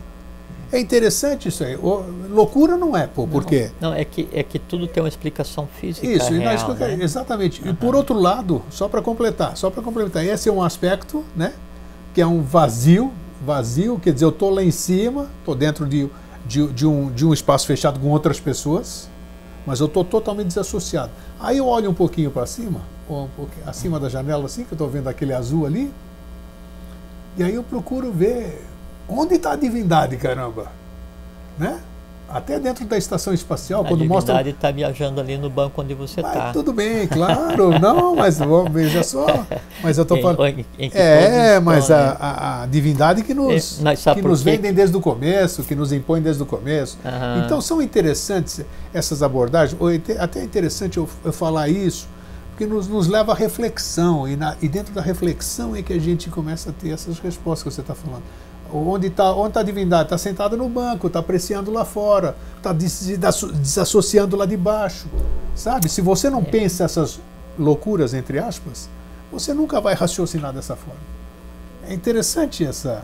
É 0.73 0.79
interessante 0.79 1.49
isso 1.49 1.65
aí. 1.65 1.75
O, 1.77 2.05
loucura 2.31 2.77
não 2.77 2.97
é, 2.97 3.07
pô, 3.07 3.27
por 3.27 3.45
quê? 3.45 3.71
Não, 3.81 3.93
é 3.93 4.05
que, 4.05 4.29
é 4.33 4.43
que 4.43 4.59
tudo 4.59 4.87
tem 4.87 5.03
uma 5.03 5.09
explicação 5.09 5.67
física. 5.67 6.07
Isso, 6.07 6.33
real, 6.33 6.69
nós, 6.69 6.79
né? 6.79 6.99
exatamente. 7.01 7.63
Uhum. 7.63 7.71
E 7.71 7.75
por 7.75 7.97
outro 7.97 8.17
lado, 8.17 8.63
só 8.71 8.89
para 8.89 9.03
completar, 9.03 9.57
só 9.57 9.69
para 9.69 9.83
complementar, 9.83 10.25
esse 10.25 10.49
é 10.49 10.53
um 10.53 10.63
aspecto, 10.63 11.25
né? 11.35 11.53
Que 12.15 12.21
é 12.21 12.27
um 12.27 12.41
vazio, 12.41 13.13
vazio, 13.45 13.99
quer 13.99 14.13
dizer, 14.13 14.27
eu 14.27 14.31
estou 14.31 14.51
lá 14.51 14.63
em 14.63 14.71
cima, 14.71 15.29
estou 15.41 15.55
dentro 15.57 15.87
de, 15.87 16.09
de, 16.47 16.67
de, 16.69 16.87
um, 16.87 17.11
de 17.11 17.27
um 17.27 17.33
espaço 17.33 17.67
fechado 17.67 17.99
com 17.99 18.09
outras 18.09 18.39
pessoas, 18.39 19.09
mas 19.67 19.81
eu 19.81 19.87
estou 19.87 20.05
totalmente 20.05 20.49
desassociado. 20.49 21.11
Aí 21.41 21.59
eu 21.59 21.67
olho 21.67 21.91
um 21.91 21.95
pouquinho 21.95 22.31
para 22.31 22.47
cima, 22.47 22.81
um 23.09 23.27
acima 23.67 23.99
da 23.99 24.09
janela 24.09 24.45
assim, 24.45 24.63
que 24.63 24.73
eu 24.73 24.77
estou 24.77 24.89
vendo 24.89 25.09
aquele 25.09 25.33
azul 25.33 25.67
ali, 25.67 25.93
e 27.37 27.43
aí 27.43 27.55
eu 27.55 27.63
procuro 27.63 28.13
ver 28.13 28.70
onde 29.11 29.35
está 29.35 29.53
a 29.53 29.57
divindade, 29.57 30.17
caramba. 30.17 30.71
Né? 31.59 31.81
até 32.31 32.61
dentro 32.61 32.85
da 32.85 32.97
estação 32.97 33.35
espacial, 33.35 33.83
a 33.83 33.89
quando 33.89 34.05
mostra. 34.05 34.49
está 34.49 34.71
viajando 34.71 35.21
ali 35.21 35.37
no 35.37 35.51
banco 35.51 35.83
onde 35.83 35.95
você 35.95 36.21
está. 36.21 36.53
Tudo 36.53 36.73
bem, 36.73 37.07
claro. 37.09 37.77
não, 37.81 38.15
mas 38.15 38.39
veja 38.71 39.03
só. 39.03 39.27
Mas 39.83 39.99
eu 39.99 40.03
estou 40.03 40.21
falando. 40.21 40.41
Em, 40.47 40.65
em 40.79 40.91
é, 40.95 41.59
mas 41.59 41.91
a, 41.91 42.11
a, 42.13 42.63
a, 42.63 42.67
divindade 42.67 43.25
que 43.25 43.35
nos, 43.35 43.85
é, 43.85 44.15
que 44.15 44.23
nos 44.23 44.43
vendem 44.43 44.73
desde 44.73 44.97
o 44.97 45.01
começo, 45.01 45.65
que 45.65 45.75
nos 45.75 45.93
impõe 45.93 46.23
desde 46.23 46.43
o 46.43 46.47
começo. 46.47 46.99
Uhum. 47.05 47.45
Então 47.45 47.61
são 47.61 47.83
interessantes 47.83 48.65
essas 48.95 49.23
abordagens. 49.23 49.77
Até 50.19 50.41
é 50.41 50.45
interessante 50.45 50.99
eu, 50.99 51.09
eu 51.25 51.33
falar 51.33 51.69
isso, 51.69 52.09
porque 52.51 52.65
nos, 52.65 52.87
nos 52.87 53.09
leva 53.09 53.33
à 53.33 53.35
reflexão. 53.35 54.29
E, 54.29 54.37
na, 54.37 54.57
e 54.63 54.69
dentro 54.69 54.95
da 54.95 55.03
reflexão 55.03 55.75
é 55.75 55.83
que 55.83 55.93
a 55.93 55.99
gente 55.99 56.31
começa 56.31 56.71
a 56.71 56.73
ter 56.73 56.91
essas 56.91 57.19
respostas 57.19 57.65
que 57.65 57.75
você 57.75 57.81
está 57.81 57.95
falando. 57.95 58.23
Onde 58.73 59.09
está 59.09 59.33
onde 59.33 59.55
tá 59.55 59.61
a 59.61 59.63
divindade? 59.63 60.05
Está 60.05 60.19
sentada 60.19 60.57
no 60.57 60.69
banco, 60.69 61.07
está 61.07 61.19
apreciando 61.19 61.71
lá 61.71 61.85
fora, 61.85 62.37
está 62.57 62.73
desassociando 62.73 64.37
lá 64.37 64.47
de 64.47 64.57
baixo. 64.57 65.07
Sabe? 65.55 65.89
Se 65.89 66.01
você 66.01 66.31
não 66.31 66.41
é. 66.41 66.45
pensa 66.45 66.85
essas 66.85 67.21
loucuras, 67.59 68.15
entre 68.15 68.39
aspas, 68.39 68.89
você 69.31 69.53
nunca 69.53 69.81
vai 69.81 69.95
raciocinar 69.95 70.53
dessa 70.53 70.77
forma. 70.77 71.01
É 71.89 71.95
interessante 71.95 72.65
essa. 72.65 73.03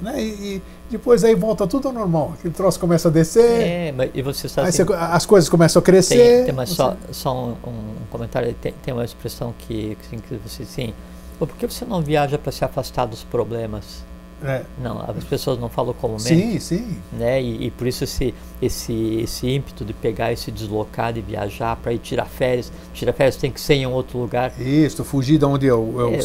Né? 0.00 0.22
E, 0.22 0.56
e 0.56 0.62
depois 0.90 1.22
aí 1.24 1.34
volta 1.34 1.66
tudo 1.66 1.88
ao 1.88 1.94
normal. 1.94 2.34
Aquele 2.38 2.54
troço 2.54 2.78
começa 2.78 3.08
a 3.08 3.10
descer. 3.10 3.62
É, 3.62 3.92
mas 3.92 4.10
e 4.14 4.22
você 4.22 4.48
sabe. 4.48 4.68
Assim, 4.68 4.82
as 4.92 5.26
coisas 5.26 5.48
começam 5.48 5.80
a 5.80 5.82
crescer. 5.82 6.46
Tem, 6.46 6.54
tem 6.54 6.66
só, 6.66 6.96
só 7.12 7.34
um, 7.34 7.50
um, 7.66 7.94
comentário, 8.10 8.54
tem, 8.54 8.74
tem 8.82 8.92
uma 8.92 9.04
expressão 9.04 9.54
que, 9.58 9.96
assim, 10.04 10.18
que 10.18 10.36
você 10.36 10.64
sim. 10.64 10.94
Por 11.38 11.48
que 11.48 11.66
você 11.66 11.84
não 11.84 12.02
viaja 12.02 12.36
para 12.36 12.52
se 12.52 12.64
afastar 12.64 13.06
dos 13.06 13.24
problemas? 13.24 14.04
É. 14.42 14.62
Não, 14.82 15.00
as 15.00 15.24
pessoas 15.24 15.58
não 15.58 15.68
falam 15.68 15.92
comumente. 15.92 16.24
Sim, 16.28 16.58
sim. 16.58 16.96
Né? 17.12 17.42
E, 17.42 17.66
e 17.66 17.70
por 17.70 17.86
isso 17.86 18.04
esse, 18.04 18.34
esse, 18.60 19.20
esse 19.22 19.48
ímpeto 19.48 19.84
de 19.84 19.92
pegar 19.92 20.32
e 20.32 20.36
se 20.36 20.50
deslocar, 20.50 21.12
de 21.12 21.20
viajar 21.20 21.76
para 21.76 21.92
ir 21.92 21.98
tirar 21.98 22.24
férias. 22.26 22.72
Tirar 22.94 23.12
férias 23.12 23.36
tem 23.36 23.50
que 23.50 23.60
ser 23.60 23.74
em 23.74 23.86
um 23.86 23.92
outro 23.92 24.18
lugar. 24.18 24.52
Isso, 24.58 25.04
fugir 25.04 25.38
de 25.38 25.44
onde 25.44 25.68
é 25.68 25.74
o, 25.74 26.00
é 26.00 26.04
o, 26.04 26.14
É, 26.14 26.20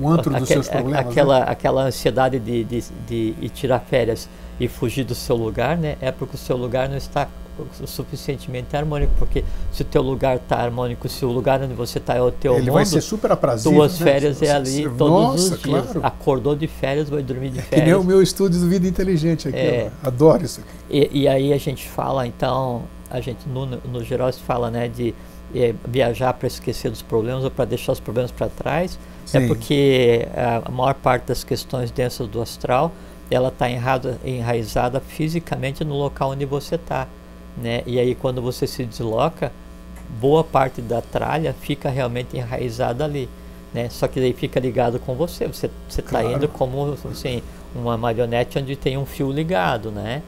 o 0.00 0.08
antro 0.08 0.30
dos 0.30 0.42
aque- 0.42 0.52
seus 0.52 0.68
problemas. 0.68 1.04
né? 1.04 1.10
Aquela, 1.10 1.38
aquela 1.44 1.82
ansiedade 1.84 2.38
de, 2.38 2.64
de, 2.64 2.84
de 3.06 3.34
ir 3.40 3.48
tirar 3.50 3.80
férias 3.80 4.28
e 4.60 4.68
fugir 4.68 5.04
do 5.04 5.14
seu 5.14 5.34
lugar, 5.36 5.76
né? 5.76 5.96
É 6.00 6.12
porque 6.12 6.36
o 6.36 6.38
seu 6.38 6.56
lugar 6.56 6.88
não 6.88 6.96
está 6.96 7.26
suficientemente 7.86 8.76
harmônico, 8.76 9.12
porque 9.18 9.44
se 9.72 9.82
o 9.82 9.84
teu 9.84 10.02
lugar 10.02 10.36
está 10.36 10.56
harmônico, 10.56 11.08
se 11.08 11.24
o 11.24 11.30
lugar 11.30 11.62
onde 11.62 11.74
você 11.74 11.98
está 11.98 12.14
é 12.14 12.20
o 12.22 12.30
teu 12.30 12.54
Ele 12.54 12.62
mundo, 12.62 12.74
vai 12.74 12.84
ser 12.84 13.00
super 13.00 13.30
aprazível. 13.32 13.78
tuas 13.78 13.98
né? 14.00 14.06
férias 14.12 14.42
é 14.42 14.52
ali 14.52 14.84
você- 14.84 14.96
todos 14.96 15.10
Nossa, 15.10 15.54
os 15.54 15.62
dias. 15.62 15.84
claro. 15.84 16.00
Acordou 16.02 16.54
de 16.56 16.66
férias, 16.66 17.08
vai 17.08 17.22
dormir 17.22 17.50
de 17.50 17.62
Que 17.62 17.76
nem 17.76 17.80
férias. 17.80 17.98
o 18.00 18.04
meu 18.04 18.22
estúdio 18.22 18.60
do 18.60 18.68
Vida 18.68 18.86
Inteligente 18.86 19.48
aqui. 19.48 19.56
É. 19.58 19.90
Adoro 20.02 20.44
isso 20.44 20.60
aqui. 20.60 20.70
E, 21.12 21.22
e 21.22 21.28
aí 21.28 21.52
a 21.52 21.58
gente 21.58 21.88
fala, 21.88 22.26
então, 22.26 22.82
a 23.10 23.20
gente 23.20 23.48
no, 23.48 23.66
no 23.66 24.02
geral 24.04 24.32
se 24.32 24.40
fala, 24.40 24.70
né, 24.70 24.88
de 24.88 25.14
eh, 25.54 25.74
viajar 25.86 26.32
para 26.34 26.46
esquecer 26.48 26.90
dos 26.90 27.02
problemas 27.02 27.44
ou 27.44 27.50
para 27.50 27.64
deixar 27.64 27.92
os 27.92 28.00
problemas 28.00 28.30
para 28.30 28.48
trás. 28.48 28.98
É 29.32 29.40
Sim. 29.40 29.46
porque 29.48 30.26
a, 30.36 30.62
a 30.68 30.70
maior 30.70 30.94
parte 30.94 31.24
das 31.26 31.42
questões 31.44 31.90
densas 31.90 32.26
do 32.28 32.42
astral, 32.42 32.92
ela 33.30 33.48
está 33.48 33.66
enraizada 34.24 35.00
fisicamente 35.00 35.82
no 35.82 35.94
local 35.96 36.30
onde 36.32 36.44
você 36.44 36.74
está, 36.74 37.08
né? 37.56 37.82
E 37.86 37.98
aí 37.98 38.14
quando 38.14 38.42
você 38.42 38.66
se 38.66 38.84
desloca, 38.84 39.52
boa 40.20 40.44
parte 40.44 40.80
da 40.80 41.00
tralha 41.00 41.54
fica 41.60 41.88
realmente 41.88 42.36
enraizada 42.36 43.04
ali, 43.04 43.28
né? 43.72 43.88
Só 43.88 44.06
que 44.08 44.20
daí 44.20 44.32
fica 44.32 44.60
ligado 44.60 44.98
com 44.98 45.14
você, 45.14 45.46
você 45.46 45.70
está 45.88 46.02
Claro. 46.20 46.32
indo 46.32 46.48
como 46.48 46.96
assim, 47.10 47.42
uma 47.74 47.96
marionete 47.96 48.58
onde 48.58 48.76
tem 48.76 48.96
um 48.96 49.06
fio 49.06 49.32
ligado, 49.32 49.90
né? 49.90 50.22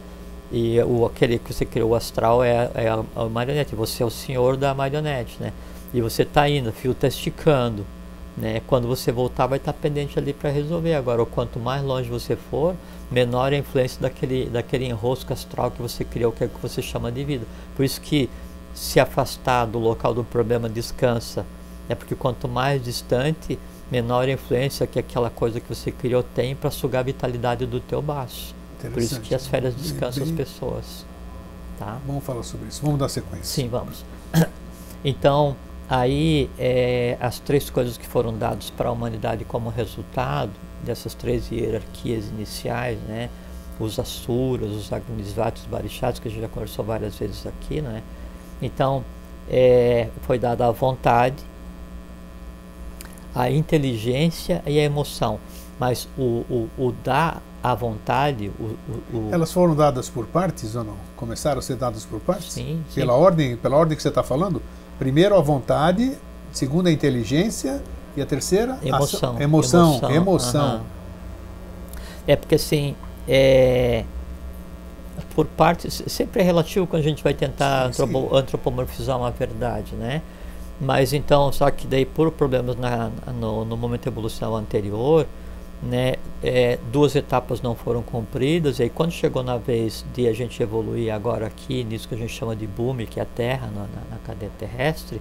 E 0.50 0.78
o, 0.80 1.06
aquele 1.06 1.38
que 1.38 1.52
você 1.52 1.64
criou, 1.64 1.90
o 1.90 1.94
astral, 1.94 2.42
é, 2.42 2.70
é 2.74 2.88
a, 2.88 3.02
a 3.16 3.24
marionete, 3.28 3.74
você 3.74 4.02
é 4.02 4.06
o 4.06 4.10
senhor 4.10 4.56
da 4.56 4.74
marionete, 4.74 5.36
né? 5.40 5.52
E 5.92 6.00
você 6.00 6.22
está 6.22 6.48
indo, 6.48 6.70
o 6.70 6.72
fio 6.72 6.92
está 6.92 7.08
esticando, 7.08 7.84
né? 8.36 8.60
Quando 8.66 8.86
você 8.86 9.10
voltar, 9.10 9.46
vai 9.46 9.58
estar 9.58 9.72
pendente 9.72 10.18
ali 10.18 10.32
para 10.32 10.50
resolver. 10.50 10.94
Agora, 10.94 11.24
quanto 11.24 11.58
mais 11.58 11.82
longe 11.82 12.08
você 12.08 12.36
for, 12.36 12.74
menor 13.10 13.52
a 13.52 13.56
influência 13.56 14.00
daquele, 14.00 14.46
daquele 14.50 14.84
enrosco 14.84 15.32
astral 15.32 15.70
que 15.70 15.80
você 15.80 16.04
criou, 16.04 16.32
que 16.32 16.44
é 16.44 16.46
o 16.46 16.50
que 16.50 16.60
você 16.60 16.82
chama 16.82 17.10
de 17.10 17.24
vida. 17.24 17.46
Por 17.74 17.84
isso 17.84 18.00
que 18.00 18.28
se 18.74 19.00
afastar 19.00 19.64
do 19.66 19.78
local 19.78 20.12
do 20.12 20.22
problema 20.22 20.68
descansa. 20.68 21.46
É 21.88 21.94
porque 21.94 22.14
quanto 22.14 22.46
mais 22.48 22.82
distante, 22.82 23.58
menor 23.90 24.28
a 24.28 24.32
influência 24.32 24.86
que 24.86 24.98
aquela 24.98 25.30
coisa 25.30 25.60
que 25.60 25.68
você 25.72 25.90
criou 25.90 26.22
tem 26.22 26.54
para 26.54 26.70
sugar 26.70 27.00
a 27.00 27.02
vitalidade 27.04 27.64
do 27.64 27.80
teu 27.80 28.02
baço. 28.02 28.54
Por 28.92 28.98
isso 28.98 29.20
que 29.20 29.34
as 29.34 29.46
férias 29.46 29.74
Bem- 29.74 29.82
descansam 29.82 30.24
as 30.24 30.30
pessoas. 30.30 31.06
Tá? 31.78 31.98
Vamos 32.06 32.24
falar 32.24 32.42
sobre 32.42 32.68
isso. 32.68 32.82
Vamos 32.82 32.98
dar 32.98 33.08
sequência. 33.08 33.44
Sim, 33.44 33.68
vamos. 33.68 34.04
Então, 35.04 35.54
aí 35.88 36.50
é, 36.58 37.16
as 37.20 37.38
três 37.38 37.70
coisas 37.70 37.96
que 37.96 38.06
foram 38.06 38.36
dadas 38.36 38.70
para 38.70 38.88
a 38.88 38.92
humanidade 38.92 39.44
como 39.44 39.68
resultado 39.70 40.50
dessas 40.84 41.14
três 41.14 41.50
hierarquias 41.50 42.26
iniciais, 42.28 42.98
né? 43.08 43.28
Os 43.78 43.98
Asuras, 43.98 44.70
os 44.72 44.92
Agnisvatis, 44.92 45.62
os 45.62 45.68
Barishas, 45.68 46.18
que 46.18 46.28
a 46.28 46.30
gente 46.30 46.40
já 46.40 46.48
conversou 46.48 46.84
várias 46.84 47.16
vezes 47.16 47.46
aqui, 47.46 47.80
né? 47.82 48.02
Então, 48.62 49.04
é, 49.50 50.08
foi 50.22 50.38
dada 50.38 50.66
a 50.66 50.70
vontade, 50.70 51.42
a 53.34 53.50
inteligência 53.50 54.62
e 54.66 54.78
a 54.78 54.82
emoção. 54.82 55.38
Mas 55.78 56.08
o, 56.16 56.22
o, 56.48 56.70
o 56.78 56.92
dar 57.04 57.42
a 57.62 57.74
vontade, 57.74 58.50
o, 58.58 58.62
o, 58.62 59.16
o- 59.16 59.30
Elas 59.30 59.52
foram 59.52 59.74
dadas 59.76 60.08
por 60.08 60.24
partes 60.26 60.74
ou 60.74 60.84
não? 60.84 60.96
Começaram 61.16 61.58
a 61.58 61.62
ser 61.62 61.76
dadas 61.76 62.04
por 62.06 62.18
partes? 62.20 62.54
Sim, 62.54 62.82
sim. 62.88 62.94
Pela 62.94 63.12
ordem, 63.12 63.56
pela 63.56 63.76
ordem 63.76 63.94
que 63.94 64.02
você 64.02 64.08
está 64.08 64.22
falando? 64.22 64.62
Primeiro 64.98 65.36
a 65.36 65.40
vontade, 65.40 66.16
segundo 66.52 66.86
a 66.86 66.92
inteligência 66.92 67.82
e 68.16 68.22
a 68.22 68.26
terceira 68.26 68.78
Emoção. 68.82 69.30
ação- 69.30 69.40
emoção, 69.40 70.10
emoção. 70.10 70.64
aham. 70.64 70.80
É 72.26 72.34
porque 72.34 72.54
assim, 72.56 72.96
é, 73.28 74.04
por 75.34 75.46
partes, 75.46 76.02
sempre 76.06 76.40
é 76.40 76.44
relativo 76.44 76.86
quando 76.86 77.00
a 77.00 77.04
gente 77.04 77.22
vai 77.22 77.34
tentar 77.34 77.92
Sim, 77.92 78.02
antropo- 78.04 78.34
antropomorfizar 78.36 79.18
uma 79.18 79.30
verdade, 79.30 79.94
né? 79.94 80.22
Mas 80.80 81.12
então, 81.12 81.50
só 81.52 81.70
que 81.70 81.86
daí 81.86 82.04
por 82.04 82.30
problemas 82.32 82.76
na, 82.76 83.10
no, 83.38 83.64
no 83.64 83.76
momento 83.76 84.06
evolucional 84.06 84.56
anterior, 84.56 85.26
né, 85.82 86.14
é, 86.42 86.78
duas 86.90 87.14
etapas 87.14 87.60
não 87.60 87.74
foram 87.74 88.02
cumpridas, 88.02 88.78
e 88.78 88.84
aí 88.84 88.90
quando 88.90 89.12
chegou 89.12 89.42
na 89.42 89.56
vez 89.58 90.04
de 90.14 90.26
a 90.26 90.32
gente 90.32 90.62
evoluir 90.62 91.12
agora 91.12 91.46
aqui, 91.46 91.84
nisso 91.84 92.08
que 92.08 92.14
a 92.14 92.18
gente 92.18 92.32
chama 92.32 92.56
de 92.56 92.66
boom, 92.66 92.96
que 93.06 93.20
é 93.20 93.22
a 93.22 93.26
Terra, 93.26 93.66
na, 93.74 93.82
na, 93.82 94.10
na 94.12 94.16
cadeia 94.24 94.50
terrestre, 94.58 95.20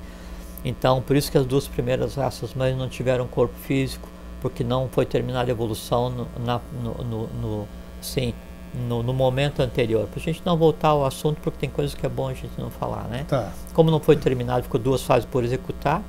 então 0.64 1.02
por 1.02 1.16
isso 1.16 1.32
que 1.32 1.38
as 1.38 1.46
duas 1.46 1.68
primeiras 1.68 2.16
raças 2.16 2.54
mães 2.54 2.76
não 2.78 2.88
tiveram 2.90 3.28
corpo 3.28 3.56
físico, 3.64 4.08
porque 4.42 4.64
não 4.64 4.88
foi 4.90 5.06
terminada 5.06 5.50
a 5.50 5.54
evolução 5.54 6.10
no, 6.10 6.28
na, 6.46 6.62
no, 6.84 6.94
no, 7.04 7.28
no- 7.42 7.68
sim, 8.02 8.34
no, 8.88 9.02
no 9.02 9.14
momento 9.14 9.62
anterior. 9.62 10.08
Para 10.08 10.20
a 10.20 10.24
gente 10.24 10.42
não 10.46 10.56
voltar 10.56 10.90
ao 10.90 11.04
assunto, 11.06 11.40
porque 11.42 11.58
tem 11.60 11.70
coisas 11.70 11.96
que 11.96 12.06
é 12.06 12.10
bom 12.10 12.28
a 12.28 12.34
gente 12.34 12.52
não 12.60 12.70
falar, 12.70 13.06
né? 13.06 13.26
Tá. 13.28 13.52
Como 13.74 13.90
não 13.90 14.00
foi 14.00 14.16
terminado, 14.16 14.64
ficou 14.64 14.80
duas 14.80 15.02
fases 15.02 15.26
por 15.26 15.44
executar. 15.44 16.04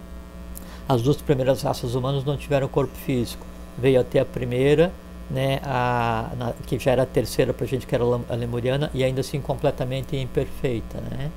As 0.89 1.01
duas 1.01 1.17
primeiras 1.17 1.63
raças 1.63 1.95
humanas 1.95 2.25
não 2.25 2.37
tiveram 2.37 2.69
corpo 2.69 2.95
físico. 2.95 3.47
Veio 3.79 4.01
até 4.01 4.21
a 4.21 4.25
primeira, 4.25 4.91
né, 5.31 5.61
a, 5.65 6.31
na- 6.39 6.53
que 6.67 6.79
já 6.79 6.93
era 6.93 7.03
a 7.03 7.07
terceira 7.07 7.53
para 7.53 7.65
a 7.65 7.69
gente, 7.69 7.87
que 7.87 7.95
era 7.95 8.05
a 8.05 8.21
a 8.31 8.35
lemuriana, 8.37 8.91
e 8.95 9.03
ainda 9.05 9.21
assim 9.21 9.41
completamente 9.41 10.17
imperfeita. 10.17 10.99
Né? 11.11 11.31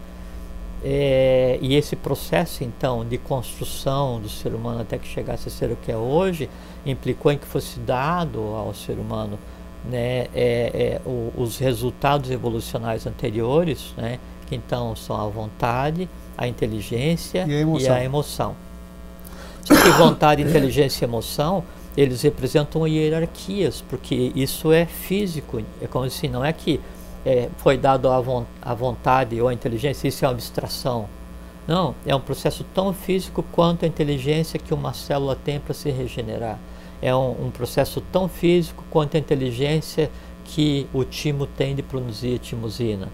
É, 0.83 1.59
e 1.61 1.75
esse 1.75 1.95
processo, 1.95 2.63
então, 2.63 3.03
de 3.05 3.17
construção 3.17 4.19
do 4.21 4.29
ser 4.29 4.53
humano 4.53 4.81
até 4.81 4.97
que 4.97 5.07
chegasse 5.07 5.49
a 5.49 5.51
ser 5.51 5.71
o 5.71 5.75
que 5.75 5.91
é 5.91 5.97
hoje, 5.97 6.49
implicou 6.85 7.31
em 7.31 7.37
que 7.37 7.45
fosse 7.45 7.79
dado 7.79 8.39
ao 8.55 8.73
ser 8.73 8.93
humano 8.93 9.37
né, 9.89 10.27
é, 10.35 10.99
é, 10.99 11.01
o- 11.05 11.31
os 11.37 11.57
resultados 11.57 12.29
evolucionais 12.31 13.05
anteriores, 13.07 13.93
né, 13.97 14.19
que 14.47 14.55
então 14.55 14.95
são 14.95 15.15
a 15.19 15.27
vontade, 15.27 16.07
a 16.37 16.47
inteligência 16.47 17.45
E 17.47 17.53
a 17.55 17.59
emoção. 17.61 17.97
emoção. 17.97 18.55
Só 19.65 19.75
que 19.75 19.89
vontade, 19.91 20.41
inteligência 20.41 21.05
e 21.05 21.07
emoção, 21.07 21.63
eles 21.97 22.21
representam 22.21 22.87
hierarquias, 22.87 23.83
porque 23.89 24.31
isso 24.35 24.71
é 24.71 24.85
físico, 24.85 25.61
é 25.81 25.87
como 25.87 26.05
assim, 26.05 26.27
não 26.27 26.43
é 26.43 26.53
que 26.53 26.79
é, 27.25 27.49
foi 27.57 27.77
dado 27.77 28.09
von- 28.21 28.45
a 28.61 28.73
vontade 28.73 29.39
ou 29.41 29.47
a 29.47 29.53
inteligência, 29.53 30.07
isso 30.07 30.23
é 30.23 30.27
uma 30.27 30.33
abstração. 30.33 31.07
Não, 31.67 31.93
é 32.05 32.15
um 32.15 32.19
processo 32.19 32.65
tão 32.73 32.93
físico 32.93 33.43
quanto 33.51 33.85
a 33.85 33.87
inteligência 33.87 34.57
que 34.57 34.73
uma 34.73 34.93
célula 34.93 35.35
tem 35.35 35.59
para 35.59 35.73
se 35.73 35.91
regenerar. 35.91 36.57
É 37.01 37.13
um, 37.15 37.45
um 37.45 37.51
processo 37.51 38.01
tão 38.11 38.27
físico 38.27 38.83
quanto 38.89 39.15
a 39.15 39.19
inteligência 39.19 40.09
que 40.45 40.87
o 40.91 41.03
timo 41.03 41.45
tem 41.45 41.75
de 41.75 41.83
produzir 41.83 42.39
timosina. 42.39 43.07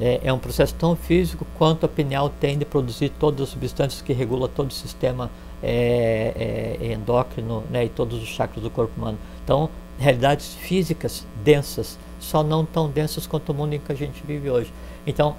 É, 0.00 0.20
é 0.24 0.32
um 0.32 0.38
processo 0.38 0.74
tão 0.74 0.96
físico 0.96 1.46
quanto 1.56 1.86
a 1.86 1.88
pineal 1.88 2.30
tem 2.40 2.58
de 2.58 2.64
produzir 2.64 3.10
todas 3.10 3.42
as 3.42 3.48
substâncias 3.50 4.02
que 4.02 4.12
regulam 4.12 4.48
todo 4.48 4.70
o 4.70 4.74
sistema 4.74 5.30
é, 5.62 6.78
é, 6.80 6.92
endócrino 6.92 7.62
né, 7.70 7.84
e 7.84 7.88
todos 7.88 8.22
os 8.22 8.28
chakras 8.28 8.62
do 8.62 8.70
corpo 8.70 8.92
humano. 8.96 9.18
Então, 9.44 9.68
realidades 9.98 10.54
físicas 10.54 11.26
densas, 11.44 11.98
só 12.18 12.42
não 12.42 12.64
tão 12.64 12.90
densas 12.90 13.26
quanto 13.26 13.50
o 13.50 13.54
mundo 13.54 13.74
em 13.74 13.78
que 13.78 13.92
a 13.92 13.94
gente 13.94 14.22
vive 14.26 14.50
hoje. 14.50 14.72
Então, 15.06 15.36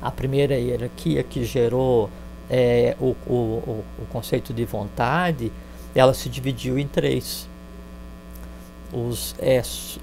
a 0.00 0.10
primeira 0.10 0.54
hierarquia 0.56 1.22
que 1.22 1.44
gerou 1.44 2.08
é, 2.48 2.96
o, 3.00 3.14
o, 3.26 3.84
o, 3.98 4.06
conceito 4.10 4.52
de 4.52 4.64
vontade, 4.64 5.52
ela 5.94 6.14
se 6.14 6.28
dividiu 6.28 6.78
em 6.78 6.86
três. 6.86 7.48
Os, 8.92 9.36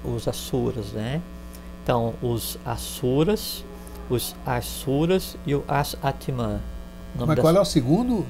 os 0.02 0.26
asuras, 0.26 0.92
né? 0.92 1.20
Então, 1.82 2.14
os 2.22 2.58
asuras, 2.64 3.64
os 4.08 4.34
asuras 4.46 5.36
e 5.46 5.54
o 5.54 5.62
as-atman. 5.68 6.60
Mas 7.14 7.38
qual 7.40 7.56
é 7.56 7.60
o 7.60 7.64
segundo? 7.64 8.24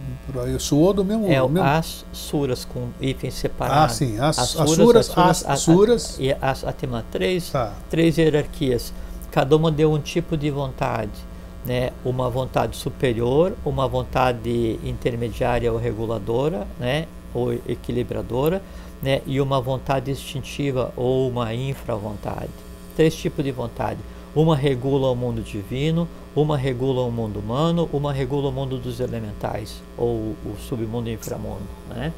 Eu 0.46 0.58
soou 0.60 0.94
do 0.94 1.04
mesmo. 1.04 1.30
é 1.30 1.42
o 1.42 1.48
mesmo... 1.48 1.68
as-suras 1.68 2.64
com 2.64 2.88
hífen 3.00 3.30
separado. 3.30 3.84
Ah, 3.84 3.88
sim. 3.88 4.18
As, 4.18 4.38
asuras, 4.38 4.70
asuras, 4.70 5.10
as 5.16 5.44
a- 5.44 5.48
a- 5.48 5.52
asuras. 5.52 6.16
E 6.18 6.32
as-atman. 6.40 7.04
Três 7.10 7.50
Tá. 7.50 7.74
três 7.90 8.16
hierarquias. 8.16 8.92
Cada 9.30 9.56
uma 9.56 9.70
deu 9.70 9.92
um 9.92 9.98
tipo 9.98 10.36
de 10.36 10.50
vontade. 10.50 11.10
Né? 11.66 11.90
Uma 12.04 12.30
vontade 12.30 12.76
superior, 12.76 13.52
uma 13.64 13.86
vontade 13.86 14.78
intermediária 14.82 15.70
ou 15.70 15.78
reguladora, 15.78 16.66
né? 16.80 17.06
ou 17.34 17.52
equilibradora, 17.52 18.62
né? 19.02 19.20
e 19.26 19.38
uma 19.40 19.60
vontade 19.60 20.10
instintiva 20.10 20.92
ou 20.96 21.28
uma 21.28 21.52
infravontade. 21.52 22.48
Três 22.96 23.14
tipos 23.14 23.44
de 23.44 23.52
vontade. 23.52 23.98
Uma 24.38 24.54
regula 24.54 25.10
o 25.10 25.16
mundo 25.16 25.42
divino, 25.42 26.06
uma 26.36 26.56
regula 26.56 27.02
o 27.02 27.10
mundo 27.10 27.40
humano, 27.40 27.90
uma 27.92 28.12
regula 28.12 28.50
o 28.50 28.52
mundo 28.52 28.78
dos 28.78 29.00
elementais, 29.00 29.82
ou 29.96 30.36
o 30.46 30.54
submundo 30.60 31.08
e 31.08 31.14
inframundo. 31.14 31.66
Né? 31.88 32.12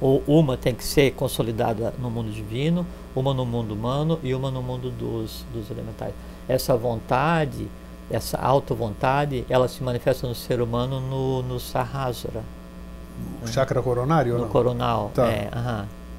Ou 0.00 0.22
uma 0.28 0.56
tem 0.56 0.72
que 0.72 0.84
ser 0.84 1.14
consolidada 1.14 1.92
no 1.98 2.08
mundo 2.08 2.30
divino, 2.30 2.86
uma 3.12 3.34
no 3.34 3.44
mundo 3.44 3.74
humano 3.74 4.20
e 4.22 4.32
uma 4.36 4.52
no 4.52 4.62
mundo 4.62 4.88
dos, 4.88 5.44
dos 5.52 5.68
elementais. 5.68 6.14
Essa 6.48 6.76
vontade, 6.76 7.66
essa 8.08 8.38
auto-vontade, 8.38 9.44
ela 9.50 9.66
se 9.66 9.82
manifesta 9.82 10.28
no 10.28 10.34
ser 10.36 10.60
humano 10.60 11.00
no, 11.00 11.42
no 11.42 11.58
Sahasrara. 11.58 12.44
O 13.42 13.48
chakra 13.48 13.82
coronário? 13.82 14.34
No 14.34 14.42
não? 14.42 14.48
coronal. 14.48 15.10
Tá. 15.12 15.26
É. 15.26 15.50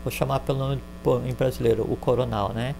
Vou 0.03 0.11
chamar 0.11 0.41
pelo 0.41 0.59
nome 0.59 0.81
em 1.25 1.33
brasileiro, 1.33 1.87
o 1.89 1.95
coronal, 1.95 2.51
né? 2.53 2.75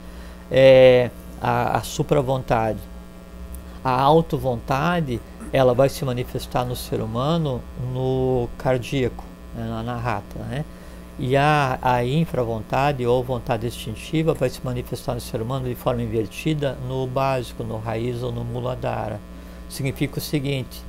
É, 0.52 1.10
a, 1.42 1.78
a 1.78 1.82
supra-vontade. 1.82 2.80
A 3.84 4.02
auto-vontade, 4.02 5.22
ela 5.54 5.74
vai 5.74 5.90
se 5.90 6.04
manifestar 6.04 6.66
no 6.66 6.76
ser 6.76 7.02
humano 7.02 7.62
no 7.94 8.50
cardíaco, 8.58 9.24
né, 9.56 9.84
na, 9.84 9.96
rata, 9.96 10.40
né? 10.40 10.66
E 11.20 11.36
a, 11.36 11.80
a 11.82 12.06
infra-vontade 12.06 13.06
ou 13.06 13.24
vontade 13.24 13.66
instintiva 13.66 14.34
vai 14.34 14.50
se 14.50 14.64
manifestar 14.64 15.16
no 15.16 15.22
ser 15.22 15.42
humano 15.42 15.68
de 15.68 15.74
forma 15.74 16.04
invertida 16.04 16.78
no 16.88 17.08
básico, 17.08 17.64
no 17.64 17.80
raiz 17.80 18.22
ou 18.22 18.32
no 18.32 18.44
muladhara. 18.44 19.20
Significa 19.68 20.20
o 20.20 20.22
seguinte, 20.22 20.82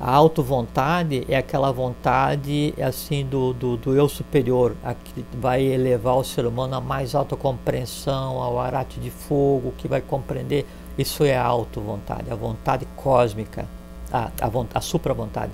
a 0.00 0.12
auto-vontade 0.12 1.26
é 1.28 1.36
aquela 1.36 1.72
vontade 1.72 2.72
assim 2.80 3.26
do, 3.26 3.52
do, 3.52 3.76
do 3.76 3.96
eu 3.96 4.08
superior, 4.08 4.76
a 4.84 4.94
que 4.94 5.24
vai 5.36 5.62
elevar 5.62 6.16
o 6.16 6.22
ser 6.22 6.46
humano 6.46 6.76
à 6.76 6.80
mais 6.80 7.16
alta 7.16 7.34
compreensão, 7.34 8.40
ao 8.40 8.60
arate 8.60 9.00
de 9.00 9.10
fogo, 9.10 9.74
que 9.76 9.88
vai 9.88 10.00
compreender. 10.00 10.64
Isso 10.96 11.24
é 11.24 11.36
a 11.36 11.44
auto-vontade, 11.44 12.30
a 12.30 12.36
vontade 12.36 12.86
cósmica, 12.94 13.66
a, 14.12 14.30
a, 14.40 14.50
a 14.74 14.80
supra-vontade. 14.80 15.50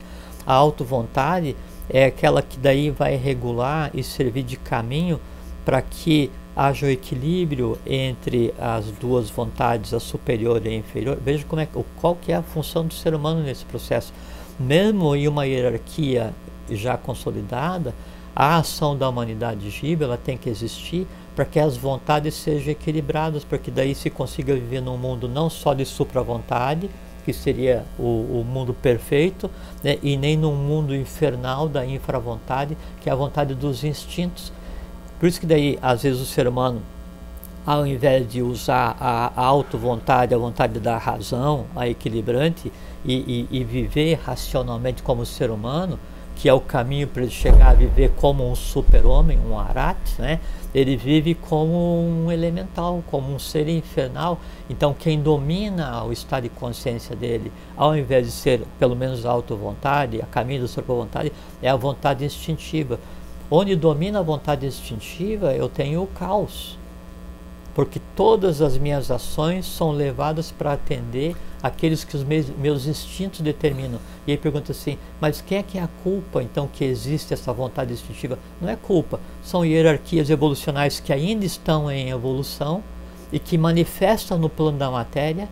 A 0.46 0.52
auto-vontade 0.52 1.56
é 1.88 2.04
aquela 2.04 2.42
que 2.42 2.58
daí 2.58 2.90
vai 2.90 3.16
regular 3.16 3.90
e 3.94 4.02
servir 4.02 4.42
de 4.42 4.58
caminho 4.58 5.18
para 5.64 5.80
que 5.80 6.30
haja 6.54 6.86
o 6.86 6.90
equilíbrio 6.90 7.78
entre 7.86 8.54
as 8.58 8.90
duas 8.92 9.30
vontades, 9.30 9.92
a 9.92 10.00
superior 10.00 10.64
e 10.64 10.68
a 10.68 10.74
inferior. 10.74 11.18
Veja 11.20 11.44
como 11.48 11.60
é, 11.60 11.68
qual 11.96 12.14
que 12.14 12.30
é 12.30 12.36
a 12.36 12.42
função 12.42 12.86
do 12.86 12.94
ser 12.94 13.14
humano 13.14 13.42
nesse 13.42 13.64
processo. 13.64 14.12
Mesmo 14.58 15.16
em 15.16 15.26
uma 15.26 15.46
hierarquia 15.46 16.32
já 16.70 16.96
consolidada, 16.96 17.94
a 18.34 18.56
ação 18.56 18.96
da 18.96 19.08
humanidade 19.08 19.68
giba 19.70 20.04
ela 20.04 20.16
tem 20.16 20.36
que 20.36 20.48
existir 20.48 21.06
para 21.34 21.44
que 21.44 21.58
as 21.58 21.76
vontades 21.76 22.34
sejam 22.34 22.70
equilibradas, 22.70 23.44
para 23.44 23.58
que 23.58 23.70
daí 23.70 23.94
se 23.94 24.10
consiga 24.10 24.54
viver 24.54 24.80
num 24.80 24.96
mundo 24.96 25.28
não 25.28 25.50
só 25.50 25.74
de 25.74 25.84
supra-vontade, 25.84 26.88
que 27.24 27.32
seria 27.32 27.84
o, 27.98 28.02
o 28.40 28.46
mundo 28.48 28.74
perfeito, 28.74 29.50
né, 29.82 29.98
e 30.02 30.16
nem 30.16 30.36
num 30.36 30.54
mundo 30.54 30.94
infernal 30.94 31.68
da 31.68 31.84
infra-vontade, 31.84 32.76
que 33.00 33.08
é 33.08 33.12
a 33.12 33.16
vontade 33.16 33.54
dos 33.54 33.82
instintos. 33.82 34.52
Por 35.18 35.26
isso 35.26 35.40
que 35.40 35.46
daí, 35.46 35.78
às 35.80 36.02
vezes, 36.02 36.20
o 36.20 36.26
ser 36.26 36.46
humano, 36.46 36.82
ao 37.66 37.86
invés 37.86 38.28
de 38.28 38.42
usar 38.42 38.96
a, 39.00 39.32
a 39.34 39.44
auto-vontade, 39.44 40.34
a 40.34 40.38
vontade 40.38 40.78
da 40.78 40.98
razão, 40.98 41.66
a 41.74 41.88
equilibrante, 41.88 42.72
e, 43.04 43.46
e, 43.50 43.58
e 43.60 43.64
viver 43.64 44.20
racionalmente 44.24 45.02
como 45.02 45.24
ser 45.26 45.50
humano, 45.50 45.98
que 46.36 46.48
é 46.48 46.52
o 46.52 46.60
caminho 46.60 47.06
para 47.06 47.22
ele 47.22 47.30
chegar 47.30 47.70
a 47.70 47.74
viver 47.74 48.10
como 48.16 48.50
um 48.50 48.54
super-homem, 48.54 49.38
um 49.38 49.58
arat, 49.58 49.98
né? 50.18 50.40
ele 50.74 50.96
vive 50.96 51.34
como 51.34 52.00
um 52.00 52.32
elemental, 52.32 53.02
como 53.06 53.32
um 53.32 53.38
ser 53.38 53.68
infernal. 53.68 54.40
Então, 54.68 54.92
quem 54.92 55.20
domina 55.20 56.02
o 56.02 56.12
estado 56.12 56.44
de 56.44 56.48
consciência 56.48 57.14
dele, 57.14 57.52
ao 57.76 57.96
invés 57.96 58.26
de 58.26 58.32
ser 58.32 58.62
pelo 58.78 58.96
menos 58.96 59.24
a 59.24 59.30
auto-vontade, 59.30 60.20
a 60.20 60.26
caminho 60.26 60.62
da 60.62 60.68
super-vontade, 60.68 61.32
é 61.62 61.68
a 61.68 61.76
vontade 61.76 62.24
instintiva. 62.24 62.98
Onde 63.48 63.76
domina 63.76 64.18
a 64.18 64.22
vontade 64.22 64.66
instintiva, 64.66 65.54
eu 65.54 65.68
tenho 65.68 66.02
o 66.02 66.06
caos. 66.08 66.76
Porque 67.74 68.00
todas 68.14 68.62
as 68.62 68.78
minhas 68.78 69.10
ações 69.10 69.66
são 69.66 69.90
levadas 69.90 70.52
para 70.52 70.72
atender 70.72 71.34
aqueles 71.62 72.04
que 72.04 72.14
os 72.14 72.22
meus, 72.22 72.46
meus 72.50 72.86
instintos 72.86 73.40
determinam. 73.40 73.98
E 74.26 74.32
aí 74.32 74.38
pergunta 74.38 74.72
assim, 74.72 74.98
mas 75.20 75.40
quem 75.40 75.58
é 75.58 75.62
que 75.62 75.78
é 75.78 75.82
a 75.82 75.88
culpa 76.02 76.42
então 76.42 76.68
que 76.72 76.84
existe 76.84 77.32
essa 77.32 77.52
vontade 77.52 77.92
instintiva? 77.92 78.38
Não 78.60 78.68
é 78.68 78.76
culpa, 78.76 79.18
são 79.42 79.64
hierarquias 79.64 80.30
evolucionais 80.30 81.00
que 81.00 81.12
ainda 81.12 81.44
estão 81.44 81.90
em 81.90 82.10
evolução 82.10 82.82
e 83.32 83.38
que 83.38 83.58
manifestam 83.58 84.38
no 84.38 84.48
plano 84.48 84.78
da 84.78 84.90
matéria, 84.90 85.48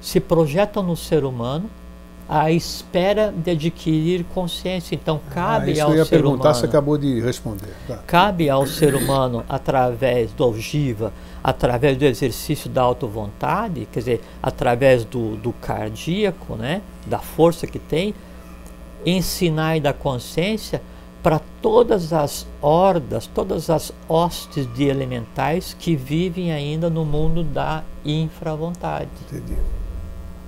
se 0.00 0.18
projetam 0.18 0.82
no 0.82 0.96
ser 0.96 1.24
humano 1.24 1.70
à 2.28 2.50
espera 2.50 3.32
de 3.36 3.50
adquirir 3.50 4.24
consciência. 4.34 4.94
Então 4.94 5.20
Ah, 5.30 5.34
cabe 5.34 5.72
isso 5.72 5.82
ao 5.82 5.90
eu 5.90 5.98
ia 5.98 6.04
ser 6.04 6.10
perguntar, 6.10 6.40
humano 6.40 6.54
você 6.54 6.66
acabou 6.66 6.98
de 6.98 7.20
responder. 7.20 7.74
Tá. 7.86 7.98
cabe 8.06 8.48
ao 8.48 8.66
ser 8.66 8.94
humano, 8.94 9.44
através 9.48 10.32
do 10.32 10.42
algiva, 10.42 11.12
através 11.44 11.98
do 11.98 12.06
exercício 12.06 12.70
da 12.70 12.80
auto-vontade, 12.80 13.86
quer 13.92 13.98
dizer, 13.98 14.24
através 14.42 15.04
do, 15.04 15.36
do 15.36 15.52
cardíaco, 15.52 16.56
né, 16.56 16.80
da 17.06 17.18
força 17.18 17.66
que 17.66 17.78
tem, 17.78 18.14
ensinar 19.04 19.76
e 19.76 19.80
da 19.80 19.92
consciência 19.92 20.80
para 21.22 21.38
todas 21.60 22.14
as 22.14 22.46
hordas, 22.62 23.26
todas 23.26 23.68
as 23.68 23.92
hostes 24.08 24.66
de 24.74 24.84
elementais 24.84 25.76
que 25.78 25.94
vivem 25.94 26.50
ainda 26.50 26.88
no 26.88 27.04
mundo 27.04 27.44
da 27.44 27.84
infravontade. 28.02 29.10
Entendi. 29.30 29.58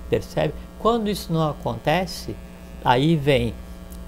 Percebe? 0.09 0.55
Quando 0.79 1.09
isso 1.09 1.31
não 1.31 1.47
acontece, 1.47 2.35
aí 2.83 3.15
vem 3.15 3.53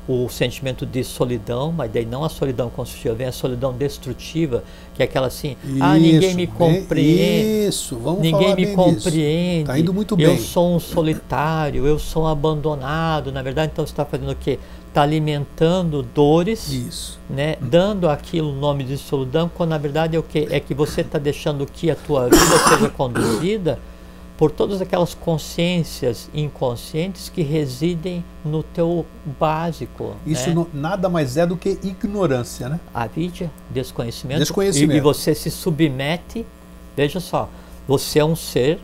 o 0.08 0.28
sentimento 0.28 0.88
de 0.88 1.04
solidão, 1.04 1.72
mas 1.72 1.92
daí 1.92 2.04
não 2.04 2.24
a 2.24 2.30
solidão 2.30 2.68
construtiva, 2.68 3.14
vem 3.14 3.28
a 3.28 3.32
solidão 3.32 3.72
destrutiva, 3.74 4.64
que 5.00 5.04
é 5.04 5.06
aquela 5.06 5.28
assim, 5.28 5.56
ah, 5.80 5.94
ninguém 5.96 6.18
Isso, 6.20 6.36
me 6.36 6.46
bem- 6.46 6.48
compreende, 6.82 7.68
Isso, 7.70 7.96
vamos 7.96 8.20
ninguém 8.20 8.54
me 8.54 8.68
compreende, 8.76 9.64
Tá 9.66 9.80
indo 9.80 9.94
muito 9.94 10.16
eu 10.20 10.32
bem. 10.32 10.38
sou 10.38 10.76
um 10.76 10.80
solitário, 10.80 11.88
eu 11.88 11.98
sou 11.98 12.24
um 12.24 12.28
abandonado, 12.28 13.32
na 13.32 13.42
verdade 13.42 13.72
então 13.72 13.86
você 13.86 13.94
está 13.94 14.04
fazendo 14.04 14.32
o 14.32 14.36
quê? 14.36 14.60
Está 14.90 15.04
alimentando 15.04 16.04
dores, 16.04 16.70
Isso. 16.70 17.18
né, 17.30 17.56
dando 17.62 18.10
aquilo 18.10 18.52
o 18.52 18.56
nome 18.56 18.84
de 18.84 18.98
solidão, 18.98 19.50
quando 19.56 19.70
na 19.70 19.78
verdade 19.78 20.18
é 20.18 20.20
o 20.20 20.24
que 20.24 20.48
é 20.52 20.60
que 20.60 20.74
você 20.74 21.00
está 21.00 21.18
deixando 21.18 21.66
que 21.66 21.90
a 21.90 21.96
tua 21.96 22.26
vida 22.26 22.58
seja 22.68 22.90
conduzida 22.90 23.80
por 24.40 24.52
todas 24.52 24.82
aquelas 24.82 25.14
consciências 25.14 26.30
inconscientes 26.34 27.28
que 27.28 27.42
residem 27.42 28.24
no 28.46 28.64
teu 28.64 29.06
básico. 29.38 30.16
Isso 30.26 30.48
né? 30.48 30.56
não- 30.56 30.68
nada 30.74 31.10
mais 31.10 31.36
é 31.36 31.46
do 31.46 31.58
que 31.58 31.78
ignorância, 31.84 32.70
né? 32.70 32.80
Avidya, 32.94 33.52
desconhecimento. 33.70 34.40
Desconhecimento. 34.40 34.94
E, 34.94 34.98
e 34.98 35.02
você 35.02 35.36
se 35.36 35.52
submete, 35.52 36.46
veja 36.96 37.20
só, 37.20 37.50
você 37.86 38.20
é 38.20 38.24
um 38.24 38.34
ser 38.34 38.80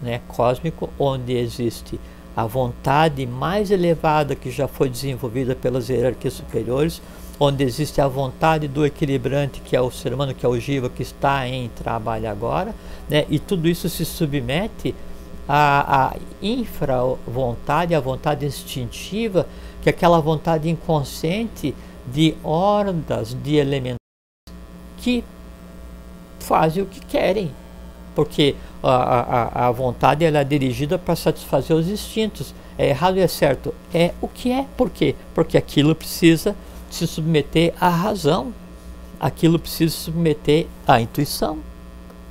né, 0.00 0.20
cósmico 0.28 0.88
onde 0.96 1.32
existe 1.32 1.98
a 2.36 2.46
vontade 2.46 3.26
mais 3.26 3.72
elevada 3.72 4.36
que 4.36 4.52
já 4.52 4.68
foi 4.68 4.88
desenvolvida 4.88 5.56
pelas 5.56 5.88
hierarquias 5.88 6.34
superiores, 6.34 7.02
onde 7.44 7.64
existe 7.64 8.00
a 8.00 8.06
vontade 8.06 8.68
do 8.68 8.86
equilibrante, 8.86 9.60
que 9.60 9.74
é 9.74 9.80
o 9.80 9.90
ser 9.90 10.14
humano, 10.14 10.32
que 10.32 10.46
é 10.46 10.48
o 10.48 10.58
Jiva, 10.60 10.88
que 10.88 11.02
está 11.02 11.48
em 11.48 11.68
trabalho 11.70 12.30
agora, 12.30 12.72
né, 13.10 13.26
e 13.28 13.36
tudo 13.36 13.68
isso 13.68 13.88
se 13.88 14.04
submete 14.04 14.94
à, 15.48 16.10
à 16.10 16.16
infra-vontade, 16.40 17.96
à 17.96 18.00
vontade 18.00 18.46
instintiva, 18.46 19.44
que 19.82 19.88
é 19.88 19.90
aquela 19.90 20.20
vontade 20.20 20.70
inconsciente 20.70 21.74
de 22.06 22.36
hordas 22.44 23.36
de 23.42 23.56
elementos 23.56 23.98
que 24.98 25.24
fazem 26.38 26.84
o 26.84 26.86
que 26.86 27.04
querem. 27.06 27.50
Porque 28.14 28.54
a, 28.84 28.92
a, 28.92 29.68
a 29.68 29.70
vontade 29.72 30.24
ela 30.24 30.38
é 30.38 30.44
dirigida 30.44 30.96
para 30.96 31.16
satisfazer 31.16 31.74
os 31.76 31.88
instintos. 31.88 32.54
É 32.78 32.90
errado 32.90 33.16
e 33.16 33.20
é 33.20 33.26
certo. 33.26 33.74
É 33.92 34.12
o 34.20 34.28
que 34.28 34.52
é. 34.52 34.64
Por 34.76 34.90
quê? 34.90 35.16
Porque 35.34 35.56
aquilo 35.56 35.94
precisa 35.94 36.54
se 36.94 37.06
submeter 37.06 37.72
à 37.80 37.88
razão. 37.88 38.52
Aquilo 39.20 39.58
precisa 39.58 39.92
se 39.94 40.00
submeter 40.04 40.66
à 40.86 41.00
intuição. 41.00 41.58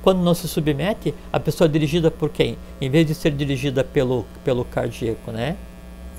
Quando 0.02 0.18
não 0.20 0.34
se 0.34 0.48
submete, 0.48 1.14
a 1.32 1.38
pessoa 1.38 1.66
é 1.66 1.70
dirigida 1.70 2.10
por 2.10 2.28
quem? 2.28 2.56
Em 2.80 2.90
vez 2.90 3.06
de 3.06 3.14
ser 3.14 3.30
dirigida 3.30 3.84
pelo, 3.84 4.26
pelo 4.44 4.64
cardíaco, 4.64 5.30
né? 5.30 5.56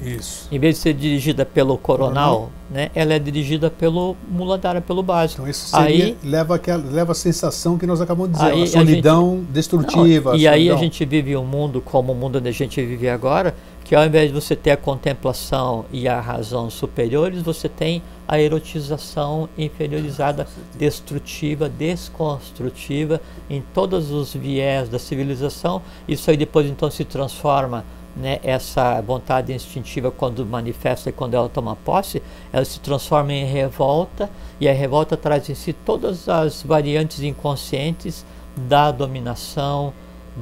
Isso. 0.02 0.48
Em 0.52 0.58
vez 0.60 0.76
de 0.76 0.82
ser 0.82 0.94
dirigida 0.94 1.46
pelo 1.46 1.78
coronal, 1.78 2.34
Coronal. 2.34 2.52
né? 2.72 2.90
Ela 2.96 3.14
é 3.14 3.20
dirigida 3.20 3.70
pelo 3.70 4.18
muladhara, 4.30 4.82
pelo 4.82 5.04
básico. 5.04 5.42
Então 5.42 5.50
isso 5.52 5.68
seria, 5.68 6.06
Aí- 6.06 6.18
leva, 6.24 6.56
aquela, 6.56 6.84
leva 6.84 7.12
a 7.12 7.16
sensação 7.16 7.78
que 7.78 7.86
nós 7.86 8.02
acabamos 8.02 8.32
de 8.32 8.38
dizer, 8.38 8.52
Aí 8.52 8.62
a 8.62 8.64
a 8.64 8.68
solidão 8.68 9.46
destrutiva. 9.50 10.32
Não, 10.32 10.38
e 10.40 10.48
aí 10.48 10.64
a 10.70 10.74
solidão- 10.74 10.80
gente 10.80 11.06
vive 11.06 11.38
um 11.38 11.46
mundo 11.46 11.80
como 11.80 12.12
o 12.12 12.16
mundo 12.16 12.40
onde 12.40 12.50
a 12.50 12.52
gente 12.52 12.84
vive 12.84 13.08
agora, 13.08 13.54
que 13.84 13.96
ao 13.96 14.06
invés 14.06 14.30
de 14.30 14.34
você 14.34 14.56
ter 14.56 14.72
a 14.72 14.78
contemplação 14.78 15.86
e 15.92 16.08
a 16.08 16.20
razão 16.20 16.70
superiores, 16.70 17.42
você 17.42 17.68
tem 17.68 18.02
a 18.28 18.40
erotização 18.40 19.50
inferiorizada, 19.58 20.48
destrutiva, 20.76 21.68
desconstrutiva, 21.68 23.22
em 23.50 23.62
todos 23.74 24.12
os 24.12 24.34
viés 24.34 24.88
da 24.88 24.98
civilização. 24.98 25.82
Isso 26.08 26.32
aí 26.32 26.38
depois 26.38 26.68
então 26.68 26.90
se 26.90 27.04
transforma 27.04 27.84
né, 28.16 28.40
essa 28.44 29.02
vontade 29.02 29.52
instintiva 29.52 30.12
quando 30.12 30.46
manifesta 30.46 31.10
e 31.10 31.14
quando 31.14 31.34
ela 31.34 31.50
toma 31.50 31.76
posse, 31.76 32.22
ela 32.52 32.64
se 32.64 32.80
transforma 32.80 33.34
em 33.34 33.46
revolta 33.46 34.30
e 34.60 34.70
a 34.70 34.74
revolta 34.74 35.18
traz 35.18 35.50
em 35.50 35.56
si 35.56 35.74
todas 35.74 36.30
as 36.30 36.64
variantes 36.64 37.22
inconscientes 37.22 38.26
da 38.56 38.92
dominação. 38.92 39.94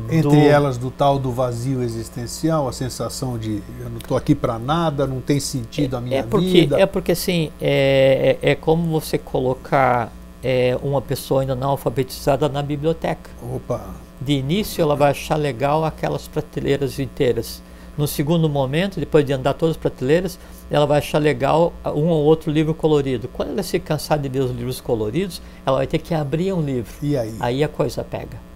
Entre 0.10 0.22
do... 0.22 0.36
elas 0.36 0.78
do 0.78 0.89
tal 0.89 1.20
do 1.20 1.32
vazio 1.32 1.84
existencial, 1.84 2.68
a 2.68 2.72
sensação 2.72 3.38
de 3.38 3.62
eu 3.80 3.89
não 3.89 3.98
estou 3.98 4.16
aqui 4.16 4.34
para 4.34 4.58
nada, 4.58 5.06
não 5.06 5.20
tem 5.20 5.39
sentido 5.39 5.96
é, 5.96 6.00
a 6.00 6.02
minha 6.02 6.20
é 6.20 6.24
porque, 6.24 6.48
vida. 6.48 6.80
É 6.80 6.86
porque 6.86 7.12
assim, 7.12 7.52
é, 7.62 8.38
é, 8.42 8.52
é 8.52 8.56
como 8.56 8.88
você 8.89 9.18
colocar 9.18 10.12
é, 10.42 10.78
uma 10.82 11.02
pessoa 11.02 11.42
ainda 11.42 11.56
não 11.56 11.72
alfabetizada 11.72 12.48
na 12.48 12.62
biblioteca. 12.62 13.30
Opa! 13.54 13.86
De 14.20 14.34
início 14.34 14.82
ela 14.82 14.96
vai 14.96 15.12
achar 15.12 15.36
legal 15.36 15.84
aquelas 15.84 16.28
prateleiras 16.28 16.98
inteiras. 17.00 17.62
No 17.98 18.08
segundo 18.08 18.48
momento, 18.48 19.00
depois 19.00 19.26
de 19.26 19.34
andar 19.34 19.54
todas 19.54 19.76
as 19.76 19.82
prateleiras, 19.82 20.39
ela 20.70 20.86
vai 20.86 21.00
achar 21.00 21.18
legal 21.18 21.74
um 21.86 22.08
ou 22.08 22.24
outro 22.24 22.50
livro 22.50 22.74
colorido. 22.74 23.28
Quando 23.28 23.50
ela 23.50 23.64
se 23.64 23.78
cansar 23.80 24.18
de 24.18 24.30
ver 24.30 24.39
os 24.39 24.52
livros 24.52 24.80
coloridos, 24.80 25.42
ela 25.66 25.78
vai 25.78 25.88
ter 25.88 25.98
que 25.98 26.14
abrir 26.14 26.54
um 26.54 26.62
livro. 26.62 26.94
E 27.02 27.18
aí? 27.18 27.36
Aí 27.39 27.64
a 27.64 27.68
coisa 27.68 28.04
pega. 28.04 28.51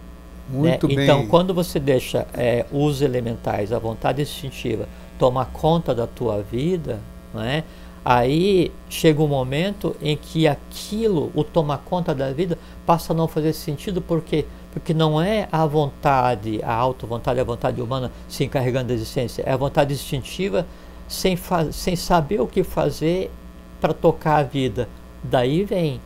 Muito 0.49 0.87
né? 0.87 0.95
bem. 0.95 1.03
Então, 1.05 1.27
quando 1.27 1.53
você 1.53 1.79
deixa 1.79 2.27
é, 2.33 2.65
os 2.71 3.01
elementais, 3.01 3.71
a 3.71 3.79
vontade 3.79 4.21
instintiva, 4.21 4.87
tomar 5.17 5.45
conta 5.45 5.93
da 5.93 6.05
tua 6.05 6.41
vida, 6.41 6.99
não 7.33 7.41
é? 7.41 7.63
Aí 8.03 8.71
chega 8.87 9.21
um 9.23 9.27
momento 9.27 9.95
em 9.99 10.15
que 10.15 10.47
aquilo, 10.47 11.31
o 11.33 11.43
tomar 11.43 11.79
conta 11.79 12.13
da 12.13 12.31
vida, 12.31 12.57
passa 12.85 13.13
a 13.13 13.15
não 13.15 13.27
fazer 13.27 13.53
sentido, 13.53 14.01
porque 14.01 14.45
porque 14.75 14.93
não 14.93 15.21
é 15.21 15.47
a 15.53 15.65
vontade, 15.65 16.61
a 16.61 16.73
auto-vontade, 16.73 17.39
a 17.39 17.45
vontade 17.45 17.81
humana 17.81 18.11
se 18.27 18.43
encarregando 18.43 18.89
da 18.89 18.93
existência, 18.93 19.41
é 19.45 19.53
a 19.53 19.55
vontade 19.55 19.93
instintiva 19.93 20.67
sem, 21.07 21.39
sem 21.71 21.95
saber 21.95 22.41
o 22.41 22.47
que 22.47 22.61
fazer 22.61 23.31
para 23.79 23.93
tocar 23.93 24.35
a 24.35 24.43
vida. 24.43 24.89
Daí 25.23 25.63
vem 25.63 26.01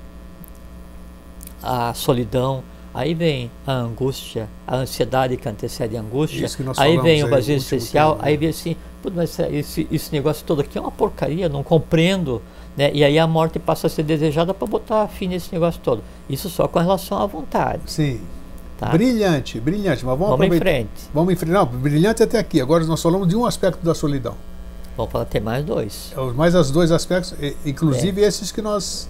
a 1.64 1.96
solidão, 1.96 2.64
aí 2.94 3.14
vem 3.14 3.52
a 3.66 3.74
angústia, 3.74 4.50
a 4.68 4.78
ansiedade 4.78 5.38
que 5.38 5.48
antecede 5.48 5.96
a 5.98 6.02
angústia, 6.02 6.48
aí 6.78 6.98
vem 6.98 7.24
o 7.24 7.30
vazio 7.30 7.56
essencial, 7.56 8.18
aí 8.22 8.38
vem 8.38 8.50
assim, 8.50 8.76
mas 9.14 9.40
esse, 9.40 9.88
esse 9.92 10.12
negócio 10.12 10.46
todo 10.46 10.62
aqui 10.62 10.78
é 10.78 10.82
uma 10.82 10.92
porcaria, 10.92 11.48
não 11.48 11.64
compreendo. 11.64 12.42
Né? 12.76 12.92
E 12.94 13.04
aí 13.04 13.18
a 13.20 13.28
morte 13.28 13.60
passa 13.60 13.88
a 13.88 13.90
ser 13.90 14.04
desejada 14.04 14.54
para 14.54 14.68
botar 14.68 15.08
fim 15.08 15.28
nesse 15.28 15.52
negócio 15.52 15.82
todo. 15.84 16.04
Isso 16.30 16.50
só 16.50 16.68
com 16.68 16.80
relação 16.80 17.18
à 17.18 17.26
vontade. 17.26 17.82
Sim. 17.88 18.22
Tá? 18.78 18.88
Brilhante, 18.90 19.60
brilhante. 19.60 20.06
Mas 20.06 20.18
vamos, 20.18 20.38
vamos 20.38 20.56
em 20.56 20.60
frente. 20.60 20.90
Vamos 21.14 21.34
em 21.34 21.36
frente. 21.36 21.52
Não, 21.52 21.66
brilhante 21.66 22.24
até 22.24 22.40
aqui. 22.40 22.62
Agora 22.62 22.86
nós 22.86 23.02
falamos 23.02 23.28
de 23.28 23.36
um 23.36 23.46
aspecto 23.46 23.84
da 23.84 23.94
solidão. 23.94 24.36
Vamos 24.96 25.12
falar 25.12 25.26
ter 25.26 25.42
mais 25.42 25.66
dois. 25.66 26.14
É, 26.16 26.34
mais 26.34 26.56
os 26.56 26.72
dois 26.72 26.92
aspectos, 26.92 27.36
inclusive 27.66 28.24
é. 28.24 28.28
esses 28.28 28.52
que 28.52 28.62
nós. 28.62 29.10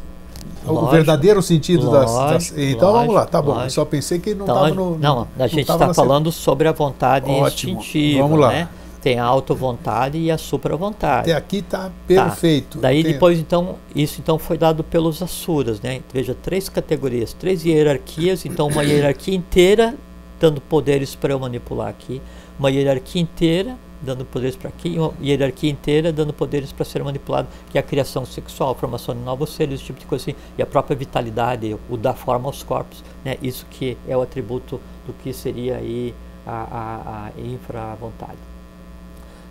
Lógico, 0.65 0.85
o 0.85 0.91
verdadeiro 0.91 1.41
sentido 1.41 1.89
lógico, 1.89 2.19
das, 2.19 2.49
das, 2.49 2.57
Então 2.57 2.91
lógico, 2.91 2.93
vamos 2.93 3.15
lá, 3.15 3.25
tá 3.25 3.41
bom. 3.41 3.61
Eu 3.61 3.69
só 3.69 3.85
pensei 3.85 4.19
que 4.19 4.35
não 4.35 4.45
estava 4.45 4.69
então, 4.69 4.91
no. 4.91 4.97
Não, 4.97 5.27
a 5.37 5.47
gente 5.47 5.61
está 5.61 5.93
falando 5.93 6.31
sobre 6.31 6.67
a 6.67 6.71
vontade 6.71 7.29
Ótimo. 7.29 7.79
instintiva. 7.79 8.23
Vamos 8.23 8.39
lá. 8.39 8.49
Né? 8.49 8.69
Tem 9.01 9.17
a 9.17 9.23
auto-vontade 9.23 10.17
e 10.17 10.29
a 10.29 10.37
supra-vontade. 10.37 11.31
Até 11.31 11.33
aqui 11.33 11.57
está 11.59 11.89
perfeito. 12.05 12.77
Tá. 12.77 12.81
Daí 12.81 13.01
depois, 13.01 13.39
então, 13.39 13.75
isso 13.95 14.19
então 14.19 14.37
foi 14.37 14.57
dado 14.57 14.83
pelos 14.83 15.23
Asuras, 15.23 15.79
né? 15.79 16.01
Veja, 16.13 16.35
três 16.35 16.67
categorias, 16.67 17.31
três 17.31 17.63
hierarquias, 17.63 18.45
então 18.45 18.67
uma 18.67 18.83
hierarquia 18.83 19.33
inteira 19.33 19.95
dando 20.39 20.61
poderes 20.61 21.15
para 21.15 21.33
eu 21.33 21.39
manipular 21.39 21.89
aqui, 21.89 22.21
uma 22.57 22.71
hierarquia 22.71 23.21
inteira 23.21 23.77
dando 24.01 24.25
poderes 24.25 24.55
para 24.55 24.69
aqui, 24.69 24.97
uma 24.97 25.13
hierarquia 25.21 25.69
inteira 25.69 26.11
dando 26.11 26.33
poderes 26.33 26.71
para 26.71 26.85
ser 26.85 27.03
manipulado, 27.03 27.47
que 27.69 27.77
é 27.77 27.81
a 27.81 27.83
criação 27.83 28.25
sexual, 28.25 28.71
a 28.71 28.75
formação 28.75 29.13
de 29.15 29.21
novos 29.21 29.51
seres, 29.51 29.75
esse 29.75 29.83
tipo 29.85 29.99
de 29.99 30.05
coisa 30.05 30.23
assim, 30.23 30.35
e 30.57 30.61
a 30.61 30.65
própria 30.65 30.95
vitalidade, 30.95 31.75
o 31.89 31.97
dar 31.97 32.13
forma 32.13 32.47
aos 32.47 32.63
corpos, 32.63 33.03
né? 33.23 33.37
Isso 33.41 33.65
que 33.69 33.97
é 34.07 34.15
o 34.15 34.21
atributo 34.21 34.79
do 35.05 35.13
que 35.13 35.33
seria 35.33 35.77
aí 35.77 36.13
a, 36.45 36.51
a, 36.51 37.25
a 37.25 37.41
infra-vontade. 37.41 38.37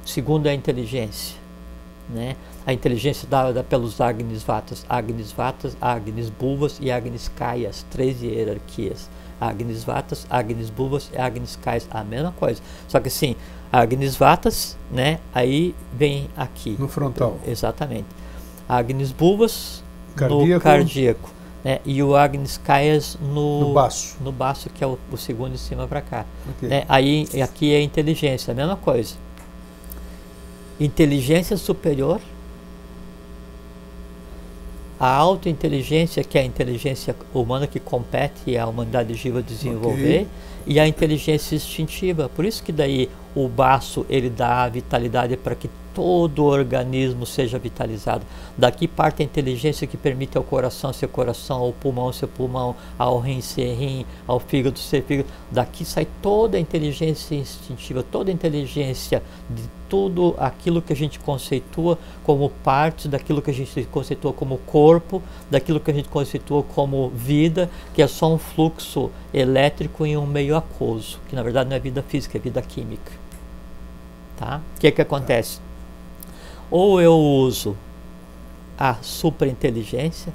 Segundo 0.05 0.47
é 0.47 0.51
a 0.51 0.55
inteligência. 0.55 1.37
Né? 2.09 2.37
A 2.67 2.73
inteligência 2.73 3.29
dada 3.29 3.63
pelos 3.63 4.01
Agnis 4.01 4.43
Vatas, 4.43 4.87
Agnis 4.89 5.31
Vatas, 5.31 5.77
Agnis 5.79 6.31
Buvas 6.31 6.79
e 6.81 6.91
Agnis 6.91 7.29
Kayas, 7.29 7.85
três 7.91 8.23
hierarquias. 8.23 9.11
Agnis 9.41 9.85
Vatas, 9.85 10.27
Agnis 10.29 10.71
Buvas 10.71 11.11
e 11.13 11.19
Agnis 11.19 11.57
Kayas, 11.57 11.87
a 11.91 12.03
mesma 12.03 12.33
coisa. 12.33 12.61
Só 12.89 12.99
que 12.99 13.09
assim, 13.09 13.37
Agnis 13.73 14.17
Vatas, 14.17 14.77
né? 14.91 15.19
Aí 15.35 15.75
vem 15.93 16.29
aqui. 16.37 16.77
No 16.79 16.89
frontal. 16.89 17.39
Exatamente. 17.47 18.07
Agnis 18.69 19.13
Buvas 19.13 19.83
cardíaco. 20.17 20.47
no 20.47 20.61
cardíaco. 20.61 21.31
Né? 21.65 21.81
E 21.85 22.03
o 22.03 22.17
Agnis 22.17 22.57
Kayas 22.57 23.19
no, 23.21 23.69
no 23.69 23.75
baço. 23.75 24.17
No 24.21 24.33
baço, 24.33 24.71
que 24.71 24.83
é 24.83 24.87
o, 24.87 24.99
o 25.11 25.17
segundo 25.17 25.53
de 25.53 25.59
cima 25.59 25.87
para 25.87 26.01
cá. 26.01 26.25
Okay. 26.57 26.69
Né? 26.69 26.85
Aí 26.89 27.29
aqui 27.43 27.75
é 27.75 27.83
inteligência, 27.83 28.53
a 28.53 28.55
mesma 28.55 28.77
coisa 28.77 29.17
inteligência 30.81 31.57
superior, 31.57 32.21
a 34.99 35.09
autointeligência, 35.09 36.23
que 36.25 36.39
é 36.39 36.43
a 36.43 36.45
inteligência 36.45 37.15
humana 37.33 37.67
que 37.67 37.79
compete 37.79 38.57
a 38.57 38.67
humanidade 38.67 39.13
viva 39.15 39.43
desenvolver, 39.43 40.23
okay. 40.23 40.27
E 40.67 40.79
a 40.79 40.87
inteligência 40.87 41.57
instintiva. 41.57 42.29
Por 42.29 42.45
isso 42.45 42.63
que 42.63 42.73
daí 42.73 43.09
o 43.35 43.49
baço 43.49 44.05
ele 44.09 44.31
dá 44.31 44.65
a 44.65 44.69
vitalidade 44.69 45.37
para 45.37 45.55
que 45.55 45.71
todo 45.99 46.45
o 46.45 46.47
organismo 46.47 47.27
seja 47.27 47.59
vitalizado. 47.59 48.25
Daqui 48.57 48.87
parte 48.87 49.21
a 49.21 49.25
inteligência 49.25 49.85
que 49.85 49.97
permite 49.97 50.39
ao 50.39 50.45
coração 50.45 50.93
ser 50.93 51.09
coração, 51.09 51.59
ao 51.59 51.73
pulmão 51.73 52.13
ser 52.13 52.29
pulmão, 52.29 52.77
ao 52.97 53.19
rim 53.19 53.41
ser 53.41 53.75
rim, 53.75 54.07
ao 54.25 54.39
fígado 54.39 54.79
ser 54.79 55.03
fígado. 55.03 55.29
Daqui 55.51 55.85
sai 55.85 56.07
toda 56.23 56.57
a 56.57 56.61
inteligência 56.61 57.35
instintiva, 57.35 58.05
toda 58.05 58.31
a 58.31 58.33
inteligência 58.33 59.25
de 59.51 59.65
tudo 59.89 60.37
aquilo 60.39 60.81
que 60.81 60.93
a 60.93 60.97
gente 60.97 61.19
conceitua 61.19 61.99
como 62.23 62.49
parte 62.49 63.09
daquilo 63.09 63.43
que 63.43 63.51
a 63.51 63.55
gente 63.55 63.83
conceitua 63.87 64.33
como 64.33 64.59
corpo, 64.59 65.21
daquilo 65.51 65.81
que 65.81 65.91
a 65.91 65.95
gente 65.95 66.09
conceitua 66.09 66.63
como 66.63 67.09
vida, 67.09 67.69
que 67.93 68.01
é 68.01 68.07
só 68.07 68.33
um 68.33 68.39
fluxo 68.39 69.11
elétrico 69.35 70.07
em 70.07 70.17
um 70.17 70.27
meio 70.27 70.57
aquoso, 70.57 71.19
que 71.29 71.35
na 71.35 71.43
verdade 71.43 71.69
não 71.69 71.77
é 71.77 71.81
vida 71.81 72.05
física, 72.05 72.39
é 72.39 72.41
vida 72.41 72.63
química. 72.63 73.11
Tá? 74.37 74.61
O 74.77 74.81
que, 74.81 74.93
que 74.93 75.03
acontece? 75.03 75.67
Ou 76.71 77.01
eu 77.01 77.15
uso 77.15 77.77
a 78.79 78.95
superinteligência, 79.03 80.33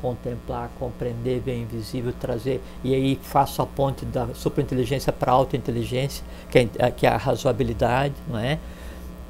contemplar, 0.00 0.70
compreender, 0.78 1.40
ver 1.40 1.58
invisível, 1.58 2.12
trazer, 2.18 2.60
e 2.82 2.94
aí 2.94 3.18
faço 3.22 3.60
a 3.60 3.66
ponte 3.66 4.04
da 4.04 4.28
superinteligência 4.34 5.12
para 5.12 5.32
a 5.32 5.34
autointeligência, 5.34 6.24
que 6.50 6.58
é, 6.58 6.90
que 6.90 7.06
é 7.06 7.10
a 7.10 7.16
razoabilidade, 7.16 8.14
não 8.28 8.38
é? 8.38 8.58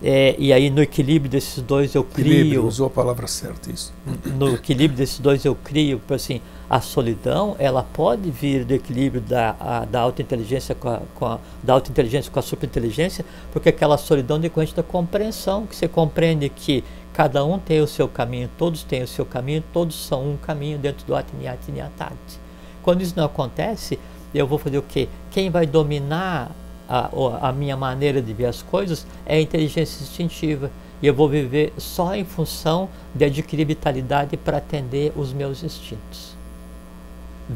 É, 0.02 0.34
e 0.38 0.52
aí 0.52 0.70
no 0.70 0.80
equilíbrio 0.80 1.30
desses 1.30 1.62
dois 1.62 1.94
eu 1.94 2.02
crio. 2.02 2.32
Equilíbrio, 2.32 2.66
usou 2.66 2.86
a 2.86 2.90
palavra 2.90 3.26
certa 3.26 3.70
isso. 3.70 3.92
No 4.24 4.54
equilíbrio 4.54 4.96
desses 4.96 5.18
dois 5.18 5.44
eu 5.44 5.54
crio, 5.54 6.00
assim, 6.10 6.40
a 6.70 6.80
solidão 6.80 7.56
ela 7.58 7.82
pode 7.82 8.30
vir 8.30 8.64
do 8.64 8.72
equilíbrio 8.72 9.20
da, 9.20 9.56
a, 9.58 9.84
da 9.84 10.00
autointeligência 10.00 10.72
com 10.72 10.88
a, 10.88 11.02
com 11.16 11.26
a, 11.26 11.40
da 11.64 11.72
autointeligência 11.72 12.30
com 12.30 12.38
a 12.38 12.42
superinteligência, 12.42 13.24
porque 13.52 13.70
aquela 13.70 13.98
solidão 13.98 14.38
decorrente 14.38 14.76
da 14.76 14.82
compreensão, 14.84 15.66
que 15.66 15.74
você 15.74 15.88
compreende 15.88 16.48
que 16.48 16.84
cada 17.12 17.44
um 17.44 17.58
tem 17.58 17.80
o 17.80 17.88
seu 17.88 18.06
caminho, 18.06 18.48
todos 18.56 18.84
têm 18.84 19.02
o 19.02 19.08
seu 19.08 19.26
caminho, 19.26 19.64
todos 19.72 19.96
são 19.96 20.30
um 20.30 20.36
caminho 20.36 20.78
dentro 20.78 21.04
do 21.04 21.16
Atiniati 21.16 21.72
Niatati. 21.72 22.38
Quando 22.84 23.02
isso 23.02 23.14
não 23.16 23.24
acontece, 23.24 23.98
eu 24.32 24.46
vou 24.46 24.56
fazer 24.56 24.78
o 24.78 24.82
quê? 24.82 25.08
Quem 25.32 25.50
vai 25.50 25.66
dominar 25.66 26.52
a, 26.88 27.48
a 27.48 27.52
minha 27.52 27.76
maneira 27.76 28.22
de 28.22 28.32
ver 28.32 28.46
as 28.46 28.62
coisas 28.62 29.04
é 29.26 29.36
a 29.36 29.40
inteligência 29.40 30.02
instintiva. 30.02 30.70
E 31.02 31.06
eu 31.06 31.14
vou 31.14 31.28
viver 31.28 31.72
só 31.78 32.14
em 32.14 32.24
função 32.24 32.88
de 33.14 33.24
adquirir 33.24 33.64
vitalidade 33.64 34.36
para 34.36 34.58
atender 34.58 35.12
os 35.16 35.32
meus 35.32 35.64
instintos. 35.64 36.39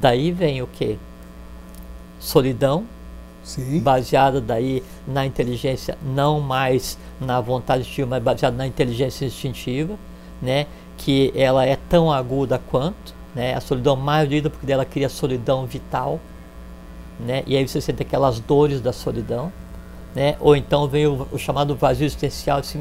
Daí 0.01 0.33
vem 0.33 0.61
o 0.61 0.67
que? 0.67 0.99
Solidão, 2.19 2.85
Sim. 3.45 3.79
baseada 3.79 4.41
daí 4.41 4.83
na 5.07 5.25
inteligência, 5.25 5.97
não 6.03 6.41
mais 6.41 6.99
na 7.21 7.41
vontade 7.41 7.83
instintiva, 7.83 8.09
mas 8.09 8.23
baseada 8.23 8.57
na 8.57 8.67
inteligência 8.67 9.25
instintiva, 9.25 9.97
né? 10.43 10.67
que 10.97 11.33
ela 11.37 11.65
é 11.65 11.77
tão 11.89 12.11
aguda 12.11 12.61
quanto, 12.71 13.15
né? 13.35 13.55
a 13.55 13.61
solidão 13.61 13.95
mais 13.95 14.29
doída 14.29 14.51
porque 14.51 14.67
dela 14.67 14.85
cria 14.85 15.09
solidão 15.09 15.65
vital, 15.65 16.19
né? 17.21 17.45
e 17.47 17.57
aí 17.57 17.67
você 17.67 17.81
sente 17.81 18.03
aquelas 18.03 18.41
dores 18.41 18.81
da 18.81 18.93
solidão, 18.93 19.53
né? 20.13 20.37
ou 20.41 20.57
então 20.57 20.89
vem 20.89 21.07
o, 21.07 21.29
o 21.31 21.39
chamado 21.39 21.77
vazio 21.77 22.05
existencial, 22.07 22.59
assim, 22.59 22.81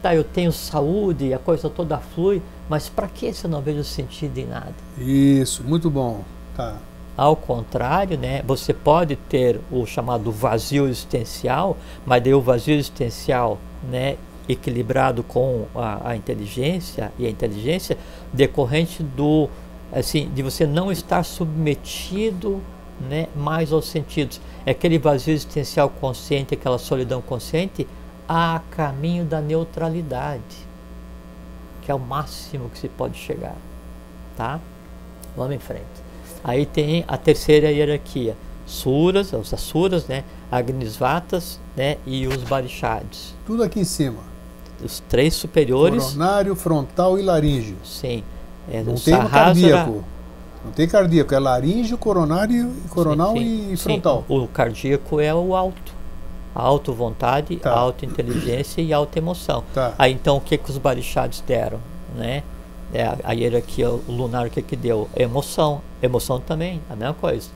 tá, 0.00 0.14
eu 0.14 0.22
tenho 0.22 0.52
saúde, 0.52 1.34
a 1.34 1.38
coisa 1.40 1.68
toda 1.68 1.98
flui, 1.98 2.40
mas 2.68 2.88
para 2.88 3.08
que 3.08 3.32
se 3.32 3.46
eu 3.46 3.50
não 3.50 3.60
vejo 3.60 3.82
sentido 3.82 4.38
em 4.38 4.46
nada? 4.46 4.74
Isso, 4.96 5.64
muito 5.64 5.90
bom. 5.90 6.22
Tá. 6.56 6.76
Ao 7.16 7.36
contrário, 7.36 8.16
né, 8.16 8.42
você 8.46 8.72
pode 8.72 9.16
ter 9.16 9.60
o 9.70 9.84
chamado 9.84 10.32
vazio 10.32 10.88
existencial, 10.88 11.76
mas 12.06 12.22
daí 12.22 12.32
o 12.32 12.40
vazio 12.40 12.74
existencial 12.74 13.58
né, 13.82 14.16
equilibrado 14.48 15.22
com 15.22 15.66
a, 15.74 16.10
a 16.10 16.16
inteligência 16.16 17.12
e 17.18 17.26
a 17.26 17.30
inteligência 17.30 17.98
decorrente 18.32 19.02
do 19.02 19.48
assim 19.92 20.30
de 20.34 20.42
você 20.42 20.66
não 20.66 20.90
estar 20.90 21.22
submetido 21.22 22.62
né, 22.98 23.28
mais 23.36 23.72
aos 23.72 23.88
sentidos. 23.88 24.40
É 24.64 24.70
aquele 24.70 24.98
vazio 24.98 25.34
existencial 25.34 25.90
consciente, 25.90 26.54
aquela 26.54 26.78
solidão 26.78 27.20
consciente, 27.20 27.86
a 28.28 28.62
caminho 28.70 29.24
da 29.24 29.40
neutralidade, 29.40 30.66
que 31.82 31.90
é 31.90 31.94
o 31.94 31.98
máximo 31.98 32.70
que 32.70 32.78
se 32.78 32.88
pode 32.88 33.18
chegar. 33.18 33.56
Tá? 34.36 34.60
Vamos 35.36 35.54
em 35.54 35.58
frente. 35.58 36.01
Aí 36.44 36.66
tem 36.66 37.04
a 37.06 37.16
terceira 37.16 37.70
hierarquia, 37.70 38.36
suras, 38.66 39.32
os 39.32 39.52
asuras, 39.52 40.06
né, 40.06 40.24
agnisvatas, 40.50 41.60
né, 41.76 41.98
e 42.06 42.26
os 42.26 42.42
barixades. 42.42 43.34
Tudo 43.46 43.62
aqui 43.62 43.80
em 43.80 43.84
cima. 43.84 44.20
Os 44.84 45.00
três 45.08 45.34
superiores. 45.34 46.04
Coronário, 46.04 46.56
frontal 46.56 47.18
e 47.18 47.22
laríngeo. 47.22 47.76
Sim. 47.84 48.24
É, 48.70 48.82
Não 48.82 48.94
tem 48.94 49.16
cardíaco. 49.28 50.04
Não 50.64 50.72
tem 50.72 50.88
cardíaco, 50.88 51.34
é 51.34 51.38
laríngeo, 51.38 51.98
coronário, 51.98 52.72
coronal 52.88 53.32
sim, 53.32 53.66
sim, 53.66 53.72
e 53.72 53.76
frontal. 53.76 54.24
Sim. 54.26 54.38
O 54.38 54.48
cardíaco 54.48 55.20
é 55.20 55.34
o 55.34 55.54
alto. 55.56 55.92
Alto 56.54 56.92
vontade, 56.92 57.56
tá. 57.56 57.72
alta 57.72 58.04
inteligência 58.04 58.80
e 58.82 58.92
alta 58.92 59.18
emoção. 59.18 59.64
Tá. 59.74 59.94
Aí 59.98 60.12
então 60.12 60.36
o 60.36 60.40
que, 60.40 60.58
que 60.58 60.70
os 60.70 60.78
barixades 60.78 61.42
deram? 61.46 61.80
Né? 62.14 62.42
É, 62.92 63.16
a 63.24 63.32
hierarquia 63.32 63.88
lunar 63.88 64.46
o 64.46 64.50
que, 64.50 64.60
que 64.60 64.76
deu? 64.76 65.08
Emoção. 65.16 65.80
Emoção 66.02 66.40
também, 66.40 66.80
a 66.90 66.96
mesma 66.96 67.14
coisa. 67.14 67.48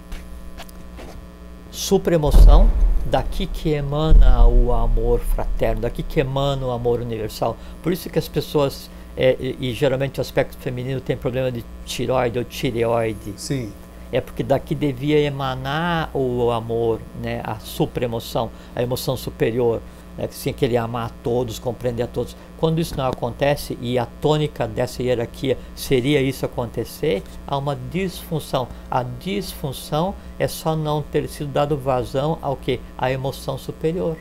Supraemoção, 1.70 2.70
daqui 3.04 3.46
que 3.46 3.70
emana 3.70 4.46
o 4.46 4.72
amor 4.72 5.20
fraterno, 5.20 5.82
daqui 5.82 6.02
que 6.02 6.20
emana 6.20 6.66
o 6.66 6.70
amor 6.70 7.00
universal. 7.00 7.56
Por 7.82 7.92
isso 7.92 8.08
que 8.08 8.18
as 8.18 8.28
pessoas 8.28 8.88
é, 9.16 9.34
e, 9.40 9.70
e, 9.70 9.72
geralmente 9.72 10.18
o 10.18 10.20
aspecto 10.20 10.56
feminino 10.58 11.00
tem 11.00 11.16
problema 11.16 11.50
de 11.50 11.64
tiroide 11.86 12.38
ou 12.38 12.44
tireoide. 12.44 13.32
Sim. 13.36 13.72
É 14.12 14.20
porque 14.20 14.42
daqui 14.42 14.74
devia 14.74 15.18
emanar 15.18 16.10
o 16.14 16.50
amor, 16.50 17.00
né, 17.20 17.40
a 17.42 17.58
supremoção, 17.58 18.50
a 18.74 18.82
emoção 18.82 19.16
superior, 19.16 19.80
né, 20.16 20.26
assim, 20.26 20.50
aquele 20.50 20.76
amar 20.76 21.06
a 21.06 21.10
todos, 21.22 21.58
compreender 21.58 22.02
a 22.02 22.06
todos. 22.06 22.36
Quando 22.58 22.80
isso 22.80 22.96
não 22.96 23.06
acontece 23.06 23.76
e 23.80 23.98
a 23.98 24.06
tônica 24.06 24.66
dessa 24.66 25.02
hierarquia 25.02 25.58
seria 25.74 26.20
isso 26.20 26.46
acontecer, 26.46 27.22
há 27.46 27.56
uma 27.56 27.76
disfunção. 27.90 28.68
A 28.90 29.02
disfunção 29.02 30.14
é 30.38 30.48
só 30.48 30.74
não 30.74 31.02
ter 31.02 31.28
sido 31.28 31.52
dado 31.52 31.76
vazão 31.76 32.38
ao 32.40 32.56
que? 32.56 32.80
A 32.96 33.10
emoção 33.10 33.58
superior 33.58 34.16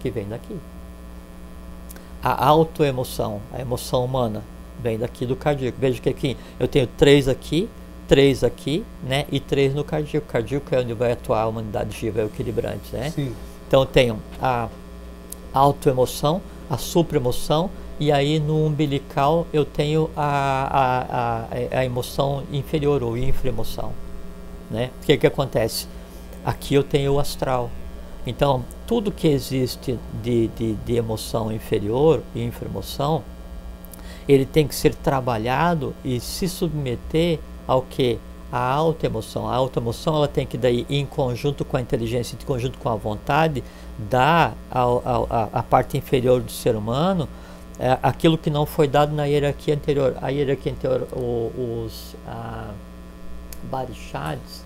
que 0.00 0.10
vem 0.10 0.28
daqui 0.28 0.56
a 2.22 2.46
autoemoção, 2.46 3.40
a 3.52 3.60
emoção 3.60 4.04
humana, 4.04 4.42
vem 4.82 4.98
daqui 4.98 5.24
do 5.24 5.36
cardíaco. 5.36 5.78
Veja 5.80 6.00
que 6.00 6.08
aqui 6.08 6.36
eu 6.58 6.68
tenho 6.68 6.86
três 6.86 7.28
aqui, 7.28 7.68
três 8.06 8.42
aqui, 8.42 8.84
né? 9.02 9.26
E 9.30 9.40
três 9.40 9.74
no 9.74 9.84
cardíaco. 9.84 10.26
O 10.28 10.32
cardíaco 10.32 10.74
é 10.74 10.80
onde 10.80 10.94
vai 10.94 11.12
atuar 11.12 11.42
a 11.42 11.46
humanidade 11.46 11.96
viva, 11.98 12.20
é 12.20 12.24
o 12.24 12.26
equilibrante, 12.26 12.94
né? 12.94 13.10
Sim. 13.10 13.34
Então 13.66 13.80
eu 13.80 13.86
tenho 13.86 14.22
a 14.40 14.68
autoemoção, 15.52 16.40
a 16.68 16.76
supraemoção, 16.76 17.70
e 17.98 18.12
aí 18.12 18.38
no 18.38 18.64
umbilical 18.64 19.46
eu 19.52 19.64
tenho 19.64 20.10
a, 20.16 20.68
a, 20.70 21.76
a, 21.76 21.78
a 21.80 21.84
emoção 21.84 22.44
inferior 22.52 23.02
ou 23.02 23.16
infraemoção. 23.16 23.92
Né? 24.70 24.90
O 25.02 25.06
que, 25.06 25.16
que 25.16 25.26
acontece? 25.26 25.86
Aqui 26.44 26.74
eu 26.74 26.82
tenho 26.82 27.14
o 27.14 27.20
astral, 27.20 27.70
então, 28.28 28.62
tudo 28.86 29.10
que 29.10 29.26
existe 29.26 29.98
de, 30.22 30.48
de, 30.48 30.74
de 30.74 30.96
emoção 30.96 31.50
inferior 31.50 32.22
e 32.34 32.44
infraemoção, 32.44 33.22
ele 34.28 34.44
tem 34.44 34.68
que 34.68 34.74
ser 34.74 34.94
trabalhado 34.94 35.94
e 36.04 36.20
se 36.20 36.46
submeter 36.46 37.38
ao 37.66 37.80
que? 37.80 38.18
A 38.50 38.58
alta 38.58 39.06
emoção. 39.06 39.48
A 39.48 39.54
alta 39.54 39.78
emoção 39.78 40.16
ela 40.16 40.28
tem 40.28 40.46
que 40.46 40.56
daí, 40.56 40.86
em 40.88 41.04
conjunto 41.04 41.64
com 41.64 41.76
a 41.76 41.80
inteligência, 41.80 42.36
em 42.40 42.44
conjunto 42.44 42.78
com 42.78 42.88
a 42.88 42.96
vontade, 42.96 43.62
dar 43.98 44.54
à 44.70 45.62
parte 45.62 45.96
inferior 45.96 46.40
do 46.40 46.50
ser 46.50 46.74
humano 46.76 47.28
é, 47.78 47.96
aquilo 48.02 48.36
que 48.36 48.50
não 48.50 48.66
foi 48.66 48.88
dado 48.88 49.14
na 49.14 49.24
hierarquia 49.24 49.74
anterior. 49.74 50.16
A 50.20 50.30
hierarquia 50.30 50.72
anterior, 50.72 51.06
o, 51.12 51.84
os 51.84 52.16
ah, 52.26 52.72
barixades, 53.70 54.64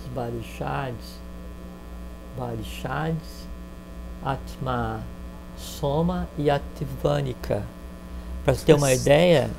os 0.00 0.12
barixades, 0.12 1.24
Varichads, 2.36 3.46
Atma 4.24 5.00
Soma 5.56 6.28
e 6.36 6.50
Ativanika. 6.50 7.62
Para 8.44 8.54
você 8.54 8.66
ter 8.66 8.74
uma 8.74 8.92
ideia 8.92 9.50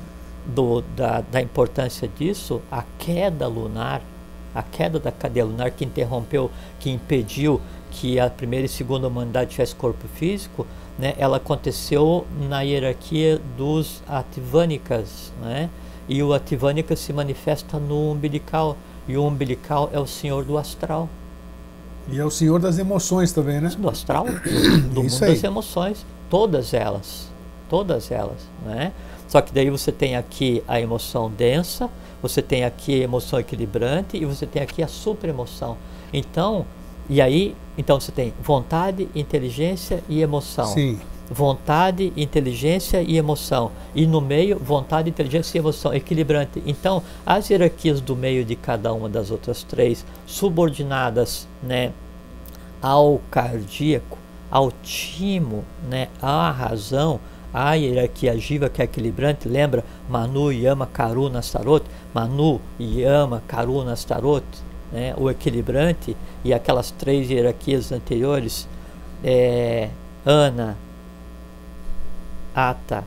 do, 0.46 0.82
da, 0.94 1.20
da 1.20 1.40
importância 1.40 2.08
disso, 2.08 2.60
a 2.70 2.84
queda 2.98 3.46
lunar, 3.46 4.02
a 4.54 4.62
queda 4.62 4.98
da 4.98 5.12
cadeia 5.12 5.44
lunar 5.44 5.70
que 5.70 5.84
interrompeu, 5.84 6.50
que 6.78 6.90
impediu 6.90 7.60
que 7.90 8.20
a 8.20 8.28
primeira 8.28 8.66
e 8.66 8.68
segunda 8.68 9.08
humanidade 9.08 9.50
tivesse 9.50 9.74
corpo 9.74 10.06
físico, 10.14 10.66
né, 10.98 11.14
ela 11.18 11.36
aconteceu 11.36 12.26
na 12.48 12.62
hierarquia 12.62 13.40
dos 13.56 14.02
Ativânicas, 14.08 15.32
né? 15.42 15.68
E 16.08 16.22
o 16.22 16.32
Ativânica 16.32 16.94
se 16.94 17.12
manifesta 17.12 17.78
no 17.78 18.12
umbilical, 18.12 18.76
e 19.08 19.16
o 19.16 19.24
umbilical 19.24 19.90
é 19.92 19.98
o 19.98 20.06
senhor 20.06 20.44
do 20.44 20.56
astral. 20.56 21.08
E 22.08 22.18
é 22.18 22.24
o 22.24 22.30
senhor 22.30 22.60
das 22.60 22.78
emoções 22.78 23.32
também, 23.32 23.60
né? 23.60 23.70
Do 23.76 23.88
astral, 23.88 24.26
do 24.92 25.02
mundo 25.02 25.24
aí. 25.24 25.32
das 25.32 25.42
emoções, 25.42 26.06
todas 26.30 26.72
elas, 26.72 27.28
todas 27.68 28.10
elas, 28.10 28.48
né? 28.64 28.92
Só 29.28 29.40
que 29.40 29.52
daí 29.52 29.70
você 29.70 29.90
tem 29.90 30.16
aqui 30.16 30.62
a 30.68 30.80
emoção 30.80 31.30
densa, 31.30 31.90
você 32.22 32.40
tem 32.40 32.64
aqui 32.64 33.00
a 33.00 33.04
emoção 33.04 33.38
equilibrante 33.38 34.16
e 34.16 34.24
você 34.24 34.46
tem 34.46 34.62
aqui 34.62 34.82
a 34.82 34.88
supraemoção. 34.88 35.76
Então, 36.12 36.64
e 37.08 37.20
aí, 37.20 37.54
então 37.78 38.00
você 38.00 38.10
tem 38.10 38.32
vontade, 38.42 39.08
inteligência 39.14 40.02
e 40.08 40.22
emoção. 40.22 40.66
Sim. 40.66 40.98
Vontade, 41.28 42.12
inteligência 42.16 43.02
e 43.02 43.16
emoção. 43.16 43.72
E 43.94 44.06
no 44.06 44.20
meio, 44.20 44.58
vontade, 44.58 45.10
inteligência 45.10 45.58
e 45.58 45.60
emoção, 45.60 45.92
equilibrante. 45.92 46.62
Então, 46.64 47.02
as 47.24 47.50
hierarquias 47.50 48.00
do 48.00 48.14
meio 48.14 48.44
de 48.44 48.54
cada 48.54 48.92
uma 48.92 49.08
das 49.08 49.30
outras 49.30 49.64
três, 49.64 50.06
subordinadas 50.24 51.48
né, 51.62 51.92
ao 52.80 53.20
cardíaco, 53.30 54.18
ao 54.50 54.70
timo, 54.82 55.64
né, 55.88 56.08
à 56.22 56.50
razão, 56.50 57.18
à 57.56 57.72
hierarquia 57.72 58.36
jiva 58.38 58.68
que 58.68 58.82
é 58.82 58.84
equilibrante, 58.84 59.48
lembra? 59.48 59.82
Manu, 60.10 60.52
Yama, 60.52 60.86
Karuna, 60.86 61.40
Starot, 61.40 61.86
Manu, 62.12 62.60
Yama, 62.78 63.42
Karuna, 63.48 63.94
Starot, 63.94 64.44
né, 64.92 65.14
o 65.16 65.30
equilibrante 65.30 66.14
e 66.44 66.52
aquelas 66.52 66.90
três 66.90 67.30
hierarquias 67.30 67.90
anteriores, 67.92 68.68
é, 69.24 69.88
Ana, 70.26 70.76
Ata, 72.54 73.04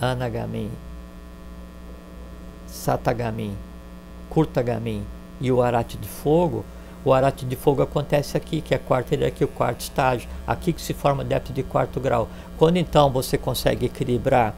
Anagamin, 0.00 0.70
Satagamin, 2.68 3.56
Kurtagamin 4.30 5.04
e 5.40 5.50
o 5.50 5.60
arate 5.60 5.96
de 5.96 6.06
fogo, 6.06 6.64
o 7.06 7.12
arate 7.12 7.46
de 7.46 7.54
fogo 7.54 7.82
acontece 7.82 8.36
aqui, 8.36 8.60
que 8.60 8.74
é 8.74 8.76
a 8.76 8.80
quarta 8.80 9.14
hierarquia, 9.14 9.46
o 9.46 9.48
quarto 9.48 9.80
estágio, 9.80 10.28
aqui 10.44 10.72
que 10.72 10.82
se 10.82 10.92
forma 10.92 11.22
débito 11.22 11.52
de 11.52 11.62
quarto 11.62 12.00
grau. 12.00 12.28
Quando 12.58 12.78
então 12.78 13.08
você 13.10 13.38
consegue 13.38 13.86
equilibrar 13.86 14.52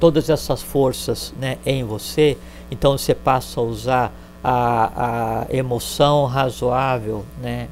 todas 0.00 0.30
essas 0.30 0.62
forças 0.62 1.34
né, 1.38 1.58
em 1.66 1.84
você, 1.84 2.38
então 2.70 2.96
você 2.96 3.14
passa 3.14 3.60
a 3.60 3.62
usar 3.62 4.10
a, 4.42 5.42
a 5.50 5.54
emoção 5.54 6.24
razoável, 6.24 7.26
né, 7.42 7.68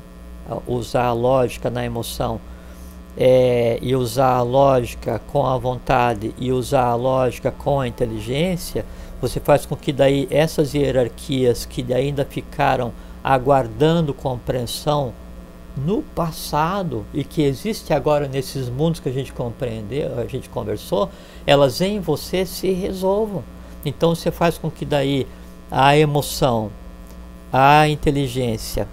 usar 0.66 1.07
a 1.07 1.12
lógica 1.14 1.70
na 1.70 1.82
emoção, 1.82 2.39
é, 3.16 3.78
e 3.80 3.97
usar 3.97 4.34
a 4.34 4.43
lógica 4.43 5.18
com 5.32 5.47
a 5.47 5.57
vontade 5.57 6.34
e 6.36 6.53
usar 6.53 6.84
a 6.84 6.95
lógica 6.95 7.51
com 7.51 7.80
a 7.80 7.89
inteligência, 7.89 8.84
você 9.18 9.41
faz 9.41 9.64
com 9.64 9.74
que 9.74 9.95
daí 9.95 10.28
essas 10.30 10.74
hierarquias 10.74 11.64
que 11.64 11.91
ainda 11.95 12.26
ficaram 12.26 12.93
aguardando 13.29 14.14
compreensão 14.14 15.12
no 15.76 16.01
passado 16.01 17.05
e 17.12 17.22
que 17.22 17.43
existe 17.43 17.93
agora 17.93 18.26
nesses 18.26 18.70
mundos 18.70 19.01
que 19.01 19.09
a 19.11 19.12
gente 19.12 19.35
compreendeu, 19.35 20.18
a 20.18 20.24
gente 20.24 20.49
conversou, 20.49 21.11
elas 21.47 21.83
em 21.83 22.01
você 22.01 22.47
se 22.47 22.70
resolvam. 22.70 23.45
Então 23.85 24.14
você 24.14 24.31
faz 24.31 24.57
com 24.57 24.70
que 24.70 24.87
daí 24.87 25.26
a 25.70 25.95
emoção, 25.95 26.70
a 27.53 27.87
inteligência 27.87 28.89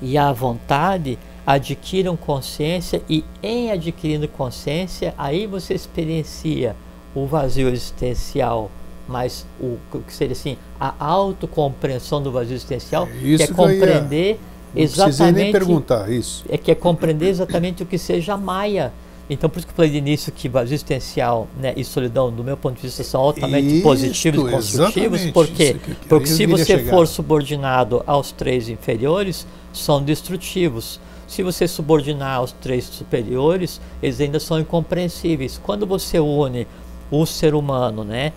e 0.00 0.16
a 0.16 0.30
vontade 0.30 1.18
adquiram 1.44 2.16
consciência 2.16 3.02
e 3.10 3.24
em 3.42 3.72
adquirindo 3.72 4.28
consciência, 4.28 5.12
aí 5.18 5.48
você 5.48 5.74
experiencia 5.74 6.76
o 7.12 7.26
vazio 7.26 7.68
existencial, 7.68 8.70
mas 9.08 9.46
o 9.60 9.78
que 10.06 10.12
seria 10.12 10.32
assim, 10.32 10.56
a 10.78 10.94
autocompreensão 11.04 12.22
do 12.22 12.30
vazio 12.30 12.54
existencial, 12.54 13.06
É 13.06 13.16
isso 13.26 13.36
que 13.38 13.42
é 13.52 13.54
compreender 13.54 14.38
precisei 14.72 15.02
exatamente 15.04 15.42
nem 15.42 15.52
perguntar 15.52 16.10
isso. 16.12 16.44
é 16.48 16.58
que 16.58 16.70
é 16.70 16.74
compreender 16.74 17.28
exatamente 17.28 17.82
o 17.82 17.86
que 17.86 17.96
seja 17.98 18.36
Maia. 18.36 18.92
Então, 19.30 19.50
por 19.50 19.58
isso 19.58 19.66
que 19.66 19.72
eu 19.72 19.76
falei 19.76 19.90
de 19.90 19.98
início 19.98 20.32
que 20.32 20.48
vazio 20.48 20.74
existencial 20.74 21.48
né, 21.60 21.74
e 21.76 21.84
solidão, 21.84 22.30
do 22.32 22.42
meu 22.42 22.56
ponto 22.56 22.76
de 22.76 22.82
vista, 22.82 23.04
são 23.04 23.20
altamente 23.20 23.76
Isto, 23.76 23.82
positivos 23.82 24.48
e 24.48 24.50
construtivos. 24.50 25.26
Por 25.32 25.46
quê? 25.48 25.64
isso 25.64 25.78
que- 25.80 25.94
que 25.96 26.08
Porque 26.08 26.26
se 26.28 26.46
você 26.46 26.64
chegar. 26.64 26.90
for 26.90 27.06
subordinado 27.06 28.02
aos 28.06 28.32
três 28.32 28.70
inferiores, 28.70 29.46
são 29.72 30.02
destrutivos. 30.02 30.98
Se 31.26 31.42
você 31.42 31.68
subordinar 31.68 32.36
aos 32.36 32.52
três 32.52 32.84
superiores, 32.84 33.82
eles 34.02 34.18
ainda 34.18 34.40
são 34.40 34.58
incompreensíveis. 34.58 35.60
Quando 35.62 35.86
você 35.86 36.18
une 36.18 36.66
o 37.10 37.26
ser 37.26 37.54
humano 37.54 38.04
né, 38.04 38.32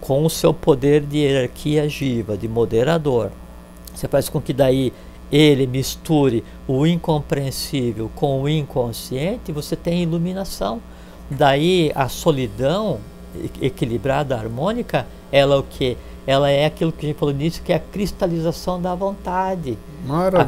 com 0.00 0.24
o 0.24 0.30
seu 0.30 0.52
poder 0.54 1.02
de 1.02 1.18
hierarquia 1.18 1.84
agiva, 1.84 2.36
de 2.36 2.48
moderador, 2.48 3.30
você 3.94 4.08
faz 4.08 4.28
com 4.28 4.40
que 4.40 4.52
daí 4.52 4.92
ele 5.30 5.66
misture 5.66 6.42
o 6.66 6.86
incompreensível 6.86 8.10
com 8.14 8.42
o 8.42 8.48
inconsciente, 8.48 9.52
você 9.52 9.76
tem 9.76 10.02
iluminação. 10.02 10.80
Daí 11.30 11.92
a 11.94 12.08
solidão 12.08 12.98
equilibrada, 13.60 14.36
harmônica, 14.36 15.06
ela 15.30 15.54
é 15.54 15.58
o 15.58 15.62
que? 15.62 15.96
Ela 16.26 16.50
é 16.50 16.66
aquilo 16.66 16.92
que 16.92 17.06
a 17.06 17.08
gente 17.08 17.18
falou 17.18 17.34
nisso, 17.34 17.62
que 17.62 17.72
é 17.72 17.76
a 17.76 17.80
cristalização 17.80 18.80
da 18.80 18.94
vontade. 18.94 19.78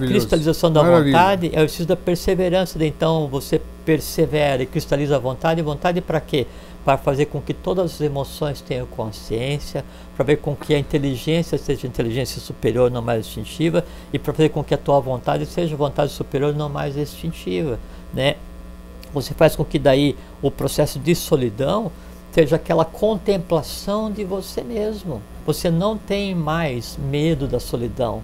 A 0.07 0.09
cristalização 0.09 0.73
da 0.73 0.83
Maravilha. 0.83 1.13
vontade 1.13 1.47
é 1.53 1.57
o 1.57 1.61
exercício 1.61 1.87
da 1.87 1.97
perseverança. 1.97 2.85
Então 2.85 3.29
você 3.29 3.61
persevera 3.85 4.63
e 4.63 4.67
cristaliza 4.67 5.17
a 5.17 5.19
vontade. 5.19 5.63
Vontade 5.63 6.01
para 6.01 6.21
quê? 6.21 6.47
Para 6.85 6.99
fazer 6.99 7.27
com 7.27 7.41
que 7.41 7.55
todas 7.55 7.95
as 7.95 8.01
emoções 8.01 8.61
tenham 8.61 8.87
consciência, 8.87 9.85
para 10.17 10.25
ver 10.25 10.37
com 10.39 10.57
que 10.57 10.75
a 10.75 10.79
inteligência 10.79 11.57
seja 11.57 11.87
inteligência 11.87 12.41
superior, 12.41 12.91
não 12.91 13.03
mais 13.03 13.27
instintiva, 13.27 13.85
e 14.13 14.19
para 14.19 14.33
fazer 14.33 14.49
com 14.49 14.65
que 14.65 14.75
a 14.75 14.79
tua 14.79 14.99
vontade 14.99 15.47
seja 15.47 15.77
vontade 15.77 16.11
superior, 16.11 16.55
não 16.55 16.69
mais 16.69 16.97
instintiva, 16.97 17.79
né? 18.13 18.37
Você 19.15 19.35
faz 19.35 19.55
com 19.55 19.65
que 19.65 19.79
daí 19.79 20.17
o 20.41 20.51
processo 20.51 20.99
de 20.99 21.15
solidão 21.15 21.93
seja 22.33 22.57
aquela 22.57 22.85
contemplação 22.85 24.11
de 24.11 24.25
você 24.25 24.63
mesmo. 24.63 25.21
Você 25.47 25.71
não 25.71 25.99
tem 25.99 26.35
mais 26.35 26.97
medo 26.97 27.47
da 27.47 27.61
solidão, 27.61 28.23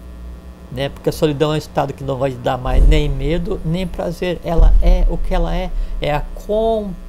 né? 0.72 0.88
Porque 0.88 1.10
a 1.10 1.12
solidão 1.12 1.52
é 1.52 1.54
um 1.54 1.58
estado 1.58 1.92
que 1.92 2.02
não 2.02 2.16
vai 2.16 2.30
te 2.30 2.38
dar 2.38 2.56
mais 2.56 2.86
nem 2.88 3.08
medo 3.08 3.60
nem 3.64 3.86
prazer. 3.86 4.40
Ela 4.42 4.72
é 4.82 5.06
o 5.10 5.18
que 5.18 5.34
ela 5.34 5.54
é, 5.54 5.70
é 6.00 6.12
a 6.12 6.20
contemplação, 6.46 7.07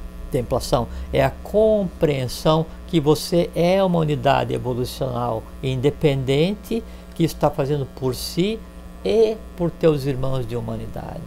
é 1.12 1.24
a 1.24 1.30
compreensão 1.30 2.64
que 2.86 3.00
você 3.00 3.50
é 3.54 3.82
uma 3.82 3.98
unidade 3.98 4.52
evolucional 4.54 5.42
independente 5.62 6.82
que 7.14 7.24
está 7.24 7.50
fazendo 7.50 7.86
por 7.98 8.14
si 8.14 8.58
e 9.04 9.36
por 9.56 9.70
teus 9.70 10.04
irmãos 10.06 10.46
de 10.46 10.56
humanidade. 10.56 11.20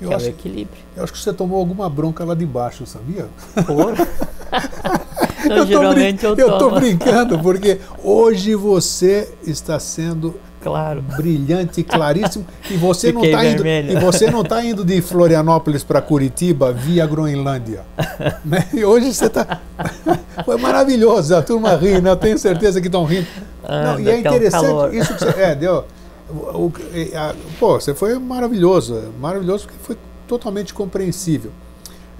Eu 0.00 0.08
que 0.08 0.14
é 0.14 0.16
o 0.16 0.20
acho- 0.20 0.28
equilíbrio. 0.28 0.78
Eu 0.96 1.04
acho 1.04 1.12
que 1.12 1.18
você 1.18 1.32
tomou 1.32 1.58
alguma 1.58 1.88
bronca 1.88 2.24
lá 2.24 2.34
de 2.34 2.44
baixo, 2.46 2.84
sabia? 2.86 3.26
Por... 3.66 3.94
Não, 5.48 5.56
eu, 5.58 5.66
geralmente 5.66 6.24
eu 6.24 6.58
tomo. 6.58 6.76
brincando, 6.76 7.38
porque 7.38 7.80
hoje 8.02 8.54
você 8.54 9.32
está 9.46 9.78
sendo 9.78 10.34
Claro. 10.66 11.00
brilhante, 11.16 11.82
claríssimo, 11.84 12.44
e 12.70 12.76
você 12.76 13.12
não 13.12 13.20
Fiquei 13.22 13.34
está 13.36 13.46
indo, 13.46 13.66
e 13.66 14.00
você 14.00 14.30
não 14.30 14.42
tá 14.42 14.64
indo 14.64 14.84
de 14.84 15.00
Florianópolis 15.00 15.84
para 15.84 16.02
Curitiba 16.02 16.72
via 16.72 17.06
Groenlândia. 17.06 17.82
né? 18.44 18.66
E 18.74 18.84
hoje 18.84 19.14
você 19.14 19.26
está 19.26 19.60
Foi 20.44 20.56
maravilhoso, 20.58 21.34
a 21.36 21.42
turma 21.42 21.74
ri, 21.76 22.00
né? 22.00 22.10
Eu 22.10 22.16
tenho 22.16 22.38
certeza 22.38 22.80
que 22.80 22.88
estão 22.88 23.04
rindo. 23.04 23.26
Ah, 23.64 23.82
não, 23.94 24.00
e 24.00 24.10
é 24.10 24.14
um 24.14 24.18
interessante 24.18 24.62
calor. 24.64 24.94
isso 24.94 25.14
que 25.14 25.20
você. 25.20 25.40
É, 25.40 25.54
deu. 25.54 25.84
o- 26.30 26.66
o- 26.66 26.72
a- 27.14 27.34
pô, 27.60 27.80
você 27.80 27.94
foi 27.94 28.18
maravilhoso. 28.18 29.12
Maravilhoso 29.20 29.64
porque 29.66 29.78
foi 29.82 29.96
totalmente 30.26 30.74
compreensível. 30.74 31.50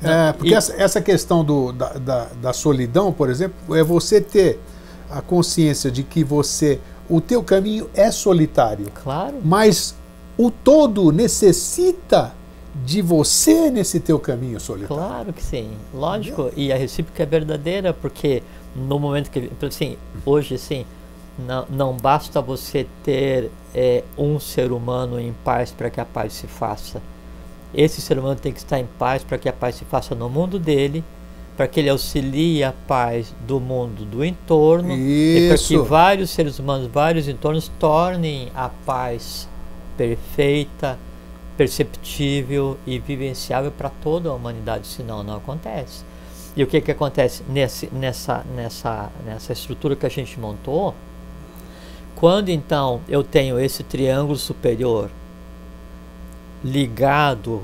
É, 0.03 0.33
porque 0.33 0.51
e- 0.51 0.55
essa, 0.55 0.75
essa 0.77 1.01
questão 1.01 1.45
do, 1.45 1.73
da, 1.73 1.89
da, 1.95 2.27
da 2.41 2.53
solidão, 2.53 3.13
por 3.13 3.29
exemplo, 3.31 3.75
é 3.77 3.83
você 3.83 4.21
ter 4.21 4.61
a 5.11 5.21
consciência 5.21 5.91
de 5.91 6.03
que 6.03 6.23
você. 6.25 6.79
O 7.09 7.21
teu 7.21 7.43
caminho 7.43 7.89
é 7.95 8.11
solitário, 8.11 8.87
Claro. 9.03 9.37
mas 9.45 9.95
o 10.37 10.51
todo 10.51 11.11
necessita 11.13 12.35
de 12.85 13.01
você 13.01 13.71
nesse 13.71 14.01
teu 14.01 14.19
caminho 14.19 14.61
solitário. 14.61 14.97
Claro 15.03 15.33
que 15.33 15.43
sim, 15.43 15.71
lógico. 15.95 16.51
E 16.57 16.73
a 16.73 16.77
recíproca 16.77 17.23
é 17.23 17.27
verdadeira, 17.27 17.93
porque 17.95 18.43
no 18.75 18.99
momento 18.99 19.31
que. 19.31 19.51
Assim, 19.65 19.97
hoje, 20.27 20.57
assim, 20.57 20.85
não, 21.39 21.65
não 21.71 21.93
basta 21.97 22.41
você 22.43 22.87
ter 23.03 23.51
é, 23.75 24.03
um 24.19 24.39
ser 24.39 24.73
humano 24.73 25.19
em 25.19 25.33
paz 25.45 25.71
para 25.71 25.89
que 25.89 26.01
a 26.01 26.05
paz 26.05 26.35
se 26.35 26.47
faça. 26.47 27.01
Esse 27.75 28.01
ser 28.01 28.19
humano 28.19 28.37
tem 28.37 28.53
que 28.53 28.59
estar 28.59 28.79
em 28.79 28.87
paz 28.99 29.23
para 29.23 29.39
que 29.39 29.49
a 29.49 29.53
paz 29.53 29.77
se 29.77 29.85
faça 29.85 30.15
no 30.15 30.29
mundo 30.29 30.59
dele, 30.59 31.03
para 31.57 31.67
que 31.67 31.81
ele 31.81 31.89
auxilie 31.89 32.63
a 32.63 32.73
paz 32.87 33.35
do 33.47 33.59
mundo 33.59 34.05
do 34.05 34.25
entorno 34.25 34.93
e 34.93 35.47
para 35.49 35.57
que 35.57 35.75
Isso. 35.75 35.85
vários 35.85 36.31
seres 36.31 36.59
humanos, 36.59 36.87
vários 36.87 37.29
entornos 37.29 37.71
tornem 37.79 38.51
a 38.55 38.69
paz 38.69 39.49
perfeita, 39.97 40.99
perceptível 41.57 42.77
e 42.87 42.99
vivenciável 42.99 43.73
para 43.73 43.89
toda 43.89 44.29
a 44.29 44.35
humanidade, 44.35 44.87
senão 44.87 45.23
não 45.23 45.37
acontece. 45.37 46.05
E 46.55 46.63
o 46.63 46.67
que, 46.67 46.81
que 46.81 46.91
acontece 46.91 47.43
nesse, 47.49 47.89
nessa, 47.93 48.45
nessa, 48.55 49.11
nessa 49.25 49.53
estrutura 49.53 49.97
que 49.97 50.05
a 50.05 50.11
gente 50.11 50.39
montou? 50.39 50.95
Quando 52.15 52.51
então 52.51 53.01
eu 53.09 53.23
tenho 53.23 53.59
esse 53.59 53.83
triângulo 53.83 54.39
superior 54.39 55.11
ligado 56.65 57.63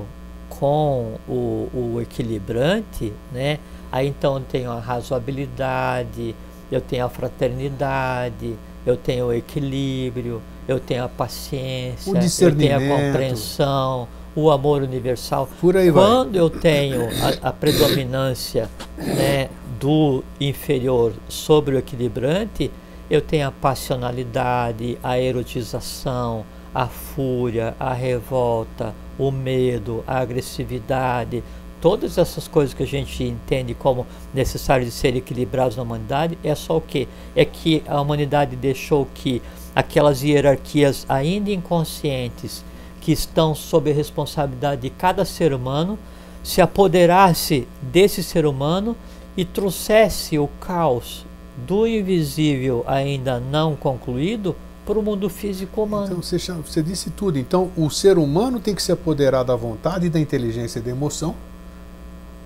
com 0.49 1.17
o, 1.27 1.69
o 1.73 2.01
equilibrante, 2.01 3.11
né? 3.31 3.59
Aí 3.93 4.07
então 4.07 4.37
eu 4.37 4.41
tenho 4.41 4.71
a 4.71 4.79
razoabilidade, 4.79 6.35
eu 6.71 6.81
tenho 6.81 7.05
a 7.05 7.09
fraternidade, 7.09 8.55
eu 8.83 8.97
tenho 8.97 9.27
o 9.27 9.33
equilíbrio, 9.33 10.41
eu 10.67 10.79
tenho 10.79 11.03
a 11.03 11.09
paciência, 11.09 12.11
O 12.11 12.17
eu 12.17 12.55
tenho 12.55 12.75
a 12.75 12.97
compreensão, 12.97 14.07
o 14.35 14.49
amor 14.49 14.81
universal. 14.81 15.47
Por 15.61 15.77
aí 15.77 15.91
vai. 15.91 16.03
Quando 16.03 16.35
eu 16.35 16.49
tenho 16.49 17.03
a, 17.03 17.49
a 17.49 17.53
predominância 17.53 18.67
né, 18.97 19.49
do 19.79 20.23
inferior 20.41 21.13
sobre 21.29 21.75
o 21.75 21.77
equilibrante, 21.77 22.71
eu 23.11 23.21
tenho 23.21 23.47
a 23.47 23.51
passionalidade, 23.51 24.97
a 25.03 25.19
erotização, 25.19 26.43
a 26.73 26.87
fúria, 26.87 27.75
a 27.79 27.93
revolta, 27.93 28.95
o 29.19 29.29
medo, 29.29 30.03
a 30.07 30.17
agressividade, 30.17 31.43
todas 31.83 32.17
essas 32.17 32.47
coisas 32.47 32.73
que 32.73 32.81
a 32.81 32.87
gente 32.87 33.25
entende 33.25 33.73
como 33.73 34.07
necessárias 34.33 34.87
de 34.87 34.95
serem 34.95 35.17
equilibradas 35.17 35.75
na 35.75 35.83
humanidade, 35.83 36.37
é 36.41 36.55
só 36.55 36.77
o 36.77 36.81
quê? 36.81 37.09
É 37.35 37.43
que 37.43 37.83
a 37.85 37.99
humanidade 37.99 38.55
deixou 38.55 39.05
que 39.13 39.41
aquelas 39.75 40.23
hierarquias 40.23 41.05
ainda 41.09 41.51
inconscientes 41.51 42.63
que 43.01 43.11
estão 43.11 43.53
sob 43.53 43.91
a 43.91 43.93
responsabilidade 43.93 44.83
de 44.83 44.89
cada 44.91 45.25
ser 45.25 45.53
humano 45.53 45.99
se 46.41 46.61
apoderasse 46.61 47.67
desse 47.81 48.23
ser 48.23 48.45
humano 48.45 48.95
e 49.35 49.43
trouxesse 49.43 50.39
o 50.39 50.47
caos 50.61 51.25
do 51.67 51.85
invisível 51.85 52.85
ainda 52.87 53.41
não 53.41 53.75
concluído 53.75 54.55
para 54.85 54.97
o 54.97 55.03
mundo 55.03 55.29
físico 55.29 55.83
humano. 55.83 56.05
Então 56.05 56.21
você, 56.21 56.39
chama- 56.39 56.61
você 56.65 56.81
disse 56.81 57.09
tudo. 57.09 57.37
Então 57.37 57.71
o 57.75 57.89
ser 57.89 58.17
humano 58.17 58.61
tem 58.61 58.73
que 58.73 58.81
se 58.81 58.93
apoderar 58.93 59.43
da 59.43 59.55
vontade, 59.57 60.09
da 60.09 60.17
inteligência 60.19 60.79
e 60.79 60.81
da 60.81 60.91
emoção, 60.91 61.35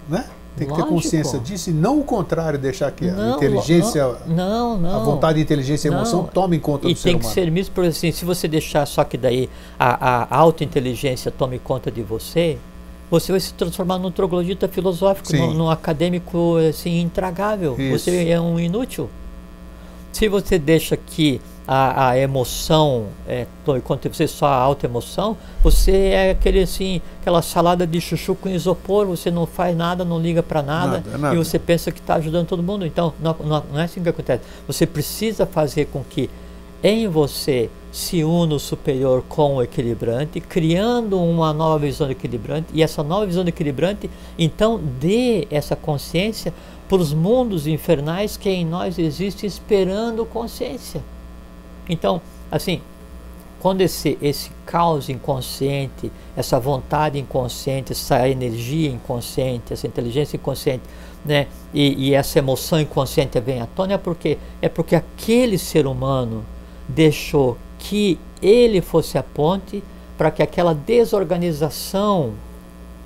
né? 0.10 0.26
Tem 0.56 0.66
que 0.68 0.74
ter 0.74 0.80
Lógico. 0.82 0.90
consciência 1.02 1.38
disso 1.38 1.70
e 1.70 1.74
não 1.74 2.00
o 2.00 2.04
contrário, 2.04 2.58
deixar 2.58 2.90
que 2.92 3.08
a 3.08 3.14
Não, 3.14 3.36
inteligência, 3.36 4.16
não, 4.26 4.76
não. 4.76 4.96
a 4.96 5.04
vontade, 5.04 5.38
a 5.38 5.42
inteligência 5.44 5.88
e 5.88 5.92
a 5.92 5.96
emoção 5.96 6.24
tomem 6.24 6.60
conta 6.60 6.90
E 6.90 6.94
do 6.94 6.98
ser 6.98 7.10
tem 7.10 7.20
que 7.20 7.26
humano. 7.26 7.34
ser 7.36 7.52
misto, 7.52 7.72
por 7.72 7.86
assim, 7.86 8.12
se 8.12 8.26
você 8.26 8.48
deixar 8.48 8.84
só 8.88 9.04
que 9.04 9.18
daí 9.18 9.48
a, 9.80 10.24
a 10.36 10.38
autointeligência 10.40 11.30
tome 11.30 11.60
conta 11.60 11.92
de 11.92 12.02
você, 12.02 12.58
você 13.12 13.32
vai 13.32 13.40
se 13.40 13.54
transformar 13.54 14.00
num 14.00 14.10
troglodita 14.12 14.68
filosófico, 14.68 15.32
num, 15.36 15.54
num 15.54 15.70
acadêmico 15.70 16.56
assim, 16.68 17.02
intragável. 17.02 17.76
Isso. 17.78 18.00
Você 18.00 18.28
é 18.28 18.42
um 18.42 18.60
inútil. 18.60 19.10
Se 20.12 20.28
você 20.28 20.58
deixa 20.58 20.98
que 20.98 21.40
a, 21.68 22.10
a 22.12 22.18
emoção 22.18 23.08
é, 23.28 23.46
de 24.02 24.10
você, 24.10 24.26
só 24.28 24.46
a 24.46 24.56
alta 24.56 24.86
emoção, 24.86 25.36
você 25.62 25.92
é 25.92 26.32
aquele 26.32 26.62
assim, 26.62 27.02
aquela 27.20 27.42
salada 27.42 27.86
de 27.86 28.00
chuchu 28.00 28.36
com 28.36 28.48
isopor, 28.48 29.06
você 29.06 29.30
não 29.30 29.46
faz 29.46 29.76
nada, 29.76 30.06
não 30.06 30.20
liga 30.20 30.42
para 30.42 30.64
nada, 30.64 31.04
Nada, 31.06 31.18
nada. 31.18 31.36
e 31.36 31.38
você 31.38 31.60
pensa 31.60 31.92
que 31.92 32.00
está 32.00 32.16
ajudando 32.16 32.48
todo 32.48 32.64
mundo. 32.64 32.86
Então, 32.86 33.14
não, 33.20 33.36
não, 33.44 33.64
não 33.74 33.80
é 33.80 33.84
assim 33.84 34.02
que 34.02 34.08
acontece. 34.08 34.44
Você 34.66 34.86
precisa 34.86 35.46
fazer 35.46 35.86
com 35.88 36.04
que 36.10 36.30
em 36.82 37.08
você 37.08 37.70
se 37.92 38.24
una 38.24 38.56
o 38.56 38.60
superior 38.60 39.24
com 39.28 39.56
o 39.56 39.64
equilibrante, 39.64 40.40
criando 40.40 41.20
uma 41.20 41.52
nova 41.52 41.80
visão 41.80 42.08
do 42.08 42.12
equilibrante, 42.12 42.68
e 42.74 42.84
essa 42.84 43.04
nova 43.04 43.26
visão 43.26 43.44
do 43.44 43.50
equilibrante, 43.50 44.10
então, 44.38 44.80
dê 45.02 45.48
essa 45.50 45.76
consciência 45.76 46.54
para 46.88 46.98
os 46.98 47.14
mundos 47.14 47.68
infernais 47.68 48.38
que 48.38 48.50
em 48.50 48.66
nós 48.66 48.98
existem 48.98 49.48
esperando 49.48 50.26
consciência. 50.26 51.02
Então, 51.90 52.22
assim, 52.52 52.82
quando 53.60 53.82
esse, 53.82 54.18
esse 54.22 54.52
caos 54.66 55.10
inconsciente, 55.10 56.12
essa 56.36 56.60
vontade 56.60 57.18
inconsciente, 57.18 57.92
essa 57.92 58.28
energia 58.28 58.90
inconsciente, 58.90 59.74
essa 59.74 59.88
inteligência 59.88 60.38
inconsciente, 60.38 60.84
né, 61.26 61.48
e, 61.74 62.10
e 62.10 62.14
essa 62.14 62.40
emoção 62.40 62.80
inconsciente 62.80 63.40
vem 63.40 63.62
à 63.62 63.66
tona, 63.66 63.94
é 63.94 63.98
porque, 63.98 64.38
é 64.62 64.70
porque 64.70 64.96
aquele 64.96 65.58
ser 65.58 65.88
humano 65.88 66.46
deixou 66.88 67.58
que 67.80 68.20
ele 68.42 68.82
fosse 68.82 69.18
a 69.18 69.24
ponte 69.24 69.84
para 70.18 70.32
que 70.32 70.42
aquela 70.42 70.74
desorganização 70.74 72.34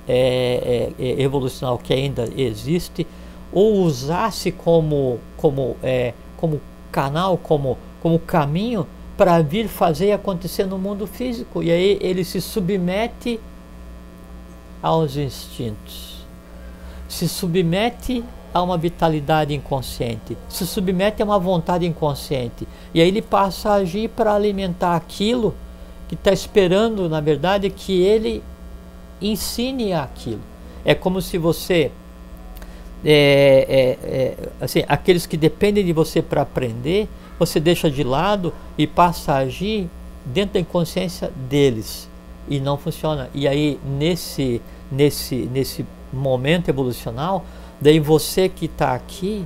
é, 0.08 0.92
é, 0.98 1.04
é, 1.04 1.22
evolucional 1.22 1.78
que 1.78 1.92
ainda 1.92 2.28
existe 2.36 3.06
ou 3.52 3.82
usasse 3.82 4.50
como, 4.50 5.18
como, 5.36 5.76
é, 5.82 6.14
como 6.36 6.60
canal, 6.90 7.36
como, 7.36 7.78
como 8.02 8.18
caminho 8.18 8.84
para 9.16 9.40
vir 9.40 9.68
fazer 9.68 10.10
acontecer 10.10 10.66
no 10.66 10.76
mundo 10.76 11.06
físico. 11.06 11.62
E 11.62 11.70
aí 11.70 11.98
ele 12.00 12.24
se 12.24 12.40
submete 12.40 13.38
aos 14.82 15.16
instintos, 15.16 16.26
se 17.08 17.28
submete 17.28 18.24
a 18.52 18.60
uma 18.60 18.76
vitalidade 18.76 19.54
inconsciente, 19.54 20.36
se 20.48 20.66
submete 20.66 21.22
a 21.22 21.24
uma 21.24 21.38
vontade 21.38 21.86
inconsciente. 21.86 22.66
E 22.92 23.00
aí 23.00 23.06
ele 23.06 23.22
passa 23.22 23.70
a 23.70 23.74
agir 23.74 24.08
para 24.08 24.34
alimentar 24.34 24.96
aquilo 24.96 25.54
que 26.08 26.16
está 26.16 26.32
esperando, 26.32 27.08
na 27.08 27.20
verdade, 27.20 27.70
que 27.70 28.02
ele 28.02 28.42
ensine 29.20 29.92
aquilo. 29.92 30.40
É 30.84 30.92
como 30.92 31.22
se 31.22 31.38
você 31.38 31.92
é, 33.04 33.66
é, 33.68 34.08
é, 34.08 34.36
assim, 34.60 34.82
aqueles 34.88 35.24
que 35.24 35.36
dependem 35.36 35.84
de 35.84 35.92
você 35.92 36.20
para 36.20 36.42
aprender, 36.42 37.08
você 37.46 37.58
deixa 37.58 37.90
de 37.90 38.04
lado 38.04 38.52
e 38.78 38.86
passa 38.86 39.32
a 39.32 39.36
agir 39.38 39.88
dentro 40.24 40.54
da 40.54 40.60
inconsciência 40.60 41.32
deles 41.48 42.08
e 42.48 42.60
não 42.60 42.76
funciona. 42.76 43.28
E 43.34 43.48
aí 43.48 43.78
nesse 43.84 44.62
nesse 44.90 45.48
nesse 45.52 45.84
momento 46.12 46.68
evolucional, 46.68 47.44
daí 47.80 47.98
você 47.98 48.48
que 48.48 48.66
está 48.66 48.94
aqui 48.94 49.44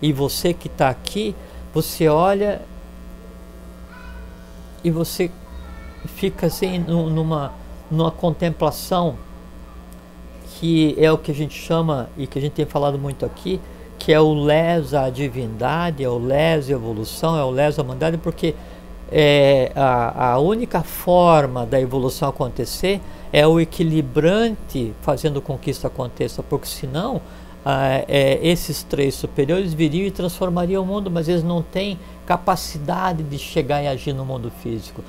e 0.00 0.12
você 0.12 0.54
que 0.54 0.68
está 0.68 0.88
aqui, 0.88 1.34
você 1.72 2.08
olha 2.08 2.62
e 4.84 4.90
você 4.90 5.30
fica 6.04 6.46
assim 6.46 6.78
numa 6.78 7.52
numa 7.90 8.10
contemplação 8.10 9.16
que 10.60 10.94
é 10.98 11.10
o 11.10 11.18
que 11.18 11.32
a 11.32 11.34
gente 11.34 11.54
chama 11.54 12.08
e 12.16 12.26
que 12.26 12.38
a 12.38 12.42
gente 12.42 12.52
tem 12.52 12.64
falado 12.64 12.98
muito 12.98 13.26
aqui, 13.26 13.60
que 14.04 14.12
é 14.12 14.20
o 14.20 14.34
les 14.34 14.92
à 14.92 15.08
divindade, 15.08 16.04
é 16.04 16.08
o 16.08 16.18
les 16.18 16.68
evolução, 16.68 17.38
é 17.38 17.42
o 17.42 17.50
les 17.50 17.78
à 17.78 17.82
humanidade, 17.82 18.18
porque 18.18 18.54
é, 19.10 19.72
a, 19.74 20.32
a 20.32 20.38
única 20.38 20.82
forma 20.82 21.64
da 21.64 21.80
evolução 21.80 22.28
acontecer 22.28 23.00
é 23.32 23.46
o 23.46 23.58
equilibrante 23.58 24.92
fazendo 25.00 25.40
com 25.40 25.56
que 25.56 25.70
isso 25.70 25.86
aconteça, 25.86 26.42
porque 26.42 26.66
senão 26.66 27.18
ah, 27.64 28.04
é, 28.06 28.46
esses 28.46 28.82
três 28.82 29.14
superiores 29.14 29.72
viriam 29.72 30.06
e 30.06 30.10
transformariam 30.10 30.82
o 30.82 30.86
mundo, 30.86 31.10
mas 31.10 31.26
eles 31.26 31.42
não 31.42 31.62
têm 31.62 31.98
capacidade 32.26 33.22
de 33.22 33.38
chegar 33.38 33.82
e 33.82 33.86
agir 33.86 34.12
no 34.12 34.26
mundo 34.26 34.52
físico. 34.62 35.02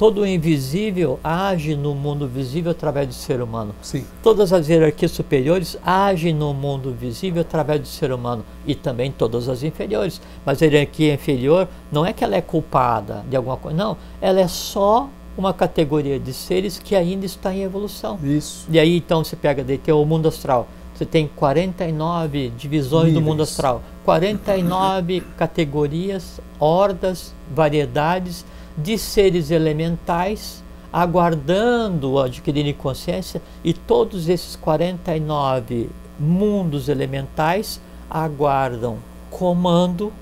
Todo 0.00 0.22
o 0.22 0.26
invisível 0.26 1.20
age 1.22 1.76
no 1.76 1.94
mundo 1.94 2.26
visível 2.26 2.70
através 2.70 3.06
do 3.06 3.12
ser 3.12 3.42
humano. 3.42 3.74
Sim. 3.82 4.02
Todas 4.22 4.50
as 4.50 4.66
hierarquias 4.66 5.10
superiores 5.10 5.76
agem 5.84 6.32
no 6.32 6.54
mundo 6.54 6.90
visível 6.90 7.42
através 7.42 7.82
do 7.82 7.86
ser 7.86 8.10
humano 8.10 8.42
e 8.66 8.74
também 8.74 9.12
todas 9.12 9.46
as 9.46 9.62
inferiores. 9.62 10.18
Mas 10.42 10.62
a 10.62 10.64
hierarquia 10.64 11.12
inferior 11.12 11.68
não 11.92 12.06
é 12.06 12.14
que 12.14 12.24
ela 12.24 12.34
é 12.34 12.40
culpada 12.40 13.22
de 13.28 13.36
alguma 13.36 13.58
coisa, 13.58 13.76
não. 13.76 13.94
Ela 14.22 14.40
é 14.40 14.48
só 14.48 15.06
uma 15.36 15.52
categoria 15.52 16.18
de 16.18 16.32
seres 16.32 16.78
que 16.78 16.96
ainda 16.96 17.26
está 17.26 17.52
em 17.52 17.60
evolução. 17.60 18.18
Isso. 18.24 18.66
E 18.70 18.78
aí 18.78 18.96
então 18.96 19.22
você 19.22 19.36
pega 19.36 19.62
daí 19.62 19.76
tem 19.76 19.92
o 19.92 20.06
mundo 20.06 20.28
astral. 20.28 20.66
Você 20.94 21.04
tem 21.04 21.28
49 21.36 22.50
divisões 22.56 23.08
Níveis. 23.08 23.22
do 23.22 23.30
mundo 23.30 23.42
astral, 23.42 23.82
49 24.06 25.20
categorias, 25.36 26.40
hordas, 26.58 27.34
variedades 27.54 28.46
de 28.82 28.98
seres 28.98 29.50
elementais 29.50 30.62
aguardando 30.92 32.18
adquirir 32.18 32.74
consciência 32.74 33.40
e 33.62 33.72
todos 33.72 34.28
esses 34.28 34.56
49 34.56 35.88
mundos 36.18 36.88
elementais 36.88 37.80
aguardam 38.10 38.98
comando 39.30 40.12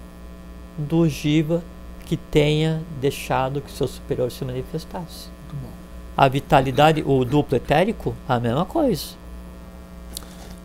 do 0.77 1.09
Jiva 1.09 1.63
que 2.05 2.17
tenha 2.17 2.83
deixado 3.01 3.61
que 3.61 3.73
seu 3.73 3.89
superior 3.89 4.31
se 4.31 4.45
manifestasse. 4.45 5.29
A 6.17 6.29
vitalidade, 6.29 7.03
o 7.07 7.25
duplo 7.25 7.57
etérico, 7.57 8.15
a 8.29 8.39
mesma 8.41 8.65
coisa. 8.65 9.17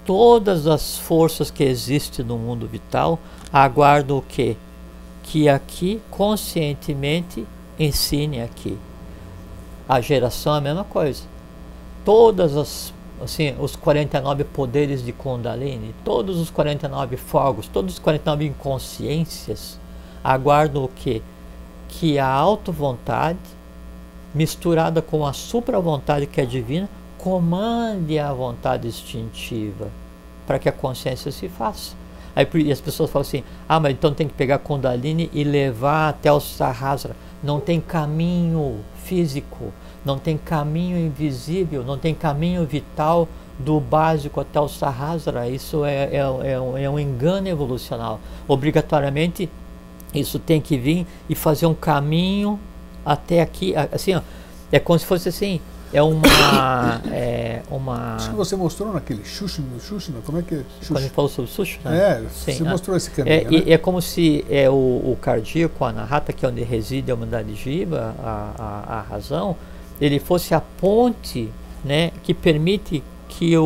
Todas 0.06 0.68
as 0.68 0.98
forças 0.98 1.50
que 1.50 1.64
existem 1.64 2.26
no 2.26 2.38
mundo 2.38 2.68
vital 2.68 3.20
aguardam 3.52 4.18
o 4.18 4.22
quê? 4.22 4.58
Que 5.24 5.48
aqui 5.48 6.02
conscientemente 6.10 7.46
ensine 7.80 8.42
aqui. 8.42 8.78
A 9.88 10.00
geração 10.00 10.56
é 10.56 10.58
a 10.58 10.62
mesma 10.62 10.84
coisa. 10.84 11.24
Todas 12.06 12.56
as 12.56 12.94
assim, 13.22 13.56
os 13.60 13.76
49 13.76 14.44
poderes 14.44 15.04
de 15.04 15.12
Kundalini, 15.14 15.96
todos 16.04 16.40
os 16.40 16.50
49 16.50 17.16
fogos, 17.18 17.68
todos 17.68 17.94
os 17.94 18.00
49 18.00 18.46
inconsciências 18.46 19.80
aguardam 20.24 20.84
o 20.84 20.88
quê? 20.88 21.22
Que 21.88 22.20
a 22.20 22.28
auto-vontade 22.28 23.40
misturada 24.34 25.02
com 25.02 25.26
a 25.26 25.32
supra-vontade 25.32 26.26
que 26.26 26.42
é 26.42 26.46
divina 26.46 26.90
comande 27.18 28.18
a 28.20 28.34
vontade 28.34 28.88
instintiva 28.88 29.90
para 30.46 30.60
que 30.60 30.68
a 30.68 30.72
consciência 30.72 31.32
se 31.32 31.48
faça. 31.48 31.96
Aí 32.36 32.72
as 32.72 32.82
pessoas 32.82 33.12
falam 33.12 33.22
assim: 33.22 33.44
"Ah, 33.70 33.80
mas 33.80 33.94
então 33.94 34.14
tem 34.14 34.28
que 34.28 34.34
pegar 34.34 34.58
Kundalini 34.58 35.30
e 35.32 35.44
levar 35.44 36.10
até 36.10 36.32
o 36.32 36.40
Sahasrara" 36.40 37.16
não 37.44 37.60
tem 37.60 37.82
caminho 37.82 38.80
físico, 39.04 39.74
não 40.06 40.18
tem 40.18 40.38
caminho 40.38 40.98
invisível, 40.98 41.84
não 41.84 41.98
tem 41.98 42.16
caminho 42.16 42.66
vital 42.66 43.28
do 43.60 43.80
básico 43.80 44.40
até 44.40 44.60
o 44.60 44.68
Sahasrara. 44.68 45.50
Isso 45.50 45.84
é, 45.86 46.06
é, 46.06 46.18
é, 46.18 46.84
é 46.84 46.90
um 46.90 46.98
engano 46.98 47.48
evolucional. 47.48 48.20
Obrigatoriamente, 48.48 49.50
isso 50.14 50.40
tem 50.40 50.62
que 50.62 50.78
vir 50.78 51.06
e 51.30 51.36
fazer 51.36 51.66
um 51.66 51.74
caminho 51.74 52.60
até 53.06 53.42
aqui. 53.42 53.74
Assim, 53.76 54.16
ó, 54.16 54.22
é 54.72 54.80
como 54.80 54.98
se 54.98 55.06
fosse 55.06 55.30
assim, 55.30 55.60
é 55.94 56.02
uma. 56.02 57.02
É 57.16 57.62
uma... 57.70 58.16
Acho 58.16 58.32
que 58.32 58.36
você 58.36 58.56
mostrou 58.56 58.92
naquele 58.94 59.24
Shushima, 59.24 59.80
Shushima 59.80 60.20
como 60.26 60.40
é 60.40 60.42
que 60.42 60.56
é? 60.56 60.58
Shushima. 60.58 60.88
Quando 60.88 60.98
a 60.98 61.02
gente 61.02 61.14
falou 61.14 61.30
sobre 61.30 61.52
Shushima? 61.52 61.96
É, 61.96 62.22
Sim, 62.32 62.52
você 62.54 62.64
ah, 62.64 62.70
mostrou 62.70 62.98
esse 62.98 63.12
caminho. 63.12 63.36
É, 63.36 63.44
né? 63.44 63.64
é 63.68 63.78
como 63.78 64.02
se 64.02 64.46
é, 64.50 64.70
o, 64.70 64.74
o 64.74 65.18
cardíaco, 65.22 65.86
a 65.86 65.90
Anahata, 65.90 66.34
que 66.34 66.46
é 66.46 66.50
onde 66.50 66.64
reside 66.64 67.12
a 67.12 67.16
humanidade 67.16 67.54
Jiva, 67.56 68.16
a, 68.20 68.52
a, 68.58 69.00
a 69.00 69.02
razão, 69.02 69.56
ele 70.02 70.20
fosse 70.20 70.54
a 70.54 70.62
ponte 70.62 71.50
né, 71.84 72.12
que 72.24 72.34
permite 72.34 73.04
que 73.28 73.58
o, 73.58 73.64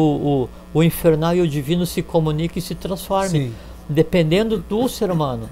o, 0.74 0.80
o 0.80 0.84
infernal 0.84 1.36
e 1.36 1.42
o 1.42 1.48
divino 1.48 1.86
se 1.86 2.02
comuniquem 2.02 2.60
e 2.60 2.62
se 2.62 2.76
transformem, 2.76 3.54
dependendo 3.88 4.58
do 4.58 4.88
ser 4.88 5.12
humano. 5.12 5.50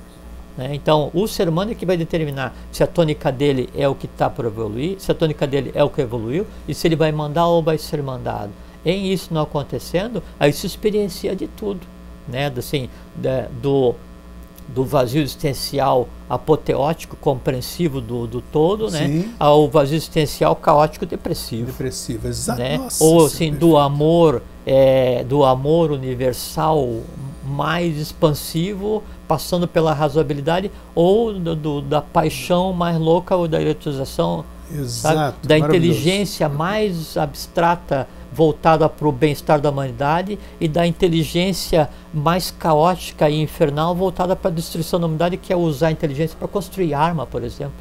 Né? 0.57 0.73
Então, 0.73 1.11
o 1.13 1.27
ser 1.27 1.49
humano 1.49 1.71
é 1.71 1.75
que 1.75 1.85
vai 1.85 1.97
determinar 1.97 2.55
se 2.71 2.83
a 2.83 2.87
tônica 2.87 3.31
dele 3.31 3.69
é 3.75 3.87
o 3.87 3.95
que 3.95 4.05
está 4.05 4.29
por 4.29 4.45
evoluir, 4.45 4.95
se 4.99 5.11
a 5.11 5.15
tônica 5.15 5.45
dele 5.45 5.71
é 5.75 5.83
o 5.83 5.89
que 5.89 6.01
evoluiu 6.01 6.45
e 6.67 6.73
se 6.73 6.87
ele 6.87 6.95
vai 6.95 7.11
mandar 7.11 7.47
ou 7.47 7.61
vai 7.61 7.77
ser 7.77 8.01
mandado. 8.01 8.51
Em 8.85 9.11
isso 9.11 9.33
não 9.33 9.41
acontecendo, 9.41 10.21
aí 10.39 10.53
se 10.53 10.67
experiencia 10.67 11.35
de 11.35 11.47
tudo, 11.47 11.81
né? 12.27 12.51
assim, 12.55 12.87
do, 13.61 13.95
do 14.67 14.85
vazio 14.85 15.21
existencial 15.23 16.07
apoteótico, 16.29 17.15
compreensivo 17.15 17.99
do, 17.99 18.27
do 18.27 18.41
todo, 18.41 18.89
né? 18.91 19.25
ao 19.39 19.67
vazio 19.67 19.97
existencial 19.97 20.55
caótico 20.55 21.05
depressivo. 21.05 21.65
Depressivo, 21.65 22.27
exato. 22.27 22.59
Né? 22.59 22.87
Ou 22.99 23.25
assim, 23.25 23.51
do 23.51 23.75
amor, 23.75 24.41
é, 24.65 25.23
do 25.23 25.43
amor 25.43 25.91
universal 25.91 27.01
mais 27.45 27.97
expansivo, 27.97 29.03
passando 29.27 29.67
pela 29.67 29.93
razoabilidade, 29.93 30.71
ou 30.93 31.33
do, 31.33 31.55
do, 31.55 31.81
da 31.81 32.01
paixão 32.01 32.73
mais 32.73 32.97
louca 32.97 33.35
ou 33.35 33.47
da 33.47 33.61
eletrização, 33.61 34.43
Exato, 34.71 35.47
da 35.47 35.57
inteligência 35.57 36.49
mais 36.49 37.15
abstrata 37.17 38.07
voltada 38.33 38.89
para 38.89 39.07
o 39.07 39.11
bem-estar 39.11 39.61
da 39.61 39.69
humanidade 39.69 40.37
e 40.59 40.67
da 40.67 40.85
inteligência 40.85 41.89
mais 42.13 42.51
caótica 42.51 43.29
e 43.29 43.41
infernal 43.41 43.95
voltada 43.95 44.35
para 44.35 44.51
a 44.51 44.53
destruição 44.53 44.99
da 44.99 45.05
humanidade, 45.05 45.37
que 45.37 45.53
é 45.53 45.55
usar 45.55 45.87
a 45.87 45.91
inteligência 45.91 46.35
para 46.37 46.47
construir 46.47 46.93
arma, 46.93 47.25
por 47.25 47.43
exemplo. 47.43 47.75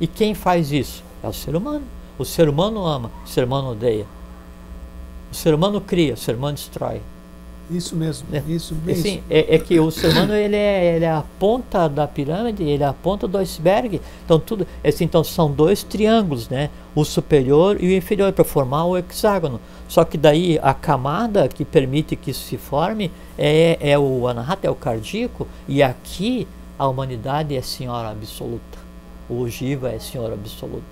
E 0.00 0.06
quem 0.06 0.34
faz 0.34 0.70
isso? 0.72 1.02
É 1.22 1.28
o 1.28 1.32
ser 1.32 1.56
humano. 1.56 1.84
O 2.18 2.24
ser 2.24 2.48
humano 2.48 2.84
ama, 2.84 3.10
o 3.24 3.28
ser 3.28 3.44
humano 3.44 3.70
odeia. 3.70 4.06
O 5.30 5.34
ser 5.34 5.54
humano 5.54 5.80
cria, 5.80 6.14
o 6.14 6.16
ser 6.16 6.34
humano 6.34 6.56
destrói. 6.56 7.00
Isso 7.70 7.96
mesmo, 7.96 8.26
é. 8.32 8.42
isso 8.48 8.74
mesmo. 8.74 9.00
Assim, 9.00 9.22
é, 9.30 9.54
é, 9.54 9.58
que 9.58 9.78
o 9.78 9.90
ser 9.90 10.08
humano 10.08 10.34
ele 10.34 10.56
é, 10.56 10.96
ele 10.96 11.04
é 11.04 11.10
a 11.10 11.24
ponta 11.38 11.88
da 11.88 12.06
pirâmide, 12.06 12.62
ele 12.62 12.82
é 12.82 12.86
a 12.86 12.92
ponta 12.92 13.26
do 13.26 13.38
iceberg. 13.38 14.00
Então 14.24 14.38
tudo, 14.38 14.66
assim, 14.84 15.04
então 15.04 15.24
são 15.24 15.50
dois 15.50 15.82
triângulos, 15.82 16.48
né? 16.48 16.70
O 16.94 17.04
superior 17.04 17.82
e 17.82 17.88
o 17.88 17.96
inferior 17.96 18.32
para 18.32 18.44
formar 18.44 18.84
o 18.84 18.96
hexágono. 18.96 19.60
Só 19.88 20.04
que 20.04 20.18
daí 20.18 20.58
a 20.62 20.74
camada 20.74 21.48
que 21.48 21.64
permite 21.64 22.16
que 22.16 22.30
isso 22.30 22.46
se 22.46 22.58
forme 22.58 23.10
é, 23.38 23.78
é 23.80 23.98
o 23.98 24.26
anahata, 24.26 24.66
é 24.66 24.70
o 24.70 24.74
cardíaco, 24.74 25.46
e 25.66 25.82
aqui 25.82 26.46
a 26.78 26.86
humanidade 26.88 27.56
é 27.56 27.62
senhora 27.62 28.10
absoluta. 28.10 28.78
O 29.28 29.48
Jiva 29.48 29.90
é 29.90 29.98
senhora 29.98 30.34
absoluta. 30.34 30.82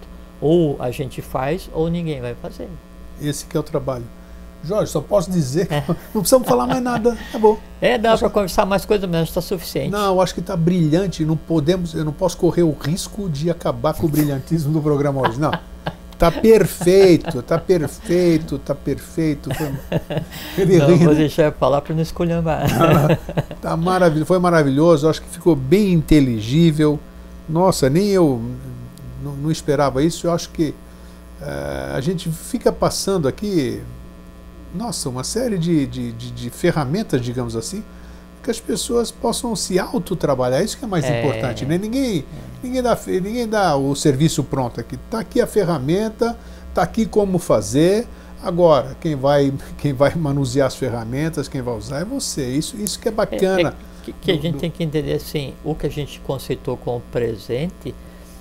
Ou 0.40 0.76
a 0.80 0.90
gente 0.90 1.20
faz 1.20 1.68
ou 1.72 1.88
ninguém 1.88 2.20
vai 2.20 2.34
fazer. 2.34 2.68
Esse 3.20 3.44
que 3.44 3.56
é 3.56 3.60
o 3.60 3.62
trabalho. 3.62 4.04
Jorge, 4.62 4.92
só 4.92 5.00
posso 5.00 5.30
dizer 5.30 5.66
que 5.66 5.74
é. 5.74 5.84
não 6.14 6.20
precisamos 6.20 6.46
falar 6.46 6.66
mais 6.66 6.82
nada, 6.82 7.16
tá 7.32 7.38
bom. 7.38 7.58
É, 7.80 7.96
dá 7.96 8.16
para 8.16 8.28
conversar 8.28 8.66
mais 8.66 8.84
coisas, 8.84 9.08
mas 9.08 9.28
está 9.28 9.40
suficiente. 9.40 9.90
Não, 9.90 10.14
eu 10.14 10.20
acho 10.20 10.34
que 10.34 10.40
está 10.40 10.56
brilhante, 10.56 11.24
não 11.24 11.36
podemos, 11.36 11.94
eu 11.94 12.04
não 12.04 12.12
posso 12.12 12.36
correr 12.36 12.62
o 12.62 12.72
risco 12.72 13.28
de 13.28 13.50
acabar 13.50 13.94
com 13.94 14.06
o 14.06 14.08
brilhantismo 14.08 14.72
do 14.72 14.80
programa 14.80 15.26
hoje, 15.26 15.40
não. 15.40 15.50
Tá 16.18 16.30
perfeito, 16.30 17.42
tá 17.42 17.56
perfeito, 17.56 18.58
tá 18.58 18.74
perfeito. 18.74 19.48
Ele 20.58 20.76
não, 20.76 20.98
vou 20.98 21.14
deixar 21.14 21.44
eu 21.44 21.52
falar 21.52 21.80
para 21.80 21.94
não 21.94 22.02
escolher 22.02 22.42
mais. 22.42 22.70
tá 23.62 23.74
maravilhoso, 23.74 24.26
foi 24.26 24.38
maravilhoso, 24.38 25.08
acho 25.08 25.22
que 25.22 25.30
ficou 25.30 25.56
bem 25.56 25.94
inteligível. 25.94 27.00
Nossa, 27.48 27.88
nem 27.88 28.08
eu 28.08 28.38
não, 29.24 29.32
não 29.32 29.50
esperava 29.50 30.02
isso. 30.04 30.26
Eu 30.26 30.32
acho 30.32 30.50
que 30.50 30.74
uh, 31.40 31.94
a 31.96 32.00
gente 32.02 32.28
fica 32.28 32.70
passando 32.70 33.26
aqui 33.26 33.80
nossa, 34.74 35.08
uma 35.08 35.24
série 35.24 35.58
de, 35.58 35.86
de, 35.86 36.12
de, 36.12 36.30
de 36.30 36.50
ferramentas, 36.50 37.20
digamos 37.20 37.56
assim, 37.56 37.82
que 38.42 38.50
as 38.50 38.60
pessoas 38.60 39.10
possam 39.10 39.54
se 39.54 39.78
autotrabalhar. 39.78 40.62
Isso 40.62 40.78
que 40.78 40.84
é 40.84 40.88
mais 40.88 41.04
é, 41.04 41.20
importante, 41.20 41.64
né? 41.64 41.76
Ninguém, 41.76 42.20
é. 42.20 42.24
ninguém, 42.62 42.82
dá, 42.82 42.98
ninguém 43.06 43.48
dá 43.48 43.76
o 43.76 43.94
serviço 43.94 44.42
pronto 44.42 44.80
aqui. 44.80 44.94
Está 44.94 45.20
aqui 45.20 45.40
a 45.40 45.46
ferramenta, 45.46 46.38
está 46.68 46.82
aqui 46.82 47.06
como 47.06 47.38
fazer. 47.38 48.06
Agora, 48.42 48.96
quem 49.00 49.14
vai, 49.14 49.52
quem 49.76 49.92
vai 49.92 50.14
manusear 50.14 50.66
as 50.66 50.74
ferramentas, 50.74 51.48
quem 51.48 51.60
vai 51.60 51.76
usar 51.76 52.00
é 52.00 52.04
você. 52.04 52.48
Isso, 52.48 52.76
isso 52.76 52.98
que 52.98 53.08
é 53.08 53.12
bacana. 53.12 53.68
É, 53.68 53.72
é 53.72 54.04
que, 54.04 54.12
que, 54.12 54.30
a 54.30 54.36
gente 54.36 54.58
tem 54.58 54.70
que 54.70 54.82
entender 54.82 55.12
assim, 55.12 55.54
o 55.62 55.74
que 55.74 55.86
a 55.86 55.90
gente 55.90 56.20
conceitou 56.20 56.76
como 56.76 57.00
presente, 57.12 57.94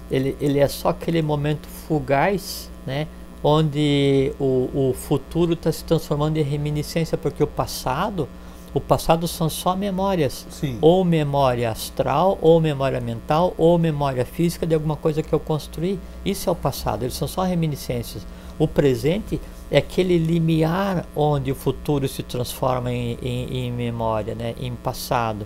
ele, 0.10 0.38
ele 0.40 0.60
é 0.60 0.68
só 0.68 0.90
aquele 0.90 1.22
momento 1.22 1.68
fugaz, 1.68 2.70
né? 2.88 3.08
Onde 3.44 4.34
o, 4.40 4.70
o 4.74 4.94
futuro 4.94 5.54
está 5.54 5.72
se 5.72 5.84
transformando 5.84 6.38
em 6.38 6.44
reminiscência, 6.44 7.18
porque 7.18 7.42
o 7.42 7.48
passado, 7.48 8.28
o 8.74 8.80
passado 8.80 9.28
são 9.28 9.50
só 9.50 9.76
memórias, 9.76 10.46
Sim. 10.50 10.78
ou 10.82 11.04
memória 11.06 11.72
astral, 11.72 12.38
ou 12.42 12.60
memória 12.60 13.00
mental, 13.00 13.54
ou 13.58 13.78
memória 13.78 14.26
física 14.26 14.66
de 14.68 14.76
alguma 14.76 14.96
coisa 14.96 15.24
que 15.24 15.34
eu 15.34 15.40
construí. 15.40 16.00
Isso 16.26 16.50
é 16.50 16.52
o 16.52 16.56
passado, 16.56 17.04
eles 17.04 17.16
são 17.16 17.28
só 17.28 17.44
reminiscências. 17.44 18.26
O 18.58 18.68
presente 18.68 19.40
é 19.72 19.78
aquele 19.78 20.18
limiar 20.18 21.06
onde 21.16 21.52
o 21.52 21.56
futuro 21.56 22.08
se 22.08 22.24
transforma 22.24 22.92
em, 22.92 23.18
em, 23.22 23.66
em 23.66 23.72
memória, 23.72 24.36
né, 24.36 24.54
em 24.60 24.76
passado. 24.76 25.46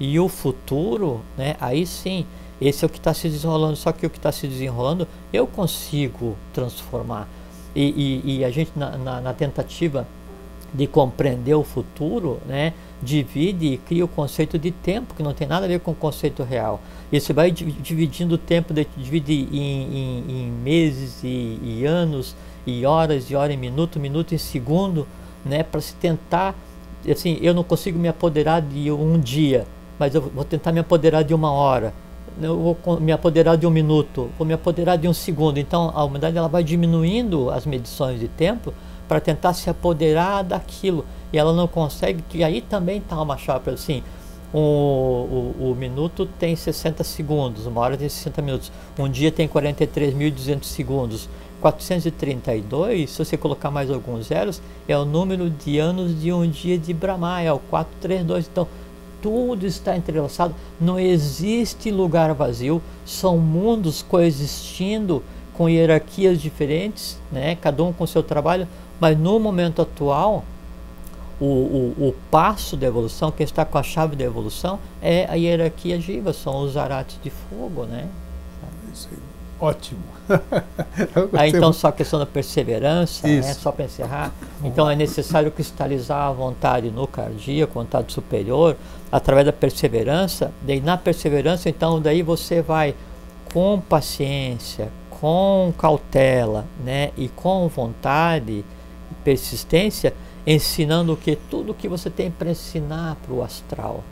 E 0.00 0.18
o 0.18 0.28
futuro, 0.28 1.20
né, 1.36 1.56
aí 1.60 1.86
sim, 1.86 2.26
esse 2.60 2.84
é 2.84 2.86
o 2.86 2.88
que 2.88 2.98
está 2.98 3.12
se 3.12 3.28
desenrolando, 3.28 3.76
só 3.76 3.92
que 3.92 4.06
o 4.06 4.10
que 4.10 4.16
está 4.16 4.32
se 4.32 4.46
desenrolando 4.46 5.06
eu 5.32 5.46
consigo 5.46 6.36
transformar. 6.52 7.28
E, 7.74 8.22
e, 8.24 8.38
e 8.38 8.44
a 8.44 8.50
gente, 8.50 8.72
na, 8.74 8.96
na, 8.96 9.20
na, 9.20 9.34
tentativa 9.34 10.06
de 10.72 10.86
compreender 10.86 11.54
o 11.54 11.62
futuro, 11.62 12.40
né, 12.46 12.72
divide 13.02 13.66
e 13.66 13.76
cria 13.76 14.04
o 14.04 14.08
conceito 14.08 14.58
de 14.58 14.70
tempo, 14.70 15.14
que 15.14 15.22
não 15.22 15.34
tem 15.34 15.46
nada 15.46 15.66
a 15.66 15.68
ver 15.68 15.80
com 15.80 15.90
o 15.90 15.94
conceito 15.94 16.42
real. 16.42 16.80
E 17.12 17.20
você 17.20 17.34
vai 17.34 17.50
dividindo 17.50 18.36
o 18.36 18.38
tempo, 18.38 18.72
divide 18.96 19.32
em, 19.34 19.58
em, 19.58 20.24
em 20.28 20.50
meses 20.50 21.22
e, 21.22 21.60
e, 21.62 21.84
anos, 21.84 22.34
e 22.66 22.86
horas, 22.86 23.30
e 23.30 23.34
hora 23.34 23.52
em 23.52 23.58
minuto, 23.58 24.00
minuto 24.00 24.34
em 24.34 24.38
segundo, 24.38 25.06
né, 25.44 25.62
para 25.62 25.80
se 25.82 25.94
tentar. 25.96 26.54
Assim, 27.08 27.38
eu 27.42 27.52
não 27.52 27.62
consigo 27.62 27.98
me 27.98 28.08
apoderar 28.08 28.62
de 28.62 28.90
um 28.90 29.20
dia, 29.20 29.66
mas 29.98 30.14
eu 30.14 30.22
vou 30.22 30.44
tentar 30.44 30.72
me 30.72 30.80
apoderar 30.80 31.22
de 31.22 31.34
uma 31.34 31.52
hora 31.52 31.92
eu 32.40 32.76
vou 32.84 33.00
me 33.00 33.12
apoderar 33.12 33.56
de 33.56 33.66
um 33.66 33.70
minuto, 33.70 34.30
vou 34.36 34.46
me 34.46 34.52
apoderar 34.52 34.96
de 34.96 35.08
um 35.08 35.12
segundo. 35.12 35.58
Então 35.58 35.90
a 35.94 36.04
humanidade 36.04 36.36
ela 36.36 36.48
vai 36.48 36.62
diminuindo 36.62 37.50
as 37.50 37.64
medições 37.64 38.20
de 38.20 38.28
tempo 38.28 38.72
para 39.08 39.20
tentar 39.20 39.54
se 39.54 39.70
apoderar 39.70 40.42
daquilo 40.42 41.04
e 41.32 41.38
ela 41.38 41.52
não 41.52 41.66
consegue. 41.66 42.22
E 42.34 42.44
aí 42.44 42.60
também 42.60 42.98
está 42.98 43.20
uma 43.20 43.36
chapa 43.36 43.70
assim. 43.70 44.02
O, 44.52 44.58
o, 45.58 45.70
o, 45.70 45.74
minuto 45.74 46.24
tem 46.38 46.54
60 46.54 47.02
segundos, 47.02 47.66
uma 47.66 47.80
hora 47.80 47.96
tem 47.96 48.08
60 48.08 48.40
minutos, 48.42 48.72
um 48.96 49.08
dia 49.08 49.30
tem 49.32 49.48
43.200 49.48 50.64
segundos. 50.64 51.28
432, 51.60 53.10
se 53.10 53.18
você 53.18 53.36
colocar 53.36 53.70
mais 53.70 53.90
alguns 53.90 54.26
zeros, 54.26 54.60
é 54.86 54.96
o 54.96 55.04
número 55.04 55.48
de 55.50 55.78
anos 55.78 56.20
de 56.20 56.32
um 56.32 56.48
dia 56.48 56.78
de 56.78 56.92
Brahma, 56.92 57.40
é 57.40 57.52
o 57.52 57.58
432. 57.58 58.48
Então, 58.52 58.68
tudo 59.26 59.66
está 59.66 59.96
entrelaçado, 59.96 60.54
não 60.80 61.00
existe 61.00 61.90
lugar 61.90 62.32
vazio, 62.32 62.80
são 63.04 63.36
mundos 63.36 64.00
coexistindo 64.00 65.20
com 65.52 65.68
hierarquias 65.68 66.40
diferentes, 66.40 67.18
né? 67.32 67.56
cada 67.56 67.82
um 67.82 67.92
com 67.92 68.06
seu 68.06 68.22
trabalho, 68.22 68.68
mas 69.00 69.18
no 69.18 69.40
momento 69.40 69.82
atual, 69.82 70.44
o, 71.40 71.44
o, 71.44 72.08
o 72.08 72.14
passo 72.30 72.76
da 72.76 72.86
evolução, 72.86 73.32
quem 73.32 73.42
está 73.42 73.64
com 73.64 73.78
a 73.78 73.82
chave 73.82 74.14
da 74.14 74.22
evolução, 74.22 74.78
é 75.02 75.26
a 75.28 75.34
hierarquia 75.34 76.00
Jiva, 76.00 76.32
são 76.32 76.62
os 76.62 76.76
arates 76.76 77.18
de 77.20 77.30
fogo. 77.30 77.82
Né? 77.82 78.08
Ótimo. 79.58 80.15
Aí 81.32 81.50
então 81.54 81.72
só 81.72 81.88
a 81.88 81.92
questão 81.92 82.18
da 82.18 82.26
perseverança, 82.26 83.26
né? 83.26 83.42
só 83.54 83.70
para 83.72 83.84
encerrar. 83.84 84.32
Então 84.62 84.88
é 84.88 84.96
necessário 84.96 85.50
cristalizar 85.50 86.28
a 86.28 86.32
vontade 86.32 86.90
no 86.90 87.06
cardíaco, 87.06 87.74
vontade 87.74 88.12
superior, 88.12 88.76
através 89.10 89.46
da 89.46 89.52
perseverança. 89.52 90.52
Daí 90.62 90.80
na 90.80 90.96
perseverança, 90.96 91.68
então 91.68 92.00
daí 92.00 92.22
você 92.22 92.60
vai 92.60 92.94
com 93.52 93.80
paciência, 93.80 94.90
com 95.08 95.72
cautela, 95.78 96.66
né, 96.84 97.10
e 97.16 97.28
com 97.28 97.68
vontade 97.68 98.52
e 99.10 99.14
persistência, 99.24 100.12
ensinando 100.46 101.14
o 101.14 101.16
que 101.16 101.36
tudo 101.36 101.74
que 101.74 101.88
você 101.88 102.10
tem 102.10 102.30
para 102.30 102.50
ensinar 102.50 103.16
para 103.16 103.32
o 103.32 103.42
astral, 103.42 104.04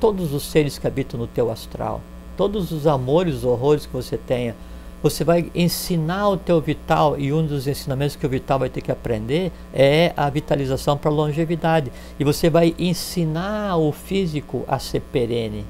todos 0.00 0.32
os 0.32 0.44
seres 0.44 0.78
que 0.78 0.86
habitam 0.86 1.20
no 1.20 1.26
teu 1.26 1.50
astral, 1.50 2.00
todos 2.36 2.72
os 2.72 2.86
amores, 2.86 3.36
os 3.36 3.44
horrores 3.44 3.84
que 3.84 3.92
você 3.92 4.16
tenha 4.16 4.54
você 5.02 5.22
vai 5.22 5.50
ensinar 5.54 6.28
o 6.28 6.36
teu 6.36 6.60
vital 6.60 7.18
e 7.18 7.32
um 7.32 7.46
dos 7.46 7.66
ensinamentos 7.66 8.16
que 8.16 8.26
o 8.26 8.28
vital 8.28 8.58
vai 8.58 8.68
ter 8.68 8.80
que 8.80 8.90
aprender 8.90 9.52
é 9.72 10.12
a 10.16 10.28
vitalização 10.28 10.96
para 10.96 11.10
longevidade. 11.10 11.92
E 12.18 12.24
você 12.24 12.50
vai 12.50 12.74
ensinar 12.78 13.76
o 13.76 13.92
físico 13.92 14.64
a 14.66 14.78
ser 14.78 15.00
perene. 15.00 15.64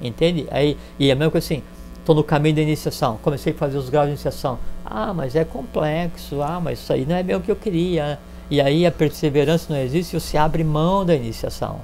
Entende? 0.00 0.46
Aí, 0.50 0.76
e 0.98 1.10
é 1.10 1.14
mesmo 1.14 1.30
que 1.30 1.38
assim, 1.38 1.62
estou 1.98 2.14
no 2.14 2.24
caminho 2.24 2.56
da 2.56 2.62
iniciação, 2.62 3.18
comecei 3.22 3.52
a 3.52 3.56
fazer 3.56 3.76
os 3.76 3.90
graus 3.90 4.06
de 4.06 4.12
iniciação. 4.12 4.58
Ah, 4.84 5.12
mas 5.12 5.36
é 5.36 5.44
complexo, 5.44 6.42
ah, 6.42 6.60
mas 6.60 6.78
isso 6.78 6.92
aí 6.92 7.04
não 7.04 7.16
é 7.16 7.22
bem 7.22 7.36
o 7.36 7.40
que 7.40 7.50
eu 7.50 7.56
queria. 7.56 8.18
E 8.50 8.60
aí 8.60 8.86
a 8.86 8.90
perseverança 8.90 9.72
não 9.72 9.80
existe, 9.80 10.18
você 10.18 10.36
abre 10.36 10.64
mão 10.64 11.04
da 11.04 11.14
iniciação 11.14 11.80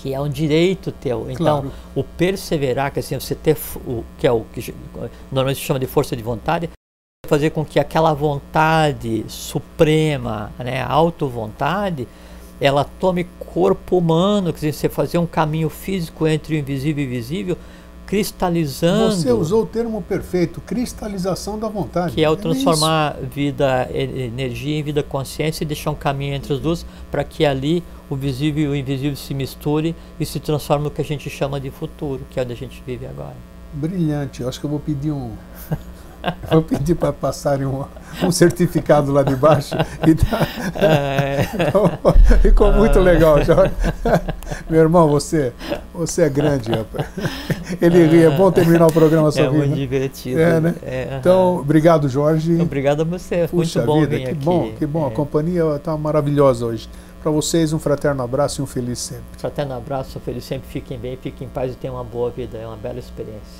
que 0.00 0.14
é 0.14 0.20
um 0.20 0.28
direito 0.28 0.90
teu. 0.90 1.30
Então, 1.30 1.62
claro. 1.62 1.72
o 1.94 2.02
perseverar, 2.02 2.92
que 2.92 3.00
assim, 3.00 3.18
você 3.18 3.34
ter 3.34 3.56
o 3.86 4.04
que 4.18 4.26
é 4.26 4.32
o 4.32 4.44
que 4.52 4.74
normalmente 5.30 5.58
se 5.58 5.66
chama 5.66 5.78
de 5.78 5.86
força 5.86 6.16
de 6.16 6.22
vontade, 6.22 6.70
fazer 7.26 7.50
com 7.50 7.64
que 7.64 7.78
aquela 7.78 8.12
vontade 8.14 9.24
suprema, 9.28 10.52
né, 10.58 10.82
auto-vontade, 10.82 12.08
ela 12.60 12.84
tome 12.84 13.24
corpo 13.38 13.96
humano, 13.98 14.52
quer 14.52 14.56
dizer, 14.58 14.72
você 14.72 14.88
fazer 14.88 15.18
um 15.18 15.26
caminho 15.26 15.68
físico 15.68 16.26
entre 16.26 16.54
o 16.54 16.58
invisível 16.58 17.04
e 17.04 17.06
o 17.06 17.10
visível, 17.10 17.58
cristalizando. 18.10 19.14
Você 19.14 19.32
usou 19.32 19.62
o 19.62 19.66
termo 19.66 20.02
perfeito, 20.02 20.60
cristalização 20.60 21.56
da 21.56 21.68
vontade. 21.68 22.12
Que 22.12 22.24
é 22.24 22.28
o 22.28 22.32
é 22.32 22.36
transformar 22.36 23.16
é 23.22 23.24
vida, 23.24 23.88
energia 23.94 24.76
em 24.76 24.82
vida 24.82 25.00
consciência 25.00 25.62
e 25.62 25.66
deixar 25.66 25.92
um 25.92 25.94
caminho 25.94 26.34
entre 26.34 26.52
as 26.52 26.58
duas 26.58 26.84
para 27.08 27.22
que 27.22 27.46
ali 27.46 27.84
o 28.10 28.16
visível 28.16 28.64
e 28.64 28.68
o 28.68 28.74
invisível 28.74 29.14
se 29.14 29.32
misturem 29.32 29.94
e 30.18 30.26
se 30.26 30.40
transforme 30.40 30.82
no 30.82 30.90
que 30.90 31.00
a 31.00 31.04
gente 31.04 31.30
chama 31.30 31.60
de 31.60 31.70
futuro, 31.70 32.22
que 32.28 32.40
é 32.40 32.42
onde 32.42 32.52
a 32.52 32.56
gente 32.56 32.82
vive 32.84 33.06
agora. 33.06 33.36
Brilhante. 33.72 34.42
Eu 34.42 34.48
acho 34.48 34.58
que 34.58 34.66
eu 34.66 34.70
vou 34.70 34.80
pedir 34.80 35.12
um 35.12 35.30
Vou 36.50 36.62
pedir 36.62 36.94
para 36.94 37.12
passarem 37.12 37.66
um, 37.66 37.84
um, 38.22 38.30
certificado 38.30 39.12
lá 39.12 39.22
de 39.22 39.34
baixo. 39.36 39.74
E 40.06 40.14
tá, 40.14 40.46
é. 40.76 41.46
ficou 42.42 42.72
muito 42.72 42.98
legal, 42.98 43.42
Jorge. 43.44 43.72
Meu 44.68 44.80
irmão, 44.80 45.08
você, 45.08 45.52
você 45.94 46.22
é 46.22 46.28
grande, 46.28 46.70
rapaz. 46.70 47.06
Ele 47.80 48.06
ri, 48.06 48.24
é 48.24 48.30
bom 48.30 48.50
terminar 48.50 48.86
o 48.86 48.92
programa 48.92 49.30
sobre 49.30 49.46
É 49.46 49.50
muito 49.50 49.70
né? 49.70 49.76
divertido. 49.76 50.40
É, 50.40 50.60
né? 50.60 50.74
É, 50.82 51.18
então, 51.18 51.58
obrigado, 51.58 52.08
Jorge. 52.08 52.60
Obrigado 52.60 53.02
a 53.02 53.04
você. 53.04 53.46
Puxa 53.48 53.80
muito 53.80 53.86
bom 53.86 54.00
vida, 54.00 54.16
vir 54.16 54.24
que 54.24 54.30
aqui. 54.30 54.44
bom, 54.44 54.72
que 54.78 54.86
bom. 54.86 55.04
A 55.04 55.08
é. 55.08 55.14
companhia 55.14 55.76
está 55.76 55.96
maravilhosa 55.96 56.66
hoje. 56.66 56.88
Para 57.22 57.30
vocês, 57.30 57.74
um 57.74 57.78
fraterno 57.78 58.22
abraço 58.22 58.62
e 58.62 58.64
um 58.64 58.66
feliz 58.66 58.98
sempre. 58.98 59.24
Fraterno 59.36 59.74
abraço, 59.74 60.18
feliz 60.20 60.42
sempre, 60.42 60.66
fiquem 60.70 60.98
bem, 60.98 61.18
fiquem 61.18 61.46
em 61.46 61.50
paz 61.50 61.70
e 61.72 61.74
tenham 61.74 61.96
uma 61.96 62.04
boa 62.04 62.30
vida, 62.30 62.56
é 62.56 62.66
uma 62.66 62.78
bela 62.78 62.98
experiência. 62.98 63.59